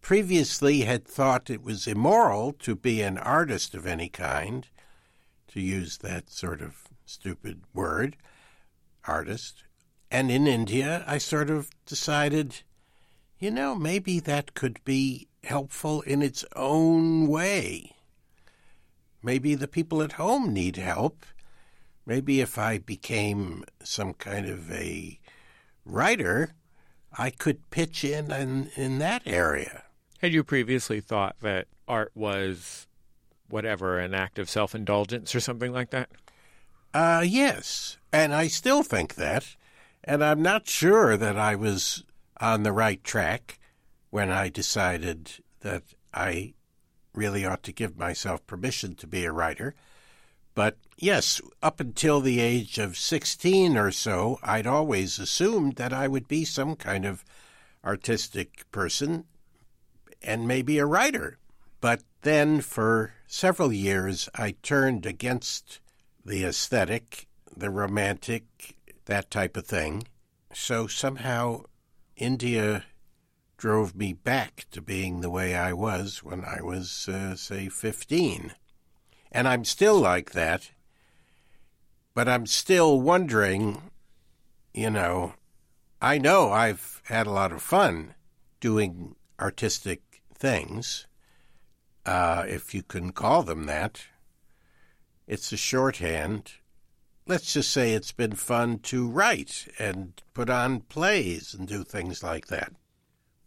previously 0.06 0.82
had 0.82 1.04
thought 1.04 1.50
it 1.50 1.64
was 1.64 1.88
immoral 1.88 2.54
to 2.54 2.76
be 2.76 3.02
an 3.02 3.18
artist 3.18 3.74
of 3.74 3.88
any 3.88 4.08
kind, 4.08 4.68
to 5.48 5.60
use 5.60 5.98
that 5.98 6.30
sort 6.30 6.62
of 6.62 6.84
stupid 7.08 7.60
word 7.74 8.16
artist. 9.08 9.64
And 10.12 10.30
in 10.30 10.46
India, 10.46 11.04
I 11.08 11.18
sort 11.18 11.50
of 11.50 11.72
decided, 11.88 12.62
you 13.40 13.50
know, 13.50 13.74
maybe 13.74 14.20
that 14.20 14.54
could 14.54 14.80
be 14.86 15.28
helpful 15.44 16.02
in 16.02 16.22
its 16.22 16.46
own 16.56 17.26
way. 17.26 17.96
Maybe 19.24 19.56
the 19.56 19.68
people 19.68 20.04
at 20.04 20.22
home 20.22 20.54
need 20.54 20.76
help. 20.76 21.26
Maybe 22.06 22.42
if 22.42 22.60
I 22.60 22.78
became 22.78 23.64
some 23.84 24.14
kind 24.14 24.46
of 24.46 24.72
a 24.72 25.20
writer, 25.84 26.52
I 27.18 27.32
could 27.32 27.72
pitch 27.72 28.04
in 28.04 28.32
in, 28.32 28.70
in 28.76 29.00
that 29.00 29.24
area. 29.26 29.82
Had 30.26 30.34
you 30.34 30.44
previously 30.44 31.02
thought 31.02 31.36
that 31.42 31.68
art 31.88 32.12
was 32.16 32.88
whatever, 33.48 34.00
an 34.00 34.16
act 34.16 34.40
of 34.40 34.50
self 34.50 34.74
indulgence 34.74 35.36
or 35.36 35.40
something 35.40 35.72
like 35.72 35.92
that? 35.92 36.10
Uh, 36.96 37.24
yes. 37.24 37.98
And 38.12 38.34
I 38.34 38.48
still 38.48 38.82
think 38.82 39.14
that. 39.14 39.56
And 40.04 40.24
I'm 40.24 40.42
not 40.42 40.68
sure 40.68 41.16
that 41.16 41.38
I 41.38 41.54
was 41.54 42.04
on 42.42 42.64
the 42.64 42.72
right 42.72 43.04
track 43.04 43.60
when 44.10 44.32
I 44.32 44.50
decided 44.50 45.30
that 45.60 45.84
I 46.12 46.56
really 47.14 47.46
ought 47.46 47.62
to 47.62 47.72
give 47.72 47.96
myself 47.96 48.48
permission 48.48 48.96
to 48.96 49.06
be 49.06 49.26
a 49.26 49.32
writer. 49.32 49.76
But 50.56 50.80
yes, 50.98 51.40
up 51.62 51.80
until 51.80 52.20
the 52.20 52.40
age 52.40 52.80
of 52.80 52.98
16 52.98 53.78
or 53.78 53.92
so, 53.92 54.40
I'd 54.42 54.66
always 54.66 55.20
assumed 55.20 55.76
that 55.76 55.94
I 55.94 56.08
would 56.08 56.28
be 56.28 56.46
some 56.46 56.76
kind 56.76 57.06
of 57.06 57.24
artistic 57.86 58.66
person 58.72 59.26
and 60.26 60.48
maybe 60.48 60.78
a 60.78 60.86
writer. 60.86 61.38
But 61.82 62.04
then 62.22 62.62
for 62.62 63.14
several 63.28 63.72
years, 63.72 64.28
I 64.36 64.56
turned 64.64 65.06
against 65.06 65.80
the 66.26 66.44
aesthetic, 66.44 67.28
the 67.56 67.70
romantic, 67.70 68.76
that 69.06 69.30
type 69.30 69.56
of 69.56 69.68
thing. 69.68 70.08
So 70.54 70.88
somehow 70.88 71.64
India 72.16 72.86
drove 73.58 73.96
me 73.96 74.14
back 74.14 74.66
to 74.72 74.82
being 74.82 75.22
the 75.22 75.30
way 75.30 75.56
I 75.56 75.74
was 75.74 76.24
when 76.24 76.44
I 76.44 76.62
was, 76.62 77.08
uh, 77.08 77.36
say, 77.36 77.70
15. 77.70 78.54
And 79.32 79.48
I'm 79.48 79.66
still 79.66 80.00
like 80.00 80.32
that, 80.32 80.72
but 82.14 82.28
I'm 82.28 82.46
still 82.46 83.02
wondering, 83.02 83.92
you 84.74 84.90
know, 84.90 85.34
I 86.02 86.18
know 86.18 86.52
I've 86.52 87.02
had 87.06 87.28
a 87.28 87.32
lot 87.32 87.52
of 87.52 87.62
fun 87.62 88.16
doing 88.60 89.16
artistic 89.40 90.15
things, 90.36 91.08
uh, 92.06 92.44
if 92.48 92.74
you 92.74 92.84
can 92.84 93.12
call 93.12 93.44
them 93.44 93.66
that. 93.66 94.06
It's 95.28 95.52
a 95.52 95.58
shorthand. 95.58 96.52
Let's 97.28 97.54
just 97.54 97.72
say 97.72 97.94
it's 97.94 98.12
been 98.12 98.34
fun 98.36 98.80
to 98.80 99.08
write 99.08 99.68
and 99.80 100.14
put 100.36 100.50
on 100.50 100.82
plays 100.82 101.56
and 101.58 101.68
do 101.68 101.84
things 101.84 102.22
like 102.22 102.48
that. 102.48 102.72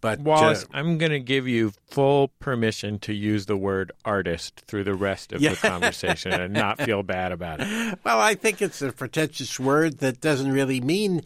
But 0.00 0.20
Wallace, 0.20 0.64
uh, 0.64 0.68
I'm 0.72 0.98
going 0.98 1.10
to 1.12 1.20
give 1.20 1.46
you 1.48 1.72
full 1.90 2.28
permission 2.40 2.98
to 3.00 3.12
use 3.12 3.46
the 3.46 3.56
word 3.56 3.90
artist 4.04 4.62
through 4.66 4.84
the 4.84 4.94
rest 4.94 5.32
of 5.32 5.40
Yeah. 5.40 5.50
the 5.50 5.56
conversation 5.56 6.32
and 6.32 6.52
not 6.54 6.80
feel 6.84 7.02
bad 7.02 7.30
about 7.32 7.60
it. 7.60 7.98
well, 8.04 8.20
I 8.20 8.34
think 8.34 8.60
it's 8.62 8.80
a 8.82 8.92
pretentious 8.92 9.58
word 9.60 9.98
that 9.98 10.20
doesn't 10.20 10.52
really 10.52 10.80
mean 10.80 11.22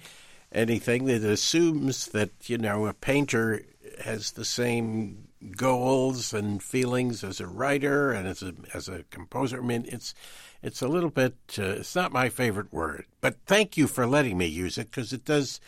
anything. 0.52 1.04
That 1.06 1.22
assumes 1.22 2.06
that 2.08 2.30
you 2.48 2.56
know 2.58 2.86
a 2.86 2.94
painter 2.94 3.62
has 4.04 4.32
the 4.32 4.44
same 4.44 5.28
goals 5.50 6.32
and 6.32 6.62
feelings 6.62 7.24
as 7.24 7.40
a 7.40 7.46
writer 7.46 8.12
and 8.12 8.26
as 8.26 8.42
a 8.42 8.54
as 8.74 8.88
a 8.88 9.04
composer. 9.10 9.58
I 9.62 9.66
mean, 9.66 9.84
it's 9.88 10.14
it's 10.62 10.82
a 10.82 10.88
little 10.88 11.10
bit. 11.10 11.34
Uh, 11.58 11.62
it's 11.80 11.96
not 11.96 12.12
my 12.12 12.28
favorite 12.28 12.72
word, 12.72 13.06
but 13.20 13.36
thank 13.46 13.76
you 13.76 13.86
for 13.86 14.06
letting 14.06 14.38
me 14.38 14.46
use 14.46 14.78
it 14.78 14.90
because 14.90 15.12
it 15.12 15.24
does. 15.24 15.60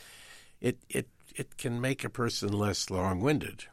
It 0.61 0.79
it 0.89 1.09
it 1.35 1.57
can 1.57 1.81
make 1.81 2.05
a 2.05 2.11
person 2.11 2.53
less 2.53 2.91
long-winded. 2.91 3.64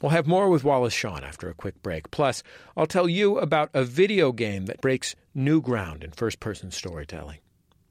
We'll 0.00 0.10
have 0.10 0.26
more 0.26 0.48
with 0.48 0.64
Wallace 0.64 0.94
Shawn 0.94 1.24
after 1.24 1.50
a 1.50 1.54
quick 1.54 1.82
break. 1.82 2.10
Plus, 2.10 2.42
I'll 2.76 2.86
tell 2.86 3.08
you 3.08 3.38
about 3.38 3.68
a 3.74 3.84
video 3.84 4.32
game 4.32 4.64
that 4.66 4.80
breaks 4.80 5.14
new 5.34 5.60
ground 5.60 6.02
in 6.02 6.12
first 6.12 6.40
person 6.40 6.70
storytelling. 6.70 7.38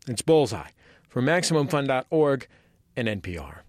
It's 0.07 0.23
Bullseye 0.23 0.71
from 1.07 1.25
MaximumFun.org 1.25 2.47
and 2.95 3.07
NPR. 3.07 3.59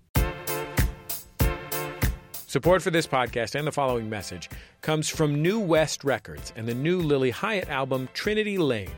Support 2.51 2.83
for 2.83 2.91
this 2.91 3.07
podcast 3.07 3.55
and 3.55 3.65
the 3.65 3.71
following 3.71 4.11
message 4.11 4.51
comes 4.81 5.09
from 5.09 5.41
New 5.41 5.61
West 5.61 6.03
Records 6.03 6.53
and 6.57 6.67
the 6.67 6.75
new 6.75 6.99
Lilly 6.99 7.31
Hiatt 7.31 7.69
album, 7.69 8.09
Trinity 8.13 8.59
Lane, 8.59 8.91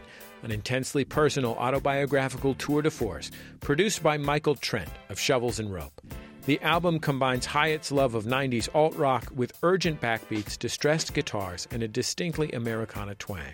an 0.43 0.51
intensely 0.51 1.05
personal 1.05 1.53
autobiographical 1.57 2.55
tour 2.55 2.81
de 2.81 2.91
force 2.91 3.31
produced 3.61 4.03
by 4.03 4.17
Michael 4.17 4.55
Trent 4.55 4.89
of 5.11 5.21
Shovels 5.21 5.59
and 5.59 5.71
Rope. 5.71 6.01
The 6.47 6.63
album 6.63 6.99
combines 6.99 7.45
Hiatt's 7.45 7.93
love 7.93 8.15
of 8.15 8.25
90s 8.25 8.75
alt 8.75 8.97
rock 8.97 9.31
with 9.35 9.59
urgent 9.63 10.01
backbeats, 10.01 10.59
distressed 10.59 11.13
guitars, 11.13 11.69
and 11.71 11.83
a 11.83 11.89
distinctly 11.89 12.51
Americana 12.53 13.17
twang. 13.17 13.53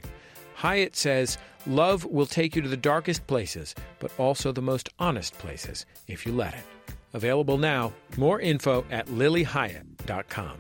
Hiatt 0.55 0.95
says, 0.95 1.39
Love 1.67 2.05
will 2.05 2.27
take 2.27 2.55
you 2.55 2.63
to 2.63 2.69
the 2.69 2.77
darkest 2.77 3.27
places, 3.27 3.75
but 3.99 4.13
also 4.17 4.53
the 4.53 4.63
most 4.63 4.91
honest 5.01 5.37
places 5.39 5.87
if 6.07 6.25
you 6.25 6.31
let 6.31 6.55
it. 6.55 6.78
Available 7.15 7.59
now. 7.59 7.93
More 8.17 8.41
info 8.41 8.85
at 8.91 9.07
lillyhiatt.com. 9.07 10.59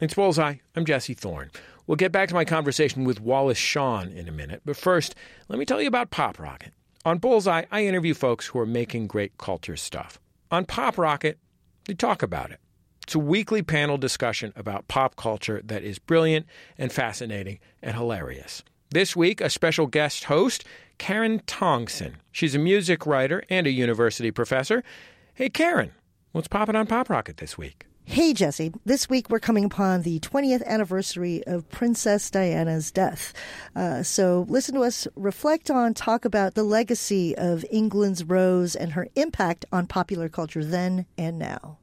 It's 0.00 0.14
Bullseye. 0.14 0.56
I'm 0.74 0.86
Jesse 0.86 1.14
Thorn. 1.14 1.50
We'll 1.86 1.96
get 1.96 2.12
back 2.12 2.28
to 2.28 2.34
my 2.34 2.44
conversation 2.44 3.04
with 3.04 3.20
Wallace 3.20 3.58
Shawn 3.58 4.08
in 4.08 4.28
a 4.28 4.32
minute, 4.32 4.62
but 4.64 4.76
first, 4.76 5.14
let 5.48 5.58
me 5.58 5.66
tell 5.66 5.80
you 5.80 5.88
about 5.88 6.10
Pop 6.10 6.38
Rocket. 6.38 6.72
On 7.04 7.18
Bullseye, 7.18 7.64
I 7.70 7.84
interview 7.84 8.14
folks 8.14 8.46
who 8.46 8.58
are 8.60 8.66
making 8.66 9.08
great 9.08 9.36
culture 9.38 9.76
stuff. 9.76 10.20
On 10.50 10.64
Pop 10.64 10.96
Rocket, 10.96 11.38
they 11.86 11.94
talk 11.94 12.22
about 12.22 12.50
it. 12.50 12.60
It's 13.02 13.14
a 13.16 13.18
weekly 13.18 13.62
panel 13.62 13.98
discussion 13.98 14.52
about 14.54 14.86
pop 14.86 15.16
culture 15.16 15.60
that 15.64 15.82
is 15.82 15.98
brilliant 15.98 16.46
and 16.78 16.92
fascinating 16.92 17.58
and 17.82 17.96
hilarious. 17.96 18.62
This 18.90 19.16
week, 19.16 19.40
a 19.40 19.50
special 19.50 19.88
guest 19.88 20.24
host, 20.24 20.64
Karen 21.00 21.40
Tongson. 21.46 22.16
She's 22.30 22.54
a 22.54 22.58
music 22.58 23.06
writer 23.06 23.42
and 23.48 23.66
a 23.66 23.70
university 23.70 24.30
professor. 24.30 24.84
Hey, 25.32 25.48
Karen, 25.48 25.92
what's 26.32 26.46
popping 26.46 26.76
on 26.76 26.86
Pop 26.86 27.08
Rocket 27.08 27.38
this 27.38 27.56
week? 27.56 27.86
Hey, 28.04 28.34
Jesse. 28.34 28.70
This 28.84 29.08
week 29.08 29.30
we're 29.30 29.40
coming 29.40 29.64
upon 29.64 30.02
the 30.02 30.20
20th 30.20 30.62
anniversary 30.66 31.42
of 31.46 31.66
Princess 31.70 32.30
Diana's 32.30 32.90
death. 32.90 33.32
Uh, 33.74 34.02
so 34.02 34.44
listen 34.50 34.74
to 34.74 34.82
us 34.82 35.08
reflect 35.16 35.70
on, 35.70 35.94
talk 35.94 36.26
about 36.26 36.54
the 36.54 36.64
legacy 36.64 37.34
of 37.34 37.64
England's 37.70 38.22
Rose 38.22 38.76
and 38.76 38.92
her 38.92 39.08
impact 39.16 39.64
on 39.72 39.86
popular 39.86 40.28
culture 40.28 40.62
then 40.62 41.06
and 41.16 41.38
now. 41.38 41.78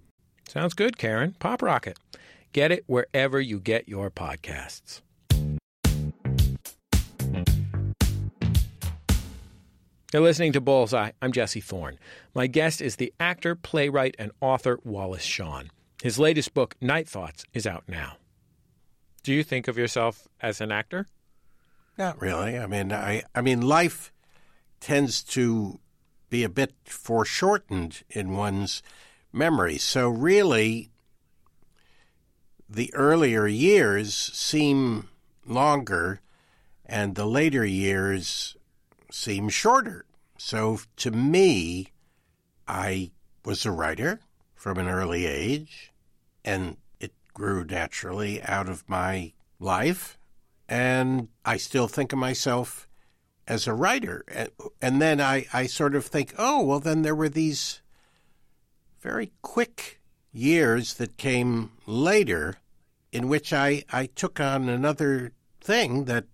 Sounds 0.48 0.76
good, 0.76 1.00
Karen. 1.00 1.36
Pop 1.40 1.64
Rocket. 1.64 1.98
Get 2.54 2.72
it 2.72 2.84
wherever 2.86 3.42
you 3.42 3.60
get 3.60 3.90
your 3.90 4.12
podcasts. 4.12 5.02
You're 10.14 10.22
listening 10.22 10.54
to 10.54 10.62
Bullseye. 10.62 11.12
I'm 11.22 11.34
Jesse 11.34 11.60
Thorn. 11.60 12.00
My 12.34 12.48
guest 12.48 12.82
is 12.82 12.96
the 12.96 13.14
actor, 13.20 13.56
playwright, 13.56 14.16
and 14.18 14.32
author 14.40 14.80
Wallace 14.86 15.22
Shawn. 15.22 15.70
His 16.02 16.18
latest 16.18 16.54
book, 16.54 16.78
Night 16.80 17.10
Thoughts, 17.10 17.44
is 17.54 17.68
out 17.68 17.84
now. 17.90 18.14
Do 19.24 19.34
you 19.34 19.44
think 19.44 19.68
of 19.68 19.78
yourself 19.78 20.26
as 20.40 20.62
an 20.62 20.72
actor? 20.72 21.08
Not 21.98 22.22
really. 22.22 22.58
I 22.58 22.68
mean, 22.68 22.94
I 22.94 23.24
I 23.36 23.42
mean, 23.42 23.60
life 23.60 24.14
tends 24.80 25.22
to 25.24 25.78
be 26.30 26.46
a 26.46 26.50
bit 26.50 26.74
foreshortened 26.86 28.04
in 28.10 28.32
one's 28.32 28.82
memory. 29.34 29.78
So 29.78 30.08
really, 30.08 30.90
the 32.70 32.94
earlier 32.94 33.46
years 33.46 34.14
seem 34.16 35.10
longer, 35.46 36.22
and 36.86 37.16
the 37.16 37.26
later 37.26 37.66
years 37.66 38.57
seem 39.18 39.50
shorter. 39.50 40.06
So 40.38 40.80
to 40.98 41.12
me, 41.12 41.88
I 42.68 43.12
was 43.44 43.66
a 43.66 43.72
writer 43.72 44.20
from 44.54 44.78
an 44.78 44.88
early 44.88 45.26
age, 45.26 45.92
and 46.46 46.78
it 47.00 47.14
grew 47.34 47.64
naturally 47.64 48.42
out 48.44 48.70
of 48.70 48.88
my 48.88 49.34
life. 49.60 50.18
And 50.70 51.30
I 51.44 51.58
still 51.58 51.88
think 51.88 52.14
of 52.14 52.20
myself 52.20 52.88
as 53.48 53.66
a 53.66 53.74
writer. 53.74 54.24
And 54.82 55.02
then 55.02 55.20
I, 55.20 55.48
I 55.52 55.66
sort 55.66 55.96
of 55.96 56.06
think, 56.06 56.34
oh, 56.38 56.64
well, 56.64 56.80
then 56.80 57.02
there 57.02 57.16
were 57.16 57.30
these 57.30 57.82
very 59.02 59.32
quick 59.42 60.00
years 60.32 60.96
that 60.96 61.18
came 61.18 61.72
later 61.86 62.58
in 63.12 63.30
which 63.30 63.54
I, 63.54 63.84
I 63.92 64.08
took 64.08 64.40
on 64.40 64.70
another 64.70 65.32
thing 65.62 66.06
that 66.06 66.26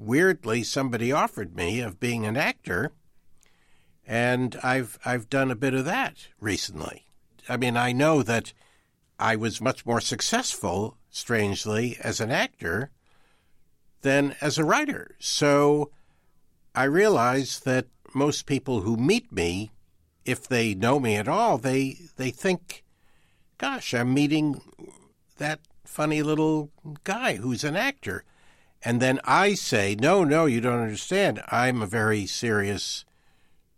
weirdly 0.00 0.62
somebody 0.62 1.12
offered 1.12 1.54
me 1.54 1.80
of 1.80 2.00
being 2.00 2.24
an 2.24 2.36
actor. 2.36 2.90
And 4.06 4.58
I've 4.62 4.98
I've 5.04 5.28
done 5.28 5.50
a 5.50 5.56
bit 5.56 5.74
of 5.74 5.84
that 5.84 6.28
recently. 6.40 7.04
I 7.48 7.56
mean, 7.56 7.76
I 7.76 7.92
know 7.92 8.22
that 8.22 8.52
I 9.18 9.36
was 9.36 9.60
much 9.60 9.84
more 9.84 10.00
successful, 10.00 10.96
strangely, 11.10 11.98
as 12.02 12.20
an 12.20 12.30
actor 12.30 12.90
than 14.00 14.34
as 14.40 14.56
a 14.56 14.64
writer. 14.64 15.14
So 15.18 15.90
I 16.74 16.84
realize 16.84 17.60
that 17.60 17.86
most 18.14 18.46
people 18.46 18.80
who 18.80 18.96
meet 18.96 19.30
me, 19.30 19.70
if 20.24 20.48
they 20.48 20.74
know 20.74 20.98
me 20.98 21.16
at 21.16 21.28
all, 21.28 21.58
they 21.58 21.98
they 22.16 22.30
think, 22.30 22.82
"Gosh, 23.58 23.92
I'm 23.94 24.14
meeting 24.14 24.60
that 25.36 25.60
funny 25.84 26.22
little 26.22 26.70
guy 27.04 27.36
who's 27.36 27.64
an 27.64 27.76
actor." 27.76 28.24
And 28.82 29.00
then 29.00 29.20
I 29.24 29.54
say, 29.54 29.94
"No, 29.94 30.24
no, 30.24 30.46
you 30.46 30.60
don't 30.60 30.80
understand. 30.80 31.42
I'm 31.48 31.82
a 31.82 31.86
very 31.86 32.26
serious 32.26 33.04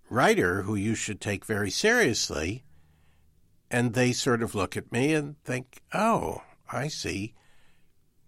writer 0.08 0.62
who 0.62 0.74
you 0.74 0.94
should 0.94 1.20
take 1.20 1.44
very 1.44 1.70
seriously." 1.70 2.64
And 3.70 3.94
they 3.94 4.12
sort 4.12 4.42
of 4.42 4.54
look 4.54 4.76
at 4.76 4.92
me 4.92 5.14
and 5.14 5.42
think, 5.44 5.82
"Oh, 5.92 6.42
I 6.70 6.88
see. 6.88 7.34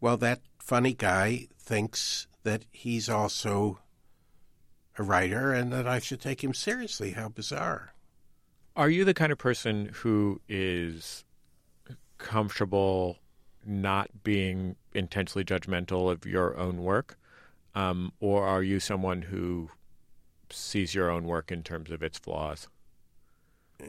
Well, 0.01 0.17
that 0.19 0.43
funny 0.59 0.95
guy 0.95 1.49
thinks 1.59 2.27
that 2.43 2.65
he's 2.71 3.09
also 3.09 3.81
a 4.99 5.03
writer 5.03 5.53
and 5.53 5.73
that 5.73 5.87
I 5.87 5.99
should 5.99 6.21
take 6.21 6.45
him 6.45 6.55
seriously. 6.55 7.13
How 7.13 7.29
bizarre. 7.29 7.95
Are 8.77 8.91
you 8.91 9.05
the 9.05 9.15
kind 9.15 9.33
of 9.33 9.39
person 9.39 9.91
who 9.95 10.41
is 10.49 11.25
comfortable 12.19 13.19
not 13.67 14.23
being 14.23 14.77
intensely 14.93 15.45
judgmental 15.45 16.11
of 16.11 16.27
your 16.27 16.57
own 16.57 16.83
work? 16.83 17.19
Um, 17.75 18.13
or 18.21 18.47
are 18.47 18.63
you 18.63 18.81
someone 18.81 19.23
who 19.23 19.71
sees 20.51 20.95
your 20.95 21.11
own 21.11 21.25
work 21.25 21.51
in 21.51 21.63
terms 21.63 21.91
of 21.91 22.03
its 22.03 22.19
flaws? 22.19 22.69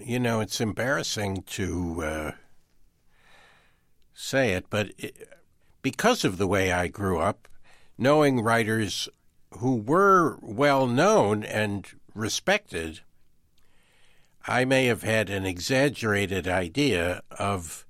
You 0.04 0.20
know, 0.20 0.40
it's 0.40 0.60
embarrassing 0.60 1.44
to 1.48 2.04
uh, 2.04 2.32
say 4.14 4.54
it, 4.54 4.66
but 4.70 4.92
it, 4.98 5.30
because 5.82 6.26
of 6.26 6.38
the 6.38 6.48
way 6.48 6.72
I 6.72 6.88
grew 6.88 7.20
up, 7.20 7.48
knowing 7.98 8.42
writers 8.42 9.08
who 9.60 9.76
were 9.76 10.38
well 10.42 10.88
known 10.88 11.44
and 11.44 11.88
respected, 12.14 13.02
I 14.48 14.66
may 14.66 14.86
have 14.86 15.04
had 15.04 15.30
an 15.30 15.46
exaggerated 15.46 16.48
idea 16.48 17.22
of 17.32 17.86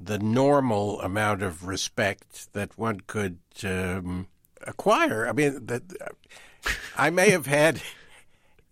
the 0.00 0.18
normal 0.18 1.00
amount 1.02 1.42
of 1.42 1.66
respect 1.66 2.52
that 2.54 2.78
one 2.78 3.00
could 3.06 3.38
um, 3.64 4.26
acquire. 4.66 5.28
I 5.28 5.32
mean, 5.32 5.66
that 5.66 5.82
I 6.96 7.10
may 7.10 7.30
have 7.30 7.46
had 7.46 7.82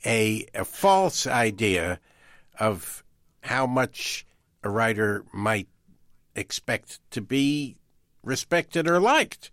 a, 0.07 0.47
a 0.55 0.65
false 0.65 1.27
idea 1.27 2.01
of 2.59 3.05
how 3.43 3.67
much 3.67 4.27
a 4.63 4.71
writer 4.71 5.25
might 5.33 5.69
expect 6.35 7.01
to 7.11 7.21
be 7.21 7.77
respected 8.23 8.89
or 8.89 8.99
liked. 8.99 9.51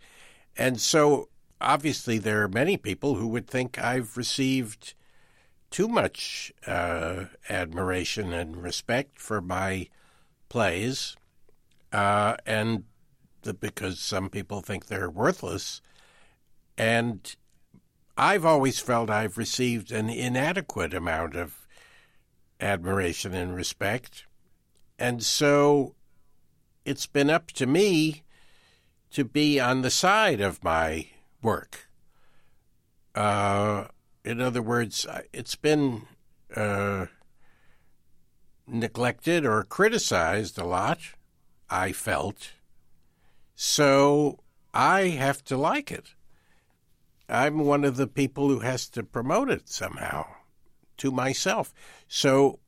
And 0.57 0.79
so 0.79 1.29
obviously 1.59 2.17
there 2.17 2.43
are 2.43 2.47
many 2.47 2.77
people 2.77 3.15
who 3.15 3.27
would 3.27 3.47
think 3.47 3.77
I've 3.79 4.17
received 4.17 4.93
too 5.71 5.87
much 5.87 6.53
uh, 6.65 7.25
admiration 7.49 8.31
and 8.31 8.57
respect 8.57 9.19
for 9.19 9.41
my 9.41 9.87
plays, 10.47 11.15
uh, 11.95 12.35
and 12.45 12.83
because 13.61 13.99
some 13.99 14.29
people 14.29 14.59
think 14.59 14.87
they're 14.87 15.09
worthless. 15.09 15.81
And 16.77 17.33
I've 18.17 18.43
always 18.43 18.81
felt 18.81 19.09
I've 19.09 19.37
received 19.37 19.93
an 19.93 20.09
inadequate 20.09 20.93
amount 20.93 21.35
of 21.35 21.65
admiration 22.59 23.33
and 23.33 23.55
respect. 23.55 24.25
And 24.99 25.23
so 25.23 25.95
it's 26.83 27.07
been 27.07 27.29
up 27.29 27.47
to 27.53 27.65
me 27.65 28.23
to 29.11 29.23
be 29.23 29.57
on 29.61 29.81
the 29.81 29.89
side 29.89 30.41
of 30.41 30.65
my 30.65 31.07
work. 31.41 31.87
Uh, 33.13 33.85
in 34.25 34.41
other 34.41 34.61
words, 34.61 35.07
it's 35.31 35.55
been 35.55 36.07
uh, 36.53 37.05
neglected 38.67 39.45
or 39.45 39.63
criticized 39.63 40.57
a 40.57 40.65
lot, 40.65 40.99
I 41.69 41.91
felt. 41.91 42.53
So 43.55 44.39
I 44.73 45.09
have 45.09 45.43
to 45.45 45.57
like 45.57 45.91
it. 45.91 46.13
I'm 47.27 47.59
one 47.59 47.83
of 47.83 47.97
the 47.97 48.07
people 48.07 48.49
who 48.49 48.59
has 48.59 48.87
to 48.89 49.03
promote 49.03 49.49
it 49.49 49.67
somehow 49.69 50.25
to 50.97 51.11
myself. 51.11 51.73
So 52.07 52.59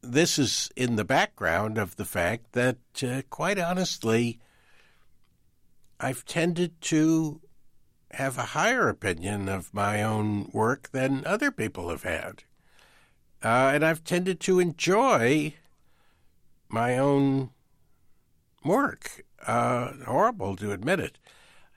this 0.00 0.38
is 0.38 0.70
in 0.76 0.96
the 0.96 1.04
background 1.04 1.78
of 1.78 1.96
the 1.96 2.04
fact 2.04 2.52
that, 2.52 2.78
uh, 3.02 3.22
quite 3.30 3.58
honestly, 3.58 4.38
I've 5.98 6.24
tended 6.24 6.80
to 6.82 7.40
have 8.12 8.36
a 8.36 8.42
higher 8.42 8.88
opinion 8.88 9.48
of 9.48 9.72
my 9.72 10.02
own 10.02 10.50
work 10.52 10.90
than 10.92 11.24
other 11.26 11.50
people 11.50 11.88
have 11.88 12.02
had. 12.02 12.44
uh, 13.44 13.72
and 13.74 13.84
I've 13.84 14.04
tended 14.04 14.38
to 14.40 14.60
enjoy 14.60 15.54
my 16.68 16.96
own 16.96 17.50
work. 18.64 19.24
Uh, 19.46 19.92
horrible 20.06 20.56
to 20.56 20.72
admit 20.72 21.00
it. 21.00 21.18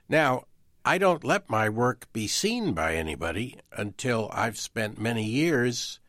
Now, 0.07 0.45
I 0.83 0.97
don't 0.97 1.23
let 1.23 1.49
my 1.49 1.67
work 1.67 2.11
be 2.13 2.27
seen 2.27 2.73
by 2.73 2.95
anybody 2.95 3.57
until 3.71 4.29
I've 4.31 4.57
spent 4.57 4.99
many 4.99 5.25
years 5.25 5.99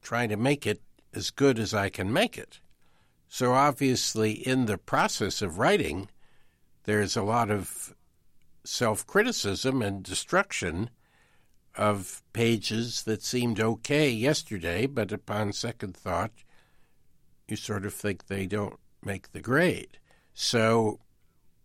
trying 0.00 0.28
to 0.28 0.36
make 0.36 0.66
it 0.66 0.80
as 1.12 1.30
good 1.30 1.58
as 1.58 1.74
I 1.74 1.88
can 1.88 2.12
make 2.12 2.38
it. 2.38 2.60
So, 3.28 3.52
obviously, 3.52 4.32
in 4.32 4.66
the 4.66 4.78
process 4.78 5.42
of 5.42 5.58
writing, 5.58 6.08
there's 6.84 7.16
a 7.16 7.22
lot 7.22 7.50
of 7.50 7.94
self 8.64 9.06
criticism 9.06 9.82
and 9.82 10.02
destruction 10.02 10.90
of 11.74 12.22
pages 12.32 13.02
that 13.04 13.22
seemed 13.22 13.58
okay 13.58 14.10
yesterday, 14.10 14.86
but 14.86 15.12
upon 15.12 15.52
second 15.52 15.96
thought, 15.96 16.32
you 17.48 17.56
sort 17.56 17.86
of 17.86 17.94
think 17.94 18.26
they 18.26 18.46
don't 18.46 18.78
make 19.02 19.32
the 19.32 19.40
grade. 19.40 19.98
So, 20.34 21.00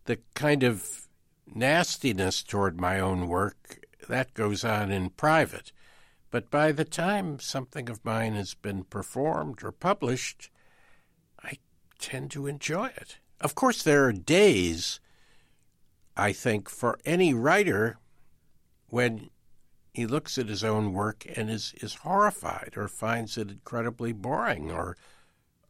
the 0.04 0.18
kind 0.34 0.62
of 0.62 1.08
nastiness 1.46 2.42
toward 2.42 2.80
my 2.80 3.00
own 3.00 3.28
work, 3.28 3.86
that 4.08 4.34
goes 4.34 4.64
on 4.64 4.90
in 4.90 5.10
private. 5.10 5.72
But 6.30 6.50
by 6.50 6.72
the 6.72 6.84
time 6.84 7.40
something 7.40 7.88
of 7.88 8.04
mine 8.04 8.34
has 8.34 8.54
been 8.54 8.84
performed 8.84 9.62
or 9.62 9.72
published, 9.72 10.50
I 11.42 11.58
tend 11.98 12.30
to 12.32 12.46
enjoy 12.46 12.86
it. 12.88 13.18
Of 13.40 13.54
course, 13.54 13.82
there 13.82 14.04
are 14.06 14.12
days, 14.12 15.00
I 16.16 16.32
think, 16.32 16.68
for 16.68 16.98
any 17.04 17.32
writer 17.32 17.98
when 18.88 19.30
he 19.94 20.06
looks 20.06 20.38
at 20.38 20.48
his 20.48 20.62
own 20.62 20.92
work 20.92 21.26
and 21.34 21.50
is, 21.50 21.74
is 21.80 21.94
horrified 21.94 22.74
or 22.76 22.88
finds 22.88 23.38
it 23.38 23.50
incredibly 23.50 24.12
boring 24.12 24.70
or 24.70 24.96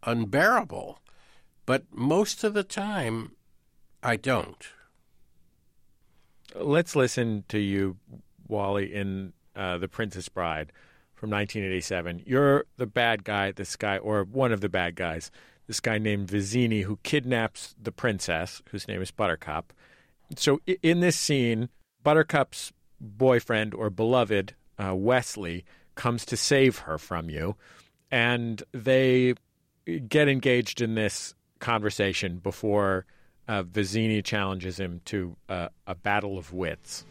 unbearable. 0.02 0.98
But 1.68 1.84
most 1.92 2.44
of 2.44 2.54
the 2.54 2.62
time, 2.62 3.32
I 4.02 4.16
don't. 4.16 4.66
Let's 6.54 6.96
listen 6.96 7.44
to 7.48 7.58
you, 7.58 7.98
Wally, 8.46 8.94
in 8.94 9.34
uh, 9.54 9.76
The 9.76 9.86
Princess 9.86 10.30
Bride 10.30 10.72
from 11.14 11.28
1987. 11.28 12.22
You're 12.24 12.64
the 12.78 12.86
bad 12.86 13.22
guy, 13.22 13.52
this 13.52 13.76
guy, 13.76 13.98
or 13.98 14.24
one 14.24 14.50
of 14.50 14.62
the 14.62 14.70
bad 14.70 14.94
guys, 14.96 15.30
this 15.66 15.78
guy 15.78 15.98
named 15.98 16.28
Vizzini, 16.28 16.84
who 16.84 17.00
kidnaps 17.02 17.74
the 17.78 17.92
princess, 17.92 18.62
whose 18.70 18.88
name 18.88 19.02
is 19.02 19.10
Buttercup. 19.10 19.74
So 20.36 20.62
in 20.82 21.00
this 21.00 21.18
scene, 21.18 21.68
Buttercup's 22.02 22.72
boyfriend 22.98 23.74
or 23.74 23.90
beloved, 23.90 24.54
uh, 24.82 24.94
Westley, 24.96 25.66
comes 25.96 26.24
to 26.24 26.36
save 26.38 26.78
her 26.78 26.96
from 26.96 27.28
you. 27.28 27.56
And 28.10 28.62
they 28.72 29.34
get 30.08 30.28
engaged 30.28 30.80
in 30.80 30.94
this 30.94 31.34
conversation 31.58 32.38
before 32.38 33.06
uh, 33.48 33.62
Vizzini 33.62 34.22
challenges 34.22 34.78
him 34.78 35.00
to 35.06 35.36
uh, 35.48 35.68
a 35.86 35.94
battle 35.94 36.38
of 36.38 36.52
wits. 36.52 37.04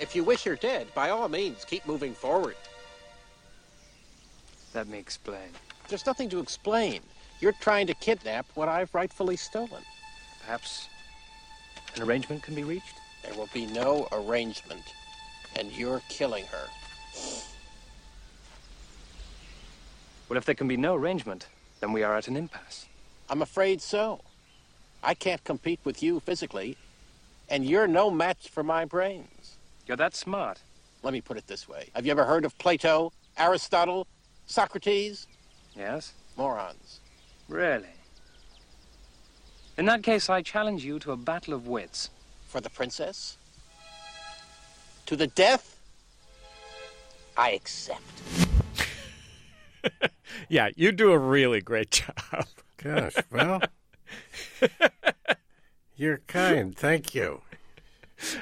If 0.00 0.16
you 0.16 0.24
wish 0.24 0.44
her 0.44 0.56
dead, 0.56 0.92
by 0.94 1.10
all 1.10 1.28
means, 1.28 1.64
keep 1.64 1.86
moving 1.86 2.14
forward. 2.14 2.56
Let 4.74 4.88
me 4.88 4.98
explain. 4.98 5.50
There's 5.88 6.06
nothing 6.06 6.28
to 6.30 6.40
explain. 6.40 7.00
You're 7.40 7.52
trying 7.52 7.86
to 7.86 7.94
kidnap 7.94 8.46
what 8.54 8.68
I've 8.68 8.92
rightfully 8.94 9.36
stolen. 9.36 9.82
Perhaps 10.40 10.88
an 11.94 12.02
arrangement 12.02 12.42
can 12.42 12.54
be 12.54 12.64
reached? 12.64 13.00
There 13.22 13.34
will 13.34 13.48
be 13.52 13.66
no 13.66 14.08
arrangement, 14.12 14.82
and 15.56 15.70
you're 15.72 16.02
killing 16.08 16.44
her. 16.46 16.66
Well, 20.28 20.36
if 20.36 20.44
there 20.44 20.54
can 20.54 20.68
be 20.68 20.76
no 20.76 20.94
arrangement, 20.94 21.46
then 21.80 21.92
we 21.92 22.02
are 22.02 22.16
at 22.16 22.28
an 22.28 22.36
impasse. 22.36 22.86
I'm 23.28 23.42
afraid 23.42 23.80
so. 23.80 24.20
I 25.02 25.14
can't 25.14 25.42
compete 25.44 25.80
with 25.84 26.02
you 26.02 26.20
physically, 26.20 26.76
and 27.48 27.64
you're 27.64 27.86
no 27.86 28.10
match 28.10 28.48
for 28.48 28.62
my 28.62 28.84
brains. 28.84 29.56
You're 29.86 29.96
that 29.98 30.14
smart. 30.14 30.60
Let 31.02 31.12
me 31.12 31.20
put 31.20 31.36
it 31.36 31.46
this 31.46 31.68
way. 31.68 31.90
Have 31.94 32.06
you 32.06 32.12
ever 32.12 32.24
heard 32.24 32.44
of 32.44 32.56
Plato, 32.58 33.12
Aristotle, 33.36 34.06
Socrates? 34.46 35.26
Yes? 35.76 36.12
Morons. 36.36 37.00
Really? 37.48 37.88
In 39.76 39.86
that 39.86 40.02
case, 40.02 40.30
I 40.30 40.40
challenge 40.40 40.84
you 40.84 40.98
to 41.00 41.12
a 41.12 41.16
battle 41.16 41.52
of 41.54 41.66
wits. 41.66 42.10
For 42.48 42.60
the 42.60 42.70
princess? 42.70 43.36
To 45.06 45.16
the 45.16 45.26
death? 45.26 45.76
I 47.36 47.50
accept. 47.50 48.00
yeah, 50.48 50.68
you 50.76 50.92
do 50.92 51.10
a 51.10 51.18
really 51.18 51.60
great 51.60 51.90
job. 52.30 52.46
Gosh, 52.84 53.14
well, 53.30 53.62
you're 55.96 56.18
kind. 56.26 56.76
Thank 56.76 57.14
you. 57.14 57.40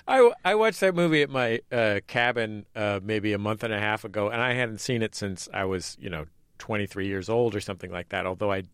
I, 0.08 0.32
I 0.44 0.56
watched 0.56 0.80
that 0.80 0.96
movie 0.96 1.22
at 1.22 1.30
my 1.30 1.60
uh, 1.70 2.00
cabin 2.08 2.66
uh, 2.74 2.98
maybe 3.00 3.32
a 3.34 3.38
month 3.38 3.62
and 3.62 3.72
a 3.72 3.78
half 3.78 4.04
ago, 4.04 4.30
and 4.30 4.42
I 4.42 4.54
hadn't 4.54 4.78
seen 4.78 5.00
it 5.00 5.14
since 5.14 5.48
I 5.54 5.64
was, 5.64 5.96
you 6.00 6.10
know, 6.10 6.24
23 6.58 7.06
years 7.06 7.28
old 7.28 7.54
or 7.54 7.60
something 7.60 7.92
like 7.92 8.08
that, 8.08 8.26
although 8.26 8.50
I 8.50 8.64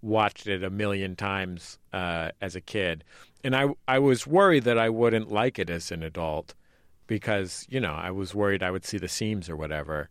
watched 0.00 0.46
it 0.46 0.62
a 0.62 0.70
million 0.70 1.16
times 1.16 1.80
uh, 1.92 2.30
as 2.40 2.54
a 2.54 2.60
kid. 2.60 3.02
And 3.42 3.56
I, 3.56 3.70
I 3.88 3.98
was 3.98 4.28
worried 4.28 4.62
that 4.62 4.78
I 4.78 4.90
wouldn't 4.90 5.32
like 5.32 5.58
it 5.58 5.70
as 5.70 5.90
an 5.90 6.04
adult 6.04 6.54
because, 7.08 7.66
you 7.68 7.80
know, 7.80 7.94
I 7.94 8.12
was 8.12 8.32
worried 8.32 8.62
I 8.62 8.70
would 8.70 8.84
see 8.84 8.98
the 8.98 9.08
seams 9.08 9.50
or 9.50 9.56
whatever. 9.56 10.08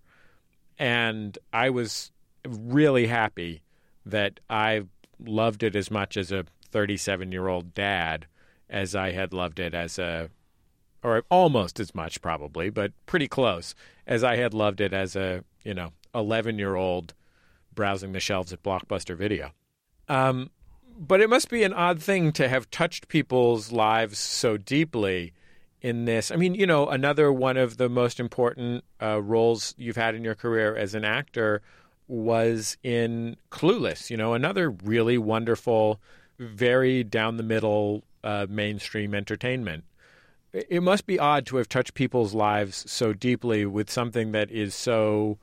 And 0.77 1.37
I 1.53 1.69
was 1.69 2.11
really 2.45 3.07
happy 3.07 3.61
that 4.09 4.39
I 4.49 4.83
loved 5.19 5.63
it 5.63 5.75
as 5.75 5.91
much 5.91 6.17
as 6.17 6.31
a 6.31 6.45
37 6.71 7.31
year 7.31 7.47
old 7.47 7.73
dad 7.73 8.27
as 8.69 8.95
I 8.95 9.11
had 9.11 9.33
loved 9.33 9.59
it 9.59 9.73
as 9.73 9.97
a, 9.97 10.29
or 11.03 11.23
almost 11.29 11.79
as 11.79 11.95
much 11.95 12.21
probably, 12.21 12.69
but 12.69 12.91
pretty 13.05 13.27
close 13.27 13.73
as 14.05 14.23
I 14.23 14.35
had 14.35 14.53
loved 14.53 14.81
it 14.81 14.93
as 14.93 15.15
a, 15.15 15.43
you 15.63 15.73
know, 15.73 15.93
11 16.13 16.59
year 16.59 16.75
old 16.75 17.13
browsing 17.73 18.11
the 18.11 18.19
shelves 18.19 18.53
at 18.53 18.63
Blockbuster 18.63 19.15
Video. 19.15 19.51
Um, 20.07 20.49
but 20.97 21.21
it 21.21 21.29
must 21.29 21.49
be 21.49 21.63
an 21.63 21.73
odd 21.73 22.01
thing 22.01 22.31
to 22.33 22.49
have 22.49 22.69
touched 22.69 23.07
people's 23.07 23.71
lives 23.71 24.19
so 24.19 24.57
deeply 24.57 25.33
in 25.81 26.05
this. 26.05 26.29
I 26.29 26.35
mean, 26.35 26.55
you 26.55 26.67
know, 26.67 26.89
another 26.89 27.31
one 27.31 27.57
of 27.57 27.77
the 27.77 27.89
most 27.89 28.19
important 28.19 28.83
uh, 29.01 29.21
roles 29.21 29.73
you've 29.77 29.95
had 29.95 30.13
in 30.13 30.23
your 30.23 30.35
career 30.35 30.75
as 30.75 30.93
an 30.93 31.05
actor 31.05 31.61
was 32.09 32.75
in 32.83 33.37
Clueless, 33.51 34.09
you 34.09 34.17
know, 34.17 34.33
another 34.33 34.69
really 34.69 35.17
wonderful, 35.17 36.01
very 36.37 37.03
down 37.03 37.37
the 37.37 37.43
middle 37.43 38.03
uh, 38.23 38.47
mainstream 38.49 39.13
entertainment. 39.13 39.85
It 40.51 40.81
must 40.81 41.05
be 41.05 41.19
odd 41.19 41.45
to 41.47 41.57
have 41.57 41.69
touched 41.69 41.93
people's 41.93 42.33
lives 42.33 42.83
so 42.91 43.13
deeply 43.13 43.65
with 43.65 43.89
something 43.89 44.31
that 44.31 44.49
is 44.49 44.73
so 44.73 45.37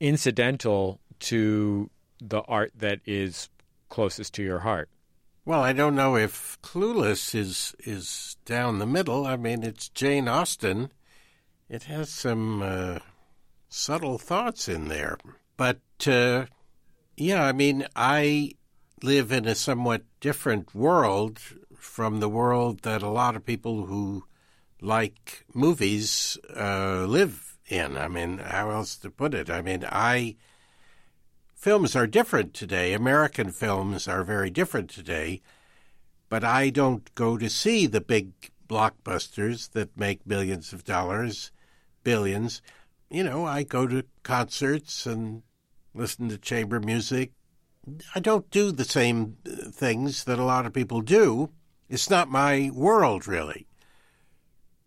incidental 0.00 1.00
to 1.20 1.90
the 2.20 2.40
art 2.42 2.72
that 2.76 3.00
is 3.06 3.48
closest 3.88 4.34
to 4.34 4.42
your 4.42 4.60
heart. 4.60 4.88
Well, 5.44 5.62
I 5.62 5.72
don't 5.72 5.94
know 5.94 6.16
if 6.16 6.58
Clueless 6.62 7.34
is 7.34 7.74
is 7.78 8.36
down 8.44 8.78
the 8.78 8.86
middle. 8.86 9.26
I 9.26 9.36
mean, 9.36 9.62
it's 9.62 9.88
Jane 9.88 10.28
Austen. 10.28 10.90
It 11.68 11.84
has 11.84 12.10
some 12.10 12.62
uh, 12.62 12.98
subtle 13.68 14.18
thoughts 14.18 14.68
in 14.68 14.88
there, 14.88 15.16
but 15.60 15.82
uh, 16.06 16.46
yeah, 17.18 17.44
I 17.44 17.52
mean, 17.52 17.86
I 17.94 18.52
live 19.02 19.30
in 19.30 19.44
a 19.44 19.54
somewhat 19.54 20.04
different 20.18 20.74
world 20.74 21.38
from 21.76 22.20
the 22.20 22.30
world 22.30 22.80
that 22.80 23.02
a 23.02 23.10
lot 23.10 23.36
of 23.36 23.44
people 23.44 23.84
who 23.84 24.24
like 24.80 25.44
movies 25.52 26.38
uh, 26.56 27.04
live 27.04 27.58
in. 27.68 27.98
I 27.98 28.08
mean, 28.08 28.38
how 28.38 28.70
else 28.70 28.96
to 28.96 29.10
put 29.10 29.34
it? 29.34 29.50
I 29.50 29.60
mean, 29.60 29.84
I 29.86 30.36
films 31.54 31.94
are 31.94 32.06
different 32.06 32.54
today. 32.54 32.94
American 32.94 33.50
films 33.50 34.08
are 34.08 34.24
very 34.24 34.48
different 34.48 34.88
today, 34.88 35.42
but 36.30 36.42
I 36.42 36.70
don't 36.70 37.14
go 37.14 37.36
to 37.36 37.50
see 37.50 37.86
the 37.86 38.00
big 38.00 38.32
blockbusters 38.66 39.72
that 39.72 39.94
make 39.94 40.26
millions 40.26 40.72
of 40.72 40.84
dollars, 40.84 41.50
billions. 42.02 42.62
You 43.10 43.24
know, 43.24 43.44
I 43.44 43.62
go 43.64 43.86
to 43.86 44.06
concerts 44.22 45.04
and 45.04 45.42
listen 45.94 46.28
to 46.28 46.38
chamber 46.38 46.80
music. 46.80 47.32
I 48.14 48.20
don't 48.20 48.50
do 48.50 48.72
the 48.72 48.84
same 48.84 49.36
things 49.44 50.24
that 50.24 50.38
a 50.38 50.44
lot 50.44 50.66
of 50.66 50.72
people 50.72 51.00
do. 51.00 51.50
It's 51.88 52.10
not 52.10 52.28
my 52.28 52.70
world, 52.72 53.26
really. 53.26 53.66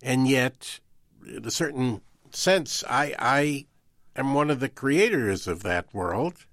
And 0.02 0.28
yet, 0.28 0.80
in 1.26 1.44
a 1.44 1.50
certain 1.50 2.00
sense, 2.30 2.84
I, 2.88 3.14
I 3.18 3.66
am 4.16 4.34
one 4.34 4.50
of 4.50 4.60
the 4.60 4.68
creators 4.68 5.46
of 5.46 5.62
that 5.62 5.92
world. 5.92 6.46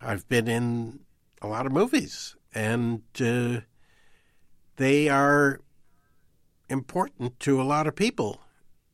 I've 0.00 0.28
been 0.28 0.48
in 0.48 1.00
a 1.40 1.48
lot 1.48 1.66
of 1.66 1.72
movies, 1.72 2.36
and 2.54 3.02
uh, 3.20 3.60
they 4.76 5.08
are 5.08 5.60
important 6.68 7.40
to 7.40 7.60
a 7.60 7.64
lot 7.64 7.86
of 7.86 7.96
people. 7.96 8.40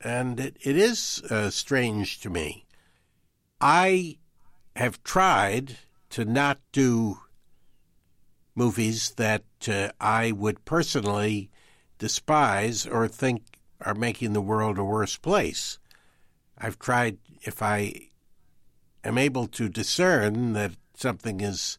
And 0.01 0.39
it, 0.39 0.57
it 0.61 0.77
is 0.77 1.23
uh, 1.31 1.51
strange 1.51 2.21
to 2.21 2.31
me 2.31 2.65
I 3.61 4.18
have 4.79 5.03
tried 5.03 5.77
to 6.09 6.25
not 6.25 6.57
do 6.71 7.19
movies 8.55 9.11
that 9.17 9.43
uh, 9.67 9.89
I 10.01 10.31
would 10.31 10.65
personally 10.65 11.51
despise 11.99 12.87
or 12.87 13.09
think 13.09 13.43
are 13.81 13.97
making 13.97 14.35
the 14.35 14.41
world 14.41 14.79
a 14.79 14.85
worse 14.85 15.17
place. 15.17 15.81
I've 16.57 16.79
tried, 16.79 17.19
if 17.43 17.61
I 17.61 17.93
am 19.03 19.19
able 19.19 19.49
to 19.49 19.69
discern 19.69 20.53
that 20.53 20.77
something 20.95 21.41
is 21.41 21.77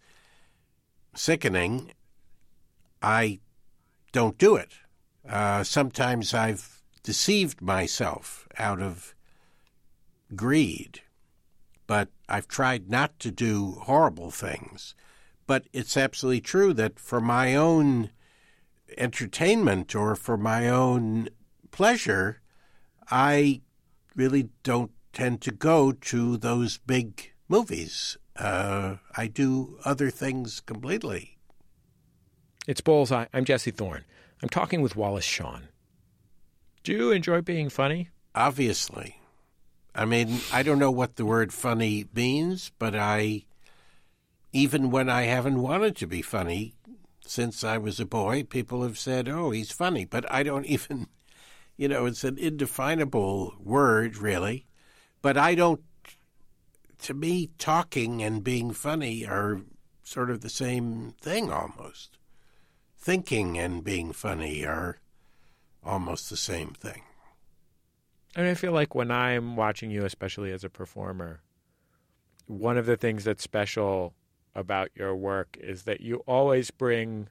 sickening, 1.16 1.93
I 3.02 3.39
don't 4.12 4.38
do 4.38 4.58
it. 4.58 4.74
Uh, 5.26 5.64
sometimes 5.64 6.34
I've 6.34 6.82
deceived 7.04 7.62
myself 7.62 8.45
out 8.58 8.82
of 8.82 9.16
greed, 10.36 11.00
but 11.90 12.08
I've 12.30 12.48
tried 12.48 12.88
not 12.88 13.18
to 13.18 13.32
do 13.32 13.72
horrible 13.82 14.30
things. 14.30 14.94
But 15.48 15.66
it's 15.74 15.98
absolutely 15.98 16.42
true 16.42 16.72
that 16.76 17.00
for 17.00 17.20
my 17.20 17.56
own 17.56 18.12
entertainment 18.96 19.96
or 19.96 20.16
for 20.16 20.38
my 20.38 20.70
own 20.70 21.30
pleasure, 21.72 22.42
I 23.10 23.62
really 24.16 24.50
don't 24.62 24.92
tend 25.14 25.42
to 25.42 25.52
go 25.52 25.92
to 25.92 26.38
those 26.38 26.78
big 26.78 27.34
movies. 27.48 28.18
Uh, 28.36 28.98
I 29.18 29.26
do 29.26 29.80
other 29.84 30.12
things 30.12 30.60
completely. 30.60 31.40
It's 32.68 32.82
Bullseye. 32.82 33.26
I'm 33.34 33.46
Jesse 33.46 33.72
Thorn. 33.72 34.06
I'm 34.44 34.50
talking 34.50 34.84
with 34.84 34.96
Wallace 34.96 35.26
Shawn. 35.26 35.70
Do 36.84 36.92
you 36.92 37.12
enjoy 37.12 37.42
being 37.42 37.70
funny? 37.70 38.10
Obviously. 38.36 39.19
I 40.00 40.06
mean, 40.06 40.39
I 40.54 40.64
don't 40.64 40.80
know 40.80 40.91
what 40.91 41.18
the 41.18 41.26
word 41.26 41.52
funny 41.52 42.06
means, 42.16 42.72
but 42.80 42.95
I, 42.95 43.43
even 44.54 44.91
when 44.91 45.10
I 45.10 45.24
haven't 45.24 45.62
wanted 45.62 45.97
to 45.97 46.08
be 46.08 46.22
funny 46.22 46.74
since 47.20 47.66
I 47.66 47.78
was 47.78 48.00
a 48.00 48.06
boy, 48.06 48.43
people 48.43 48.82
have 48.84 48.97
said, 48.97 49.28
oh, 49.28 49.52
he's 49.52 49.74
funny. 49.74 50.06
But 50.06 50.24
I 50.32 50.43
don't 50.43 50.66
even, 50.68 51.08
you 51.76 51.89
know, 51.89 52.06
it's 52.06 52.24
an 52.24 52.38
indefinable 52.38 53.56
word, 53.60 54.16
really. 54.16 54.68
But 55.22 55.36
I 55.36 55.54
don't, 55.54 55.82
to 57.00 57.14
me, 57.14 57.50
talking 57.58 58.24
and 58.24 58.41
being 58.41 58.72
funny 58.72 59.26
are 59.26 59.64
sort 60.02 60.30
of 60.32 60.39
the 60.39 60.50
same 60.50 61.14
thing 61.20 61.52
almost. 61.52 62.18
Thinking 62.97 63.58
and 63.58 63.84
being 63.84 64.14
funny 64.14 64.64
are 64.64 65.00
almost 65.84 66.30
the 66.30 66.38
same 66.38 66.70
thing. 66.70 67.02
Mean, 68.38 68.48
I 68.48 68.54
feel 68.54 68.72
like 68.72 68.94
when 68.94 69.12
I'm 69.12 69.56
watching 69.56 69.90
you, 69.90 70.06
especially 70.06 70.52
as 70.52 70.64
a 70.64 70.70
performer, 70.70 71.42
one 72.46 72.78
of 72.78 72.86
the 72.86 72.98
things 72.98 73.24
that's 73.24 73.44
special 73.44 74.14
about 74.56 74.90
your 74.96 75.16
work 75.16 75.58
is 75.60 75.84
that 75.84 76.02
you 76.02 76.18
always 76.28 76.72
bring 76.72 77.28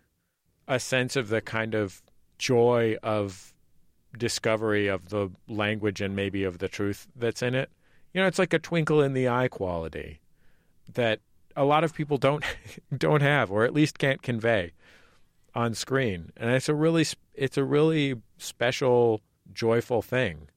a 0.67 0.79
sense 0.79 1.17
of 1.17 1.29
the 1.29 1.41
kind 1.41 1.75
of 1.75 2.03
joy 2.39 2.97
of 3.03 3.55
discovery 4.17 4.87
of 4.87 5.11
the 5.11 5.31
language 5.49 6.01
and 6.01 6.17
maybe 6.17 6.45
of 6.45 6.59
the 6.59 6.69
truth 6.69 7.07
that's 7.15 7.43
in 7.43 7.55
it. 7.55 7.71
You 8.13 8.21
know, 8.23 8.27
it's 8.27 8.39
like 8.39 8.53
a 8.53 8.59
twinkle 8.59 9.03
in 9.03 9.13
the 9.13 9.29
eye 9.29 9.49
quality 9.49 10.21
that 10.93 11.21
a 11.57 11.65
lot 11.65 11.85
of 11.85 11.95
people 11.95 12.17
don't 12.17 12.45
don't 12.97 13.23
have 13.23 13.51
or 13.51 13.65
at 13.65 13.75
least 13.75 13.99
can't 13.99 14.23
convey 14.23 14.73
on 15.55 15.75
screen. 15.75 16.33
And 16.37 16.51
it's 16.51 16.69
a 16.69 16.75
really 16.75 17.07
it's 17.35 17.57
a 17.57 17.65
really 17.65 18.17
special 18.39 19.21
joyful 19.53 20.03
thing 20.03 20.49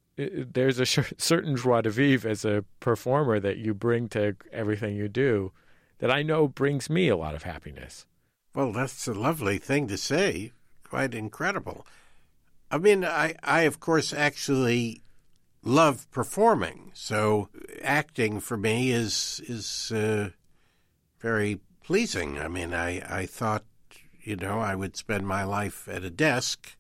there's 0.54 0.80
a 0.80 0.86
certain 0.86 1.56
joie 1.56 1.82
de 1.82 1.90
vivre 1.90 2.30
as 2.30 2.46
a 2.46 2.66
performer 2.80 3.40
that 3.40 3.58
you 3.58 3.74
bring 3.74 4.10
to 4.10 4.36
everything 4.52 4.96
you 4.96 5.08
do 5.08 5.52
that 6.00 6.12
I 6.12 6.24
know 6.24 6.48
brings 6.48 6.90
me 6.90 7.08
a 7.10 7.16
lot 7.16 7.36
of 7.36 7.44
happiness. 7.44 8.06
Well, 8.54 8.74
that's 8.74 9.08
a 9.08 9.14
lovely 9.14 9.58
thing 9.60 9.88
to 9.88 9.98
say. 9.98 10.52
Quite 10.84 11.14
incredible. 11.14 11.86
I 12.70 12.78
mean, 12.78 13.06
I, 13.06 13.36
I 13.44 13.62
of 13.62 13.80
course 13.80 14.14
actually 14.14 15.04
love 15.64 16.10
performing, 16.12 16.92
so 16.94 17.50
acting 17.84 18.40
for 18.40 18.58
me 18.58 18.92
is 18.92 19.42
is 19.48 19.92
uh, 19.92 20.30
very 21.20 21.60
pleasing. 21.84 22.40
I 22.40 22.48
mean, 22.48 22.74
I 22.74 23.22
I 23.22 23.26
thought, 23.26 23.64
you 24.22 24.36
know, 24.36 24.60
I 24.60 24.76
would 24.76 24.98
spend 24.98 25.28
my 25.28 25.44
life 25.44 25.88
at 25.88 26.04
a 26.04 26.10
desk, 26.10 26.76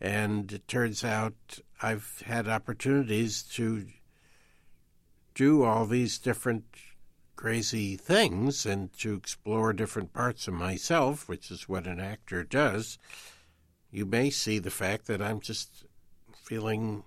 and 0.00 0.50
it 0.52 0.66
turns 0.66 1.04
out 1.04 1.34
I've 1.82 2.22
had 2.26 2.48
opportunities 2.48 3.42
to 3.54 3.86
do 5.34 5.62
all 5.62 5.86
these 5.86 6.18
different 6.18 6.64
crazy 7.36 7.96
things 7.96 8.66
and 8.66 8.92
to 8.98 9.14
explore 9.14 9.72
different 9.72 10.12
parts 10.12 10.48
of 10.48 10.54
myself, 10.54 11.28
which 11.28 11.50
is 11.50 11.68
what 11.68 11.86
an 11.86 12.00
actor 12.00 12.44
does. 12.44 12.98
You 13.90 14.06
may 14.06 14.30
see 14.30 14.58
the 14.58 14.70
fact 14.70 15.06
that 15.06 15.22
I'm 15.22 15.40
just 15.40 15.84
feeling 16.34 17.04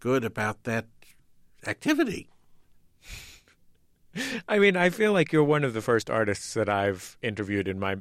good 0.00 0.24
about 0.24 0.64
that 0.64 0.86
activity. 1.66 2.28
I 4.48 4.58
mean, 4.58 4.76
I 4.76 4.90
feel 4.90 5.12
like 5.12 5.32
you're 5.32 5.44
one 5.44 5.64
of 5.64 5.74
the 5.74 5.80
first 5.80 6.10
artists 6.10 6.54
that 6.54 6.68
I've 6.68 7.16
interviewed 7.22 7.68
in 7.68 7.78
my, 7.78 7.96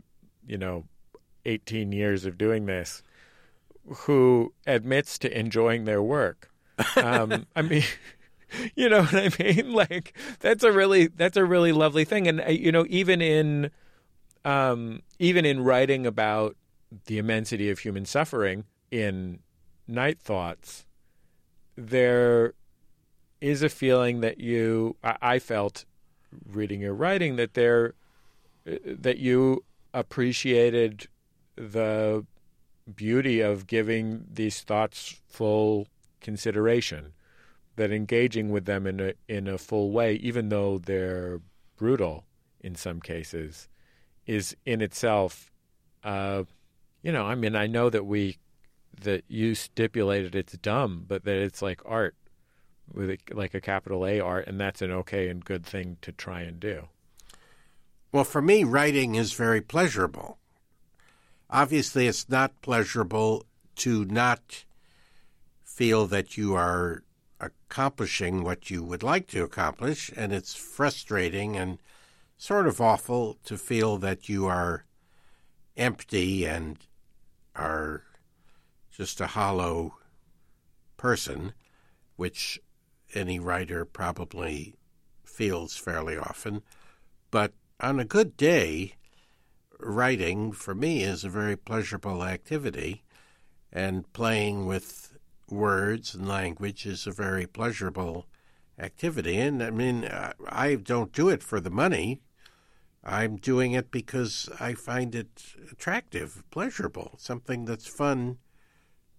you 0.47 0.57
know, 0.57 0.85
18 1.45 1.91
years 1.91 2.25
of 2.25 2.37
doing 2.37 2.65
this 2.65 3.03
who 3.87 4.53
admits 4.65 5.17
to 5.19 5.37
enjoying 5.39 5.85
their 5.85 6.01
work. 6.01 6.49
Um, 6.95 7.45
I 7.55 7.61
mean, 7.61 7.83
you 8.75 8.89
know 8.89 9.03
what 9.03 9.15
I 9.15 9.43
mean? 9.43 9.73
Like 9.73 10.13
that's 10.39 10.63
a 10.63 10.71
really 10.71 11.07
that's 11.07 11.37
a 11.37 11.45
really 11.45 11.71
lovely 11.71 12.05
thing, 12.05 12.27
and 12.27 12.41
uh, 12.41 12.49
you 12.49 12.71
know, 12.71 12.85
even 12.89 13.21
in 13.21 13.71
um, 14.45 15.01
even 15.19 15.45
in 15.45 15.63
writing 15.63 16.05
about 16.05 16.55
the 17.05 17.17
immensity 17.17 17.69
of 17.69 17.79
human 17.79 18.05
suffering 18.05 18.65
in 18.91 19.39
Night 19.87 20.19
Thoughts, 20.19 20.85
there 21.75 22.53
is 23.41 23.61
a 23.63 23.69
feeling 23.69 24.21
that 24.21 24.39
you 24.39 24.95
I, 25.03 25.17
I 25.21 25.39
felt 25.39 25.85
reading 26.45 26.81
your 26.81 26.93
writing 26.93 27.35
that 27.35 27.53
there 27.53 27.93
uh, 28.67 28.75
that 28.85 29.17
you 29.17 29.63
appreciated 29.93 31.07
the 31.55 32.25
beauty 32.95 33.41
of 33.41 33.67
giving 33.67 34.25
these 34.31 34.61
thoughts 34.61 35.21
full 35.27 35.87
consideration, 36.21 37.13
that 37.75 37.91
engaging 37.91 38.49
with 38.49 38.65
them 38.65 38.85
in 38.85 38.99
a 38.99 39.13
in 39.27 39.47
a 39.47 39.57
full 39.57 39.91
way, 39.91 40.15
even 40.15 40.49
though 40.49 40.77
they're 40.77 41.41
brutal 41.77 42.25
in 42.61 42.75
some 42.75 42.99
cases, 43.01 43.67
is 44.25 44.55
in 44.65 44.81
itself, 44.81 45.51
uh, 46.03 46.43
you 47.01 47.11
know. 47.11 47.25
I 47.25 47.35
mean, 47.35 47.55
I 47.55 47.67
know 47.67 47.89
that 47.89 48.05
we 48.05 48.37
that 49.01 49.23
you 49.27 49.55
stipulated 49.55 50.35
it's 50.35 50.53
dumb, 50.57 51.05
but 51.07 51.23
that 51.25 51.37
it's 51.37 51.61
like 51.61 51.81
art 51.85 52.15
with 52.91 53.09
a, 53.09 53.17
like 53.31 53.53
a 53.53 53.61
capital 53.61 54.05
A 54.05 54.19
art, 54.19 54.47
and 54.47 54.59
that's 54.59 54.81
an 54.81 54.91
okay 54.91 55.29
and 55.29 55.43
good 55.43 55.65
thing 55.65 55.97
to 56.01 56.11
try 56.11 56.41
and 56.41 56.59
do. 56.59 56.87
Well, 58.11 58.23
for 58.23 58.41
me, 58.41 58.63
writing 58.63 59.15
is 59.15 59.33
very 59.33 59.61
pleasurable. 59.61 60.37
Obviously, 61.53 62.07
it's 62.07 62.27
not 62.27 62.59
pleasurable 62.63 63.45
to 63.75 64.05
not 64.05 64.65
feel 65.63 66.07
that 66.07 66.35
you 66.35 66.55
are 66.55 67.03
accomplishing 67.39 68.43
what 68.43 68.71
you 68.71 68.81
would 68.83 69.03
like 69.03 69.27
to 69.27 69.43
accomplish, 69.43 70.11
and 70.15 70.33
it's 70.33 70.55
frustrating 70.55 71.55
and 71.55 71.77
sort 72.37 72.65
of 72.65 72.81
awful 72.81 73.37
to 73.43 73.55
feel 73.55 73.97
that 73.97 74.27
you 74.27 74.47
are 74.47 74.85
empty 75.77 76.43
and 76.43 76.79
are 77.55 78.01
just 78.91 79.21
a 79.21 79.27
hollow 79.27 79.93
person, 80.97 81.53
which 82.15 82.59
any 83.13 83.39
writer 83.39 83.85
probably 83.85 84.73
feels 85.23 85.77
fairly 85.77 86.17
often. 86.17 86.63
But 87.29 87.53
on 87.79 87.99
a 87.99 88.05
good 88.05 88.35
day, 88.37 88.95
writing 89.85 90.51
for 90.51 90.73
me 90.73 91.03
is 91.03 91.23
a 91.23 91.29
very 91.29 91.55
pleasurable 91.55 92.23
activity, 92.23 93.03
and 93.71 94.11
playing 94.13 94.65
with 94.65 95.17
words 95.49 96.15
and 96.15 96.27
language 96.27 96.85
is 96.85 97.05
a 97.05 97.11
very 97.11 97.45
pleasurable 97.45 98.25
activity. 98.79 99.37
And 99.37 99.61
I 99.63 99.69
mean, 99.69 100.09
I 100.47 100.75
don't 100.75 101.11
do 101.11 101.29
it 101.29 101.43
for 101.43 101.59
the 101.59 101.69
money. 101.69 102.21
I'm 103.03 103.35
doing 103.35 103.73
it 103.73 103.91
because 103.91 104.49
I 104.59 104.73
find 104.73 105.13
it 105.13 105.43
attractive, 105.71 106.43
pleasurable, 106.51 107.15
something 107.17 107.65
that's 107.65 107.87
fun 107.87 108.37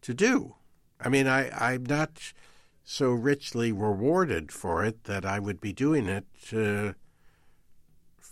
to 0.01 0.15
do. 0.15 0.55
I 1.01 1.09
mean, 1.09 1.27
I, 1.27 1.51
I'm 1.51 1.85
not 1.85 2.33
so 2.83 3.11
richly 3.11 3.73
rewarded 3.73 4.53
for 4.53 4.85
it 4.85 5.05
that 5.05 5.25
I 5.25 5.39
would 5.39 5.61
be 5.61 5.73
doing 5.73 6.07
it 6.07 6.27
uh, 6.53 6.95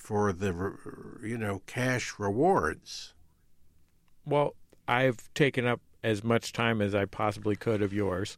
for 0.02 0.32
the 0.32 1.18
you 1.22 1.38
know 1.38 1.62
cash 1.66 2.14
rewards. 2.18 3.14
Well, 4.26 4.54
I've 4.88 5.32
taken 5.34 5.66
up 5.66 5.80
as 6.02 6.24
much 6.24 6.52
time 6.52 6.82
as 6.82 6.94
I 6.94 7.04
possibly 7.04 7.56
could 7.56 7.82
of 7.82 7.92
yours, 7.92 8.36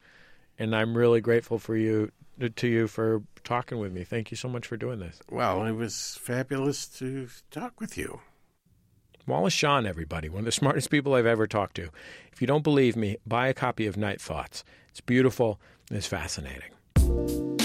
and 0.59 0.77
I'm 0.77 0.97
really 0.97 1.21
grateful 1.21 1.59
for 1.59 1.77
you 1.77 2.11
to 2.57 2.69
you 2.69 2.87
for 2.87 3.23
talking 3.45 3.79
with 3.79 3.93
me. 3.93 4.05
Thank 4.05 4.31
you 4.31 4.37
so 4.37 4.49
much 4.49 4.67
for 4.67 4.77
doing 4.77 4.99
this. 4.99 5.21
Well, 5.31 5.65
it 5.65 5.73
was 5.73 6.19
fabulous 6.21 6.87
to 6.99 7.29
talk 7.51 7.81
with 7.81 7.97
you. 7.97 8.21
Wallace 9.27 9.55
Shawn, 9.55 9.87
everybody, 9.87 10.29
one 10.29 10.41
of 10.41 10.45
the 10.45 10.53
smartest 10.53 10.91
people 10.91 11.15
I've 11.15 11.25
ever 11.25 11.47
talked 11.47 11.77
to. 11.77 11.89
If 12.31 12.43
you 12.43 12.47
don't 12.47 12.65
believe 12.65 12.95
me, 12.95 13.17
buy 13.27 13.49
a 13.49 13.55
copy 13.55 13.87
of 13.87 13.97
Night 13.97 14.21
Thoughts. 14.21 14.65
It's 14.91 15.01
beautiful 15.01 15.59
and 15.89 15.97
it's 15.97 16.07
fascinating. 16.07 17.64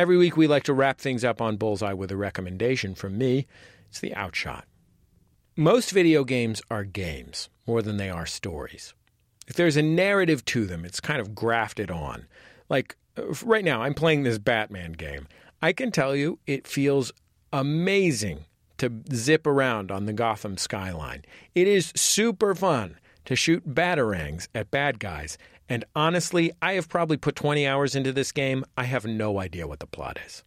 Every 0.00 0.16
week, 0.16 0.34
we 0.34 0.46
like 0.46 0.62
to 0.62 0.72
wrap 0.72 0.98
things 0.98 1.26
up 1.26 1.42
on 1.42 1.58
Bullseye 1.58 1.92
with 1.92 2.10
a 2.10 2.16
recommendation 2.16 2.94
from 2.94 3.18
me. 3.18 3.46
It's 3.90 4.00
the 4.00 4.14
Outshot. 4.14 4.64
Most 5.56 5.90
video 5.90 6.24
games 6.24 6.62
are 6.70 6.84
games 6.84 7.50
more 7.66 7.82
than 7.82 7.98
they 7.98 8.08
are 8.08 8.24
stories. 8.24 8.94
If 9.46 9.56
there's 9.56 9.76
a 9.76 9.82
narrative 9.82 10.42
to 10.46 10.64
them, 10.64 10.86
it's 10.86 11.00
kind 11.00 11.20
of 11.20 11.34
grafted 11.34 11.90
on. 11.90 12.28
Like 12.70 12.96
uh, 13.18 13.24
right 13.44 13.62
now, 13.62 13.82
I'm 13.82 13.92
playing 13.92 14.22
this 14.22 14.38
Batman 14.38 14.92
game. 14.92 15.28
I 15.60 15.74
can 15.74 15.92
tell 15.92 16.16
you 16.16 16.38
it 16.46 16.66
feels 16.66 17.12
amazing 17.52 18.46
to 18.78 19.02
zip 19.12 19.46
around 19.46 19.90
on 19.90 20.06
the 20.06 20.14
Gotham 20.14 20.56
skyline. 20.56 21.26
It 21.54 21.68
is 21.68 21.92
super 21.94 22.54
fun 22.54 22.96
to 23.26 23.36
shoot 23.36 23.68
batarangs 23.68 24.48
at 24.54 24.70
bad 24.70 24.98
guys. 24.98 25.36
And 25.70 25.84
honestly, 25.94 26.50
I 26.60 26.72
have 26.72 26.88
probably 26.88 27.16
put 27.16 27.36
20 27.36 27.64
hours 27.64 27.94
into 27.94 28.12
this 28.12 28.32
game. 28.32 28.64
I 28.76 28.84
have 28.84 29.04
no 29.06 29.38
idea 29.38 29.68
what 29.68 29.78
the 29.78 29.86
plot 29.86 30.18
is. 30.26 30.42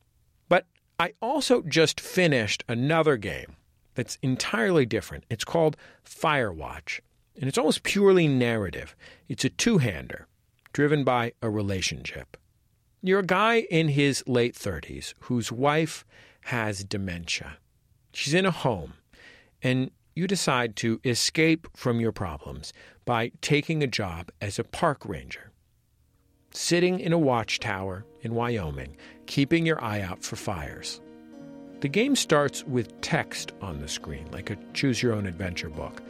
But 0.49 0.65
I 0.99 1.13
also 1.21 1.61
just 1.61 2.01
finished 2.01 2.65
another 2.67 3.15
game 3.15 3.55
that's 3.95 4.17
entirely 4.21 4.86
different. 4.86 5.24
It's 5.30 5.45
called 5.45 5.78
Firewatch, 6.05 6.99
and 7.38 7.47
it's 7.47 7.57
almost 7.57 7.84
purely 7.84 8.28
narrative. 8.28 8.97
It's 9.30 9.45
a 9.45 9.49
two 9.49 9.78
hander 9.78 10.28
driven 10.74 11.05
by 11.05 11.32
a 11.41 11.49
relationship. 11.49 12.36
You're 13.01 13.19
a 13.19 13.26
guy 13.26 13.61
in 13.69 13.89
his 13.89 14.26
late 14.28 14.55
30s 14.55 15.13
whose 15.21 15.53
wife 15.53 16.03
has 16.45 16.84
dementia. 16.84 17.59
She's 18.11 18.34
in 18.34 18.45
a 18.45 18.51
home, 18.51 18.95
and 19.61 19.91
you 20.16 20.28
decide 20.28 20.76
to 20.78 20.99
escape 21.03 21.68
from 21.76 21.99
your 21.99 22.11
problems 22.11 22.74
by 23.05 23.32
taking 23.41 23.84
a 23.84 23.88
job 23.88 24.32
as 24.41 24.59
a 24.59 24.64
park 24.64 25.05
ranger. 25.05 25.51
Sitting 26.51 26.99
in 26.99 27.14
a 27.14 27.18
watchtower 27.18 28.05
in 28.22 28.36
Wyoming, 28.36 28.95
keeping 29.26 29.66
your 29.66 29.84
eye 29.84 30.01
out 30.01 30.24
for 30.24 30.36
fires. 30.36 31.01
The 31.82 31.88
game 31.89 32.16
starts 32.16 32.64
with 32.64 33.01
text 33.01 33.51
on 33.61 33.82
the 33.82 33.88
screen, 33.88 34.30
like 34.32 34.49
a 34.49 34.57
choose 34.74 35.01
your 35.01 35.14
own 35.14 35.26
adventure 35.26 35.70
book. 35.70 36.01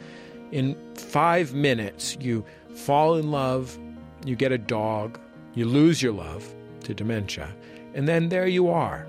In 0.52 0.76
five 0.94 1.54
minutes, 1.54 2.16
you 2.20 2.44
fall 2.74 3.16
in 3.16 3.30
love, 3.30 3.76
you 4.24 4.36
get 4.36 4.52
a 4.52 4.58
dog, 4.58 5.18
you 5.54 5.64
lose 5.64 6.02
your 6.02 6.12
love 6.12 6.54
to 6.84 6.94
dementia, 6.94 7.48
and 7.94 8.06
then 8.06 8.28
there 8.28 8.46
you 8.46 8.68
are, 8.68 9.06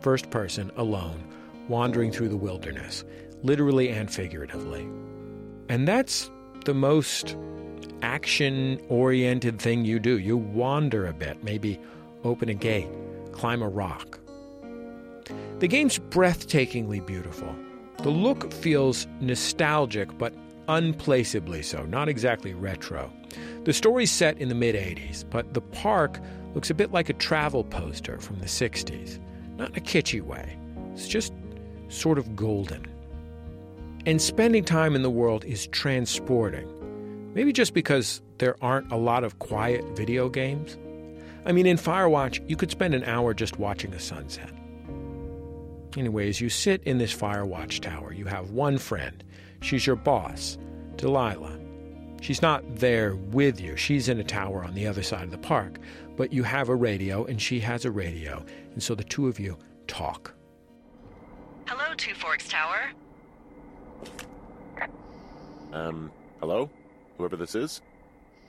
first 0.00 0.30
person, 0.30 0.72
alone, 0.76 1.22
wandering 1.68 2.10
through 2.10 2.30
the 2.30 2.36
wilderness, 2.36 3.04
literally 3.42 3.88
and 3.88 4.10
figuratively. 4.10 4.88
And 5.68 5.86
that's 5.86 6.30
the 6.64 6.74
most 6.74 7.36
action 8.02 8.80
oriented 8.88 9.60
thing 9.60 9.84
you 9.84 9.98
do. 9.98 10.18
You 10.18 10.36
wander 10.36 11.06
a 11.06 11.12
bit, 11.12 11.42
maybe 11.42 11.80
open 12.24 12.48
a 12.48 12.54
gate, 12.54 12.88
climb 13.32 13.62
a 13.62 13.68
rock. 13.68 14.18
The 15.58 15.68
game's 15.68 15.98
breathtakingly 15.98 17.04
beautiful. 17.04 17.54
The 18.02 18.10
look 18.10 18.52
feels 18.52 19.06
nostalgic, 19.20 20.16
but 20.18 20.32
unplaceably 20.68 21.62
so, 21.62 21.84
not 21.86 22.08
exactly 22.08 22.54
retro. 22.54 23.12
The 23.64 23.72
story's 23.72 24.10
set 24.10 24.38
in 24.38 24.48
the 24.48 24.54
mid 24.54 24.74
80s, 24.74 25.24
but 25.28 25.54
the 25.54 25.60
park 25.60 26.20
looks 26.54 26.70
a 26.70 26.74
bit 26.74 26.92
like 26.92 27.08
a 27.08 27.14
travel 27.14 27.64
poster 27.64 28.18
from 28.18 28.38
the 28.38 28.46
60s. 28.46 29.18
Not 29.56 29.70
in 29.70 29.76
a 29.76 29.80
kitschy 29.80 30.22
way, 30.22 30.56
it's 30.92 31.08
just 31.08 31.32
sort 31.88 32.18
of 32.18 32.36
golden. 32.36 32.86
And 34.08 34.22
spending 34.22 34.64
time 34.64 34.96
in 34.96 35.02
the 35.02 35.10
world 35.10 35.44
is 35.44 35.66
transporting. 35.66 36.66
Maybe 37.34 37.52
just 37.52 37.74
because 37.74 38.22
there 38.38 38.56
aren't 38.64 38.90
a 38.90 38.96
lot 38.96 39.22
of 39.22 39.38
quiet 39.38 39.84
video 39.94 40.30
games. 40.30 40.78
I 41.44 41.52
mean, 41.52 41.66
in 41.66 41.76
Firewatch, 41.76 42.42
you 42.48 42.56
could 42.56 42.70
spend 42.70 42.94
an 42.94 43.04
hour 43.04 43.34
just 43.34 43.58
watching 43.58 43.92
a 43.92 44.00
sunset. 44.00 44.50
Anyways, 45.94 46.40
you 46.40 46.48
sit 46.48 46.82
in 46.84 46.96
this 46.96 47.14
Firewatch 47.14 47.80
tower. 47.80 48.14
You 48.14 48.24
have 48.24 48.48
one 48.48 48.78
friend. 48.78 49.22
She's 49.60 49.86
your 49.86 49.96
boss, 49.96 50.56
Delilah. 50.96 51.60
She's 52.22 52.40
not 52.40 52.64
there 52.76 53.14
with 53.14 53.60
you. 53.60 53.76
She's 53.76 54.08
in 54.08 54.18
a 54.18 54.24
tower 54.24 54.64
on 54.64 54.72
the 54.72 54.86
other 54.86 55.02
side 55.02 55.24
of 55.24 55.32
the 55.32 55.36
park. 55.36 55.80
But 56.16 56.32
you 56.32 56.44
have 56.44 56.70
a 56.70 56.74
radio, 56.74 57.26
and 57.26 57.42
she 57.42 57.60
has 57.60 57.84
a 57.84 57.90
radio. 57.90 58.42
And 58.72 58.82
so 58.82 58.94
the 58.94 59.04
two 59.04 59.28
of 59.28 59.38
you 59.38 59.58
talk. 59.86 60.32
Hello, 61.66 61.94
Two 61.98 62.14
Forks 62.14 62.48
Tower. 62.48 62.94
Um, 65.72 66.10
hello? 66.40 66.70
Whoever 67.16 67.36
this 67.36 67.54
is? 67.54 67.82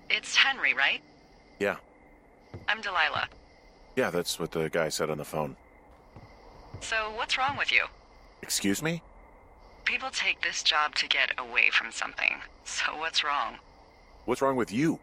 It's 0.10 0.36
Henry, 0.36 0.74
right? 0.74 1.02
Yeah. 1.60 1.78
I'm 2.68 2.82
Delilah. 2.82 3.28
Yeah, 3.96 4.10
that's 4.10 4.40
what 4.40 4.52
the 4.52 4.70
guy 4.70 4.90
said 4.90 5.10
on 5.10 5.18
the 5.18 5.26
phone. 5.26 5.56
So, 6.82 7.12
what's 7.16 7.38
wrong 7.38 7.58
with 7.58 7.72
you? 7.72 7.86
Excuse 8.42 8.82
me? 8.82 9.02
People 9.86 10.10
take 10.12 10.42
this 10.42 10.64
job 10.64 10.96
to 10.96 11.08
get 11.08 11.32
away 11.38 11.70
from 11.72 11.92
something. 11.92 12.36
So, 12.64 12.96
what's 12.98 13.24
wrong? 13.24 13.56
What's 14.26 14.42
wrong 14.42 14.56
with 14.56 14.72
you? 14.72 15.00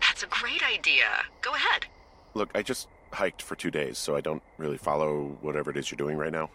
That's 0.00 0.22
a 0.22 0.26
great 0.26 0.62
idea. 0.62 1.06
Go 1.42 1.54
ahead. 1.54 1.86
Look, 2.34 2.50
I 2.54 2.62
just 2.62 2.88
hiked 3.12 3.40
for 3.42 3.56
two 3.56 3.70
days, 3.70 3.98
so 3.98 4.16
I 4.16 4.20
don't 4.20 4.42
really 4.58 4.76
follow 4.76 5.36
whatever 5.40 5.70
it 5.70 5.76
is 5.76 5.90
you're 5.90 5.96
doing 5.96 6.16
right 6.16 6.32
now. 6.32 6.50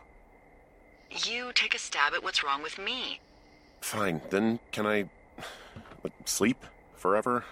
You 1.27 1.51
take 1.53 1.75
a 1.75 1.79
stab 1.79 2.13
at 2.13 2.23
what's 2.23 2.43
wrong 2.43 2.63
with 2.63 2.77
me. 2.77 3.19
Fine, 3.81 4.21
then 4.29 4.59
can 4.71 4.85
I. 4.87 5.09
Like, 6.03 6.13
sleep 6.25 6.65
forever? 6.95 7.43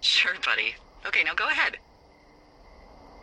Sure, 0.00 0.34
buddy. 0.44 0.74
Okay, 1.06 1.24
now 1.24 1.34
go 1.34 1.48
ahead. 1.48 1.78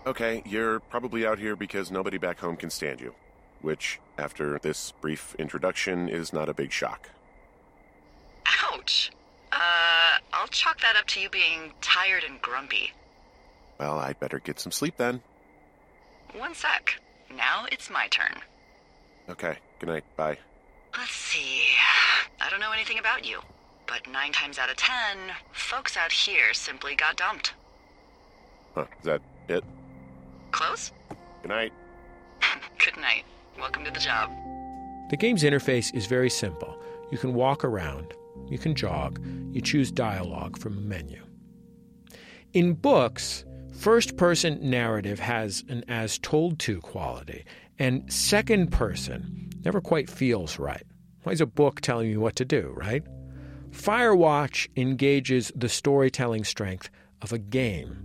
Okay, 0.05 0.43
you're 0.45 0.79
probably 0.79 1.25
out 1.25 1.39
here 1.39 1.55
because 1.55 1.89
nobody 1.89 2.17
back 2.17 2.39
home 2.39 2.57
can 2.57 2.69
stand 2.69 2.99
you. 2.99 3.15
Which, 3.61 3.99
after 4.17 4.59
this 4.59 4.91
brief 4.99 5.35
introduction, 5.39 6.09
is 6.09 6.33
not 6.33 6.49
a 6.49 6.53
big 6.53 6.71
shock. 6.71 7.09
Ouch. 8.63 9.11
Uh, 9.51 10.17
I'll 10.33 10.47
chalk 10.47 10.81
that 10.81 10.95
up 10.97 11.07
to 11.07 11.21
you 11.21 11.29
being 11.29 11.71
tired 11.79 12.23
and 12.23 12.41
grumpy. 12.41 12.91
Well, 13.79 13.99
I'd 13.99 14.19
better 14.19 14.39
get 14.39 14.59
some 14.59 14.71
sleep 14.71 14.97
then. 14.97 15.21
One 16.35 16.53
sec. 16.53 16.99
Now 17.35 17.65
it's 17.71 17.89
my 17.89 18.07
turn. 18.09 18.41
Okay, 19.29 19.57
good 19.79 19.89
night. 19.89 20.03
Bye. 20.17 20.37
Let's 20.97 21.11
see. 21.11 21.63
I 22.41 22.49
don't 22.49 22.59
know 22.59 22.71
anything 22.71 22.99
about 22.99 23.25
you, 23.25 23.39
but 23.87 24.07
nine 24.11 24.31
times 24.31 24.59
out 24.59 24.69
of 24.69 24.75
ten, 24.75 25.17
folks 25.53 25.95
out 25.95 26.11
here 26.11 26.53
simply 26.53 26.95
got 26.95 27.15
dumped. 27.15 27.53
Huh, 28.75 28.85
is 28.99 29.05
that 29.05 29.21
it? 29.47 29.63
Close? 30.51 30.91
Good 31.41 31.49
night. 31.49 31.73
Good 32.77 32.97
night. 32.97 33.23
Welcome 33.57 33.85
to 33.85 33.91
the 33.91 33.99
job. 33.99 34.29
The 35.09 35.17
game's 35.17 35.43
interface 35.43 35.93
is 35.95 36.05
very 36.05 36.29
simple. 36.29 36.77
You 37.11 37.17
can 37.17 37.33
walk 37.33 37.63
around, 37.63 38.13
you 38.47 38.57
can 38.57 38.75
jog, 38.75 39.23
you 39.51 39.61
choose 39.61 39.91
dialogue 39.91 40.57
from 40.57 40.77
a 40.77 40.81
menu. 40.81 41.21
In 42.53 42.73
books, 42.73 43.45
first 43.71 44.17
person 44.17 44.57
narrative 44.61 45.19
has 45.19 45.63
an 45.69 45.83
as 45.87 46.17
told 46.19 46.59
to 46.59 46.81
quality, 46.81 47.45
and 47.79 48.11
second 48.11 48.71
person 48.71 49.49
never 49.63 49.81
quite 49.81 50.09
feels 50.09 50.59
right. 50.59 50.85
Why 51.23 51.31
is 51.31 51.41
a 51.41 51.45
book 51.45 51.81
telling 51.81 52.09
you 52.09 52.19
what 52.19 52.35
to 52.37 52.45
do, 52.45 52.73
right? 52.75 53.03
Firewatch 53.71 54.67
engages 54.75 55.51
the 55.55 55.69
storytelling 55.69 56.43
strength 56.43 56.89
of 57.21 57.33
a 57.33 57.39
game. 57.39 57.97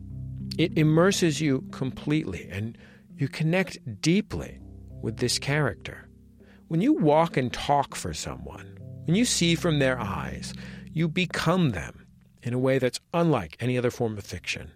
It 0.57 0.77
immerses 0.79 1.41
you 1.41 1.63
completely, 1.73 2.49
and 2.51 2.79
you 3.17 3.29
connect 3.29 4.01
deeply 4.01 4.59
with 5.03 5.19
this 5.19 5.39
character. 5.39 6.09
When 6.69 6.81
you 6.81 6.95
walk 6.95 7.37
and 7.37 7.53
talk 7.53 7.95
for 7.95 8.15
someone, 8.15 8.79
when 9.05 9.15
you 9.15 9.25
see 9.25 9.55
from 9.55 9.79
their 9.79 9.99
eyes, 9.99 10.55
you 10.93 11.09
become 11.09 11.71
them 11.71 12.07
in 12.43 12.55
a 12.55 12.59
way 12.59 12.79
that's 12.79 13.01
unlike 13.13 13.57
any 13.61 13.77
other 13.77 13.91
form 13.91 14.17
of 14.17 14.25
fiction. 14.25 14.71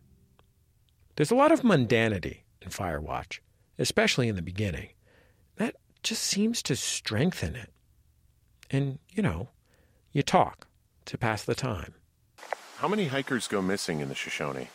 There's 1.16 1.31
a 1.31 1.36
lot 1.36 1.52
of 1.52 1.62
mundanity 1.62 2.40
in 2.60 2.70
Firewatch, 2.70 3.40
especially 3.78 4.28
in 4.28 4.36
the 4.36 4.43
beginning. 4.43 4.90
That 5.57 5.77
just 6.03 6.23
seems 6.23 6.62
to 6.62 6.77
strengthen 6.77 7.57
it. 7.57 7.70
And, 8.70 8.99
you 9.11 9.23
know, 9.23 9.49
you 10.12 10.23
talk 10.23 10.66
to 11.07 11.19
pass 11.19 11.44
the 11.44 11.55
time. 11.55 11.94
How 12.78 12.89
many 12.89 13.07
hikers 13.07 13.49
go 13.49 13.62
missing 13.62 14.01
in 14.01 14.09
the 14.09 14.15
Shoshone? 14.15 14.69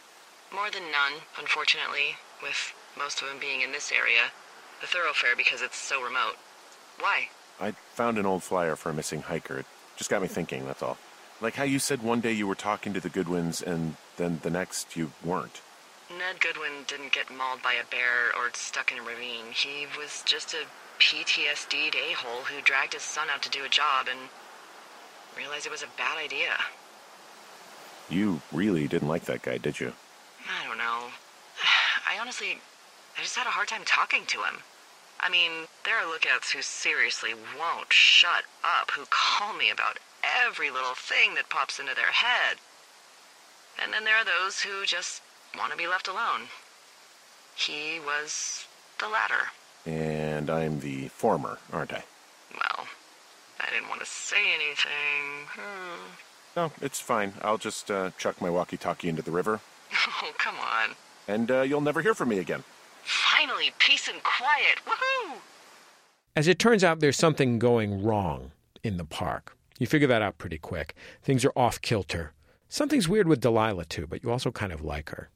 More 0.54 0.72
than 0.72 0.84
none, 0.92 1.22
unfortunately, 1.40 2.16
with 2.42 2.74
most 2.98 3.22
of 3.22 3.28
them 3.28 3.38
being 3.40 3.62
in 3.62 3.72
this 3.72 3.92
area. 3.92 4.32
The 4.82 4.88
thoroughfare 4.88 5.36
because 5.36 5.62
it's 5.62 5.78
so 5.78 6.02
remote. 6.02 6.36
Why? 7.00 7.28
I 7.60 7.72
found 7.72 8.18
an 8.18 8.26
old 8.26 8.44
flyer 8.44 8.76
for 8.76 8.90
a 8.90 8.94
missing 8.94 9.22
hiker. 9.22 9.60
It 9.60 9.66
just 9.98 10.10
got 10.10 10.22
me 10.22 10.28
thinking, 10.28 10.66
that's 10.66 10.84
all. 10.84 10.98
Like 11.42 11.56
how 11.56 11.64
you 11.64 11.80
said 11.80 12.02
one 12.02 12.22
day 12.22 12.32
you 12.32 12.48
were 12.48 12.56
talking 12.56 12.94
to 12.94 13.00
the 13.00 13.10
Goodwins 13.10 13.62
and 13.62 13.96
then 14.18 14.40
the 14.44 14.50
next 14.50 14.96
you 14.96 15.12
weren't. 15.24 15.62
Ned 16.10 16.40
Goodwin 16.40 16.86
didn't 16.88 17.12
get 17.12 17.30
mauled 17.30 17.62
by 17.62 17.74
a 17.74 17.84
bear 17.84 18.34
or 18.36 18.50
stuck 18.54 18.92
in 18.92 19.00
a 19.00 19.02
ravine. 19.02 19.52
He 19.52 19.86
was 19.98 20.24
just 20.26 20.54
a 20.54 20.66
PTSD'd 21.00 21.96
a-hole 21.96 22.44
who 22.46 22.62
dragged 22.62 22.94
his 22.94 23.04
son 23.04 23.30
out 23.30 23.42
to 23.44 23.50
do 23.50 23.66
a 23.66 23.70
job 23.70 24.08
and 24.10 24.30
realized 25.36 25.66
it 25.66 25.72
was 25.72 25.84
a 25.84 25.98
bad 25.98 26.18
idea. 26.18 26.58
You 28.10 28.42
really 28.54 28.88
didn't 28.88 29.10
like 29.10 29.26
that 29.26 29.42
guy, 29.42 29.58
did 29.58 29.80
you? 29.82 29.94
I 30.48 30.66
don't 30.66 30.78
know. 30.78 31.12
I 32.08 32.18
honestly, 32.20 32.62
I 33.18 33.22
just 33.22 33.36
had 33.36 33.48
a 33.48 33.52
hard 33.52 33.68
time 33.68 33.84
talking 33.86 34.26
to 34.28 34.44
him. 34.44 34.64
I 35.20 35.30
mean, 35.30 35.68
there 35.84 35.98
are 35.98 36.10
lookouts 36.10 36.52
who 36.52 36.62
seriously 36.62 37.34
won't 37.34 37.92
shut 37.92 38.46
up, 38.64 38.92
who 38.92 39.06
call 39.10 39.54
me 39.54 39.70
about 39.70 40.00
every 40.24 40.70
little 40.70 40.96
thing 40.96 41.36
that 41.36 41.50
pops 41.50 41.80
into 41.80 41.96
their 41.96 42.12
head. 42.14 42.58
And 43.82 43.92
then 43.92 44.06
there 44.06 44.16
are 44.16 44.26
those 44.26 44.62
who 44.62 44.86
just 44.86 45.22
want 45.58 45.72
to 45.72 45.78
be 45.78 45.88
left 45.88 46.08
alone. 46.08 46.48
He 47.56 48.00
was 48.06 48.66
the 49.00 49.08
latter. 49.08 49.48
And 49.86 50.50
I'm 50.50 50.80
the 50.80 51.08
former, 51.10 51.60
aren't 51.72 51.94
I? 51.94 52.04
Well, 52.54 52.88
I 53.60 53.70
didn't 53.74 53.90
want 53.90 54.02
to 54.02 54.06
say 54.06 54.54
anything. 54.54 55.48
Hmm. 55.50 56.12
No, 56.56 56.72
it's 56.82 57.00
fine. 57.00 57.34
I'll 57.42 57.58
just 57.58 57.90
uh, 57.92 58.12
chuck 58.18 58.42
my 58.42 58.50
walkie-talkie 58.50 59.08
into 59.10 59.22
the 59.22 59.32
river, 59.32 59.60
Oh, 60.24 60.32
come 60.38 60.56
on. 60.60 60.96
and 61.28 61.50
uh, 61.52 61.62
you'll 61.62 61.82
never 61.82 62.02
hear 62.02 62.14
from 62.16 62.30
me 62.30 62.40
again. 62.40 62.64
Finally, 63.04 63.72
peace 63.80 64.08
and 64.10 64.22
quiet. 64.24 64.80
Woohoo! 64.86 65.38
As 66.36 66.48
it 66.48 66.60
turns 66.60 66.84
out, 66.84 67.00
there's 67.00 67.18
something 67.18 67.58
going 67.60 68.04
wrong 68.04 68.52
in 68.84 68.98
the 68.98 69.06
park. 69.06 69.56
You 69.80 69.88
figure 69.88 70.08
that 70.08 70.22
out 70.22 70.38
pretty 70.40 70.58
quick. 70.58 70.96
Things 71.24 71.46
are 71.46 71.54
off 71.56 71.80
kilter. 71.82 72.34
Something's 72.70 73.08
weird 73.08 73.28
with 73.28 73.40
Delilah, 73.40 73.86
too, 73.86 74.08
but 74.08 74.24
you 74.24 74.32
also 74.32 74.52
kind 74.52 74.74
of 74.74 74.82
like 74.84 75.10
her. 75.12 75.30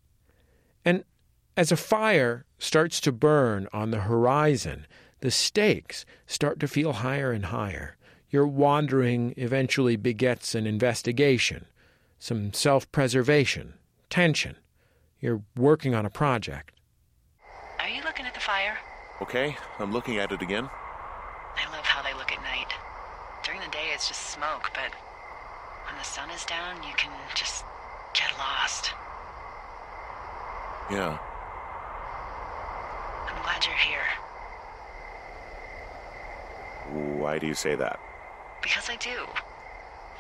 And 0.84 1.04
as 1.58 1.72
a 1.72 1.78
fire 1.78 2.46
starts 2.58 3.00
to 3.02 3.12
burn 3.12 3.68
on 3.74 3.92
the 3.92 4.02
horizon, 4.02 4.88
the 5.20 5.32
stakes 5.32 6.06
start 6.26 6.60
to 6.60 6.68
feel 6.68 6.94
higher 6.94 7.32
and 7.32 7.46
higher. 7.46 7.98
Your 8.30 8.48
wandering 8.48 9.34
eventually 9.38 9.96
begets 9.96 10.56
an 10.56 10.66
investigation, 10.66 11.66
some 12.18 12.54
self 12.54 12.92
preservation, 12.92 13.74
tension. 14.10 14.56
You're 15.20 15.42
working 15.56 15.94
on 15.94 16.06
a 16.06 16.10
project. 16.10 16.72
Are 17.80 17.90
you 17.90 18.02
looking 18.04 18.26
at 18.26 18.34
the 18.34 18.40
fire? 18.40 18.78
Okay, 19.22 19.56
I'm 19.80 19.92
looking 19.92 20.18
at 20.18 20.32
it 20.32 20.42
again. 20.42 20.70
I 21.58 21.72
love 21.72 21.86
how 21.86 22.02
they 22.02 22.14
look 22.18 22.32
at 22.32 22.42
night. 22.42 22.74
During 23.44 23.60
the 23.60 23.68
day, 23.68 23.92
it's 23.94 24.08
just 24.08 24.32
smoke, 24.32 24.72
but 24.74 24.94
when 25.86 25.98
the 25.98 26.04
sun 26.04 26.30
is 26.32 26.46
down, 26.46 26.82
you 26.84 26.94
can 26.96 27.12
just 27.36 27.66
get 28.14 28.32
lost. 28.40 28.92
Yeah. 30.92 31.18
I'm 33.30 33.42
glad 33.44 33.66
you're 33.66 33.74
here. 33.76 34.04
Why 37.18 37.40
do 37.40 37.48
you 37.48 37.54
say 37.54 37.76
that? 37.76 37.98
Because 38.62 38.90
I 38.90 38.98
do. 38.98 39.26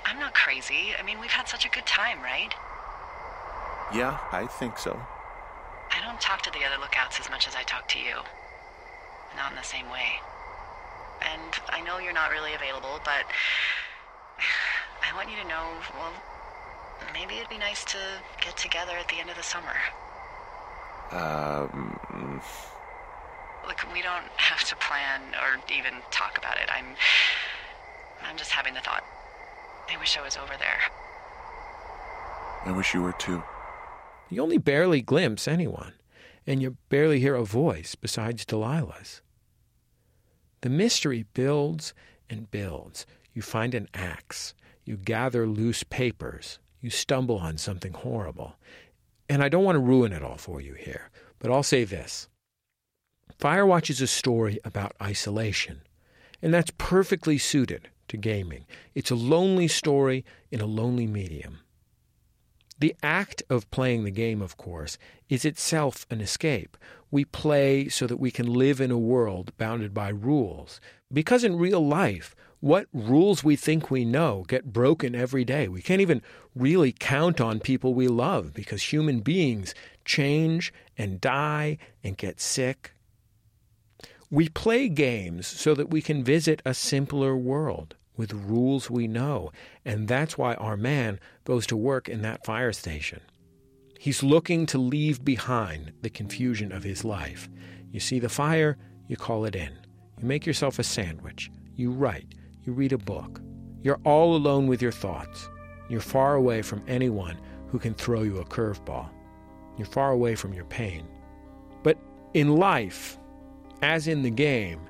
I'm 0.06 0.18
not 0.18 0.34
crazy. 0.34 0.95
I 0.98 1.03
mean, 1.03 1.19
we've 1.19 1.31
had 1.31 1.49
such 1.49 1.65
a 1.65 1.69
good 1.69 1.85
time, 1.85 2.22
right? 2.22 2.53
Yeah, 3.93 4.18
I 4.31 4.48
think 4.48 4.77
so. 4.77 4.98
I 5.91 5.99
don't 6.06 6.22
talk 6.22 6.41
to 6.43 6.52
the 6.52 6.64
other 6.64 6.80
lookouts 6.80 7.19
as 7.19 7.30
much 7.30 7.49
as 7.49 7.56
I 7.56 7.64
talk 7.64 7.89
to 7.89 7.99
you. 7.99 8.15
Not 9.35 9.52
in 9.52 9.57
the 9.57 9.64
same 9.64 9.89
way. 9.91 10.22
And 11.19 11.52
I 11.68 11.81
know 11.81 11.99
you're 11.99 12.14
not 12.14 12.31
really 12.31 12.53
available, 12.53 13.02
but 13.03 13.27
I 15.03 15.14
want 15.18 15.30
you 15.30 15.35
to 15.35 15.48
know, 15.49 15.68
well, 15.99 16.14
maybe 17.14 17.35
it'd 17.35 17.49
be 17.49 17.57
nice 17.57 17.84
to 17.91 17.98
get 18.39 18.56
together 18.56 18.93
at 18.98 19.10
the 19.10 19.19
end 19.19 19.30
of 19.30 19.35
the 19.35 19.43
summer. 19.43 19.76
Um, 21.11 22.41
Look, 23.67 23.85
we 23.93 24.01
don't 24.01 24.25
have 24.38 24.63
to 24.65 24.75
plan 24.77 25.21
or 25.35 25.59
even 25.73 25.93
talk 26.09 26.38
about 26.38 26.57
it. 26.57 26.69
I'm 26.71 26.85
I'm 28.23 28.38
just 28.38 28.51
having 28.51 28.73
the 28.73 28.79
thought. 28.79 29.03
I 29.89 29.97
wish 29.97 30.17
I 30.17 30.21
was 30.21 30.38
over 30.38 30.53
there. 30.57 30.79
I 32.65 32.71
wish 32.71 32.93
you 32.93 33.01
were 33.01 33.13
too. 33.13 33.43
You 34.29 34.41
only 34.41 34.57
barely 34.57 35.01
glimpse 35.01 35.47
anyone, 35.47 35.93
and 36.47 36.61
you 36.61 36.77
barely 36.89 37.19
hear 37.19 37.35
a 37.35 37.43
voice 37.43 37.95
besides 37.95 38.45
Delilah's. 38.45 39.21
The 40.61 40.69
mystery 40.69 41.25
builds 41.33 41.93
and 42.29 42.49
builds. 42.51 43.05
You 43.33 43.41
find 43.41 43.73
an 43.73 43.89
axe. 43.93 44.53
You 44.85 44.95
gather 44.95 45.47
loose 45.47 45.83
papers. 45.83 46.59
You 46.79 46.89
stumble 46.89 47.38
on 47.38 47.57
something 47.57 47.93
horrible. 47.93 48.55
And 49.31 49.41
I 49.41 49.47
don't 49.47 49.63
want 49.63 49.77
to 49.77 49.79
ruin 49.79 50.11
it 50.11 50.23
all 50.23 50.35
for 50.35 50.59
you 50.59 50.73
here, 50.73 51.09
but 51.39 51.49
I'll 51.49 51.63
say 51.63 51.85
this 51.85 52.27
Firewatch 53.39 53.89
is 53.89 54.01
a 54.01 54.07
story 54.07 54.59
about 54.65 54.93
isolation, 55.01 55.83
and 56.41 56.53
that's 56.53 56.73
perfectly 56.77 57.37
suited 57.37 57.87
to 58.09 58.17
gaming. 58.17 58.65
It's 58.93 59.09
a 59.09 59.15
lonely 59.15 59.69
story 59.69 60.25
in 60.51 60.59
a 60.59 60.65
lonely 60.65 61.07
medium. 61.07 61.59
The 62.77 62.93
act 63.01 63.41
of 63.49 63.71
playing 63.71 64.03
the 64.03 64.11
game, 64.11 64.41
of 64.41 64.57
course, 64.57 64.97
is 65.29 65.45
itself 65.45 66.05
an 66.09 66.19
escape. 66.19 66.75
We 67.09 67.23
play 67.23 67.87
so 67.87 68.07
that 68.07 68.19
we 68.19 68.31
can 68.31 68.47
live 68.47 68.81
in 68.81 68.91
a 68.91 68.97
world 68.97 69.55
bounded 69.57 69.93
by 69.93 70.09
rules. 70.09 70.81
Because 71.09 71.45
in 71.45 71.57
real 71.57 71.87
life, 71.87 72.35
what 72.61 72.85
rules 72.93 73.43
we 73.43 73.55
think 73.55 73.89
we 73.89 74.05
know 74.05 74.45
get 74.47 74.71
broken 74.71 75.15
every 75.15 75.43
day. 75.43 75.67
We 75.67 75.81
can't 75.81 75.99
even 75.99 76.21
really 76.55 76.91
count 76.91 77.41
on 77.41 77.59
people 77.59 77.93
we 77.93 78.07
love 78.07 78.53
because 78.53 78.83
human 78.83 79.19
beings 79.19 79.73
change 80.05 80.71
and 80.97 81.19
die 81.19 81.79
and 82.03 82.17
get 82.17 82.39
sick. 82.39 82.93
We 84.29 84.47
play 84.47 84.88
games 84.88 85.47
so 85.47 85.73
that 85.75 85.89
we 85.89 86.01
can 86.01 86.23
visit 86.23 86.61
a 86.63 86.73
simpler 86.73 87.35
world 87.35 87.95
with 88.15 88.31
rules 88.31 88.89
we 88.89 89.07
know, 89.07 89.51
and 89.83 90.07
that's 90.07 90.38
why 90.38 90.53
our 90.55 90.77
man 90.77 91.19
goes 91.43 91.65
to 91.67 91.75
work 91.75 92.07
in 92.07 92.21
that 92.21 92.45
fire 92.45 92.71
station. 92.71 93.21
He's 93.99 94.23
looking 94.23 94.65
to 94.67 94.77
leave 94.77 95.25
behind 95.25 95.93
the 96.01 96.09
confusion 96.09 96.71
of 96.71 96.83
his 96.83 97.03
life. 97.03 97.49
You 97.91 97.99
see 97.99 98.19
the 98.19 98.29
fire, 98.29 98.77
you 99.07 99.17
call 99.17 99.45
it 99.45 99.55
in. 99.55 99.71
You 100.19 100.27
make 100.27 100.45
yourself 100.45 100.77
a 100.79 100.83
sandwich. 100.83 101.49
You 101.75 101.91
write. 101.91 102.35
You 102.63 102.73
read 102.73 102.93
a 102.93 102.97
book. 102.97 103.41
You're 103.81 103.99
all 104.03 104.35
alone 104.35 104.67
with 104.67 104.81
your 104.81 104.91
thoughts. 104.91 105.49
You're 105.89 105.99
far 105.99 106.35
away 106.35 106.61
from 106.61 106.83
anyone 106.88 107.39
who 107.67 107.79
can 107.79 107.93
throw 107.93 108.21
you 108.21 108.38
a 108.38 108.45
curveball. 108.45 109.09
You're 109.77 109.88
far 109.88 110.11
away 110.11 110.35
from 110.35 110.53
your 110.53 110.65
pain. 110.65 111.07
But 111.81 111.97
in 112.33 112.55
life, 112.57 113.17
as 113.81 114.07
in 114.07 114.21
the 114.21 114.29
game, 114.29 114.81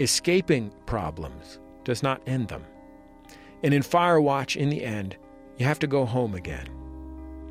escaping 0.00 0.72
problems 0.86 1.60
does 1.84 2.02
not 2.02 2.20
end 2.26 2.48
them. 2.48 2.64
And 3.62 3.72
in 3.72 3.82
Firewatch, 3.82 4.56
in 4.56 4.68
the 4.68 4.82
end, 4.82 5.16
you 5.56 5.66
have 5.66 5.78
to 5.80 5.86
go 5.86 6.04
home 6.04 6.34
again, 6.34 6.66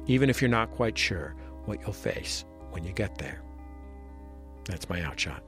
even 0.08 0.30
if 0.30 0.42
you're 0.42 0.50
not 0.50 0.72
quite 0.72 0.98
sure 0.98 1.36
what 1.66 1.80
you'll 1.82 1.94
face 1.94 2.44
when 2.72 2.84
you 2.84 2.92
get 2.92 3.18
there. 3.18 3.42
That's 4.66 4.90
my 4.90 5.04
outshot. 5.04 5.44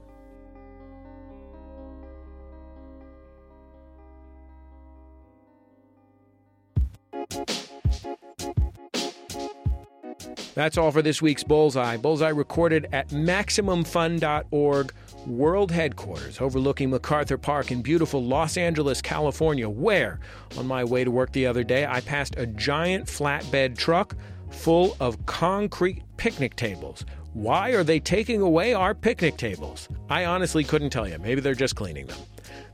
That's 10.54 10.78
all 10.78 10.92
for 10.92 11.02
this 11.02 11.22
week's 11.22 11.44
Bullseye. 11.44 11.98
Bullseye 11.98 12.30
recorded 12.30 12.88
at 12.92 13.10
MaximumFun.org 13.10 14.94
world 15.26 15.72
headquarters 15.72 16.42
overlooking 16.42 16.90
MacArthur 16.90 17.38
Park 17.38 17.72
in 17.72 17.82
beautiful 17.82 18.24
Los 18.24 18.58
Angeles, 18.58 19.02
California, 19.02 19.70
where, 19.70 20.20
on 20.58 20.68
my 20.68 20.84
way 20.84 21.04
to 21.04 21.12
work 21.12 21.32
the 21.32 21.46
other 21.46 21.64
day, 21.64 21.86
I 21.86 22.02
passed 22.02 22.36
a 22.38 22.46
giant 22.46 23.06
flatbed 23.06 23.78
truck 23.78 24.16
full 24.50 24.98
of 25.00 25.26
concrete 25.26 26.04
picnic 26.18 26.56
tables. 26.56 27.06
Why 27.34 27.70
are 27.70 27.84
they 27.84 28.02
taking 28.02 28.42
away 28.42 28.74
our 28.74 28.94
picnic 28.94 29.38
tables? 29.38 29.88
I 30.10 30.26
honestly 30.26 30.66
couldn't 30.66 30.90
tell 30.90 31.08
you. 31.08 31.18
Maybe 31.20 31.40
they're 31.40 31.56
just 31.56 31.78
cleaning 31.78 32.08
them. 32.08 32.18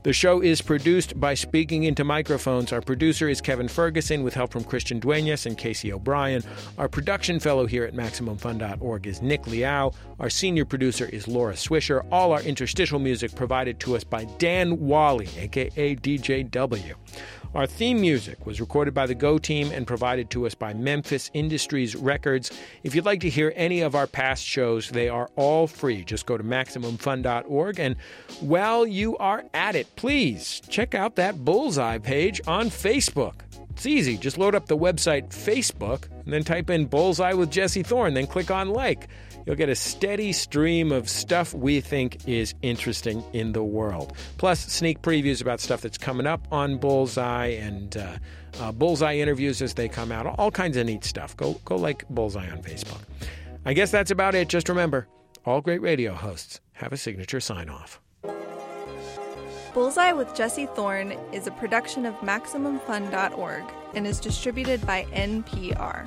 The 0.08 0.14
show 0.14 0.40
is 0.40 0.62
produced 0.62 1.20
by 1.20 1.34
Speaking 1.34 1.82
Into 1.82 2.02
Microphones. 2.02 2.72
Our 2.72 2.80
producer 2.80 3.28
is 3.28 3.42
Kevin 3.42 3.68
Ferguson 3.68 4.22
with 4.22 4.32
help 4.32 4.50
from 4.50 4.64
Christian 4.64 4.98
Duenas 5.00 5.44
and 5.44 5.58
Casey 5.58 5.92
O'Brien. 5.92 6.42
Our 6.78 6.88
production 6.88 7.38
fellow 7.38 7.66
here 7.66 7.84
at 7.84 7.92
MaximumFun.org 7.92 9.06
is 9.06 9.20
Nick 9.20 9.46
Liao. 9.46 9.92
Our 10.18 10.30
senior 10.30 10.64
producer 10.64 11.04
is 11.04 11.28
Laura 11.28 11.52
Swisher. 11.52 12.06
All 12.10 12.32
our 12.32 12.40
interstitial 12.40 12.98
music 12.98 13.34
provided 13.34 13.80
to 13.80 13.96
us 13.96 14.02
by 14.02 14.24
Dan 14.38 14.80
Wally, 14.80 15.28
aka 15.36 15.94
DJ 15.96 16.50
W. 16.52 16.94
Our 17.54 17.66
theme 17.66 18.00
music 18.00 18.44
was 18.46 18.60
recorded 18.60 18.92
by 18.92 19.06
the 19.06 19.14
Go 19.14 19.38
team 19.38 19.72
and 19.72 19.86
provided 19.86 20.28
to 20.30 20.46
us 20.46 20.54
by 20.54 20.74
Memphis 20.74 21.30
Industries 21.32 21.96
Records. 21.96 22.50
If 22.82 22.94
you'd 22.94 23.06
like 23.06 23.20
to 23.20 23.30
hear 23.30 23.54
any 23.56 23.80
of 23.80 23.94
our 23.94 24.06
past 24.06 24.44
shows, 24.44 24.90
they 24.90 25.08
are 25.08 25.30
all 25.34 25.66
free. 25.66 26.04
Just 26.04 26.26
go 26.26 26.36
to 26.36 26.44
MaximumFun.org. 26.44 27.80
And 27.80 27.96
while 28.40 28.86
you 28.86 29.16
are 29.16 29.44
at 29.54 29.76
it, 29.76 29.96
please 29.96 30.60
check 30.68 30.94
out 30.94 31.16
that 31.16 31.42
Bullseye 31.42 31.98
page 31.98 32.42
on 32.46 32.66
Facebook. 32.66 33.34
It's 33.70 33.86
easy. 33.86 34.18
Just 34.18 34.36
load 34.36 34.54
up 34.54 34.66
the 34.66 34.76
website 34.76 35.30
Facebook 35.30 36.10
and 36.24 36.32
then 36.32 36.44
type 36.44 36.68
in 36.68 36.84
Bullseye 36.84 37.32
with 37.32 37.50
Jesse 37.50 37.82
Thorn, 37.82 38.12
then 38.12 38.26
click 38.26 38.50
on 38.50 38.68
like. 38.68 39.08
You'll 39.48 39.56
get 39.56 39.70
a 39.70 39.74
steady 39.74 40.34
stream 40.34 40.92
of 40.92 41.08
stuff 41.08 41.54
we 41.54 41.80
think 41.80 42.28
is 42.28 42.54
interesting 42.60 43.24
in 43.32 43.52
the 43.52 43.64
world. 43.64 44.12
Plus, 44.36 44.60
sneak 44.60 45.00
previews 45.00 45.40
about 45.40 45.58
stuff 45.58 45.80
that's 45.80 45.96
coming 45.96 46.26
up 46.26 46.46
on 46.52 46.76
Bullseye 46.76 47.46
and 47.46 47.96
uh, 47.96 48.18
uh, 48.60 48.72
Bullseye 48.72 49.14
interviews 49.16 49.62
as 49.62 49.72
they 49.72 49.88
come 49.88 50.12
out. 50.12 50.26
All 50.38 50.50
kinds 50.50 50.76
of 50.76 50.84
neat 50.84 51.02
stuff. 51.02 51.34
Go, 51.34 51.54
go 51.64 51.76
like 51.76 52.06
Bullseye 52.10 52.50
on 52.50 52.58
Facebook. 52.58 53.00
I 53.64 53.72
guess 53.72 53.90
that's 53.90 54.10
about 54.10 54.34
it. 54.34 54.48
Just 54.48 54.68
remember 54.68 55.08
all 55.46 55.62
great 55.62 55.80
radio 55.80 56.12
hosts 56.12 56.60
have 56.72 56.92
a 56.92 56.98
signature 56.98 57.40
sign 57.40 57.70
off. 57.70 58.02
Bullseye 59.72 60.12
with 60.12 60.34
Jesse 60.34 60.66
Thorn 60.66 61.12
is 61.32 61.46
a 61.46 61.52
production 61.52 62.04
of 62.04 62.14
MaximumFun.org 62.16 63.64
and 63.94 64.06
is 64.06 64.20
distributed 64.20 64.86
by 64.86 65.04
NPR. 65.04 66.06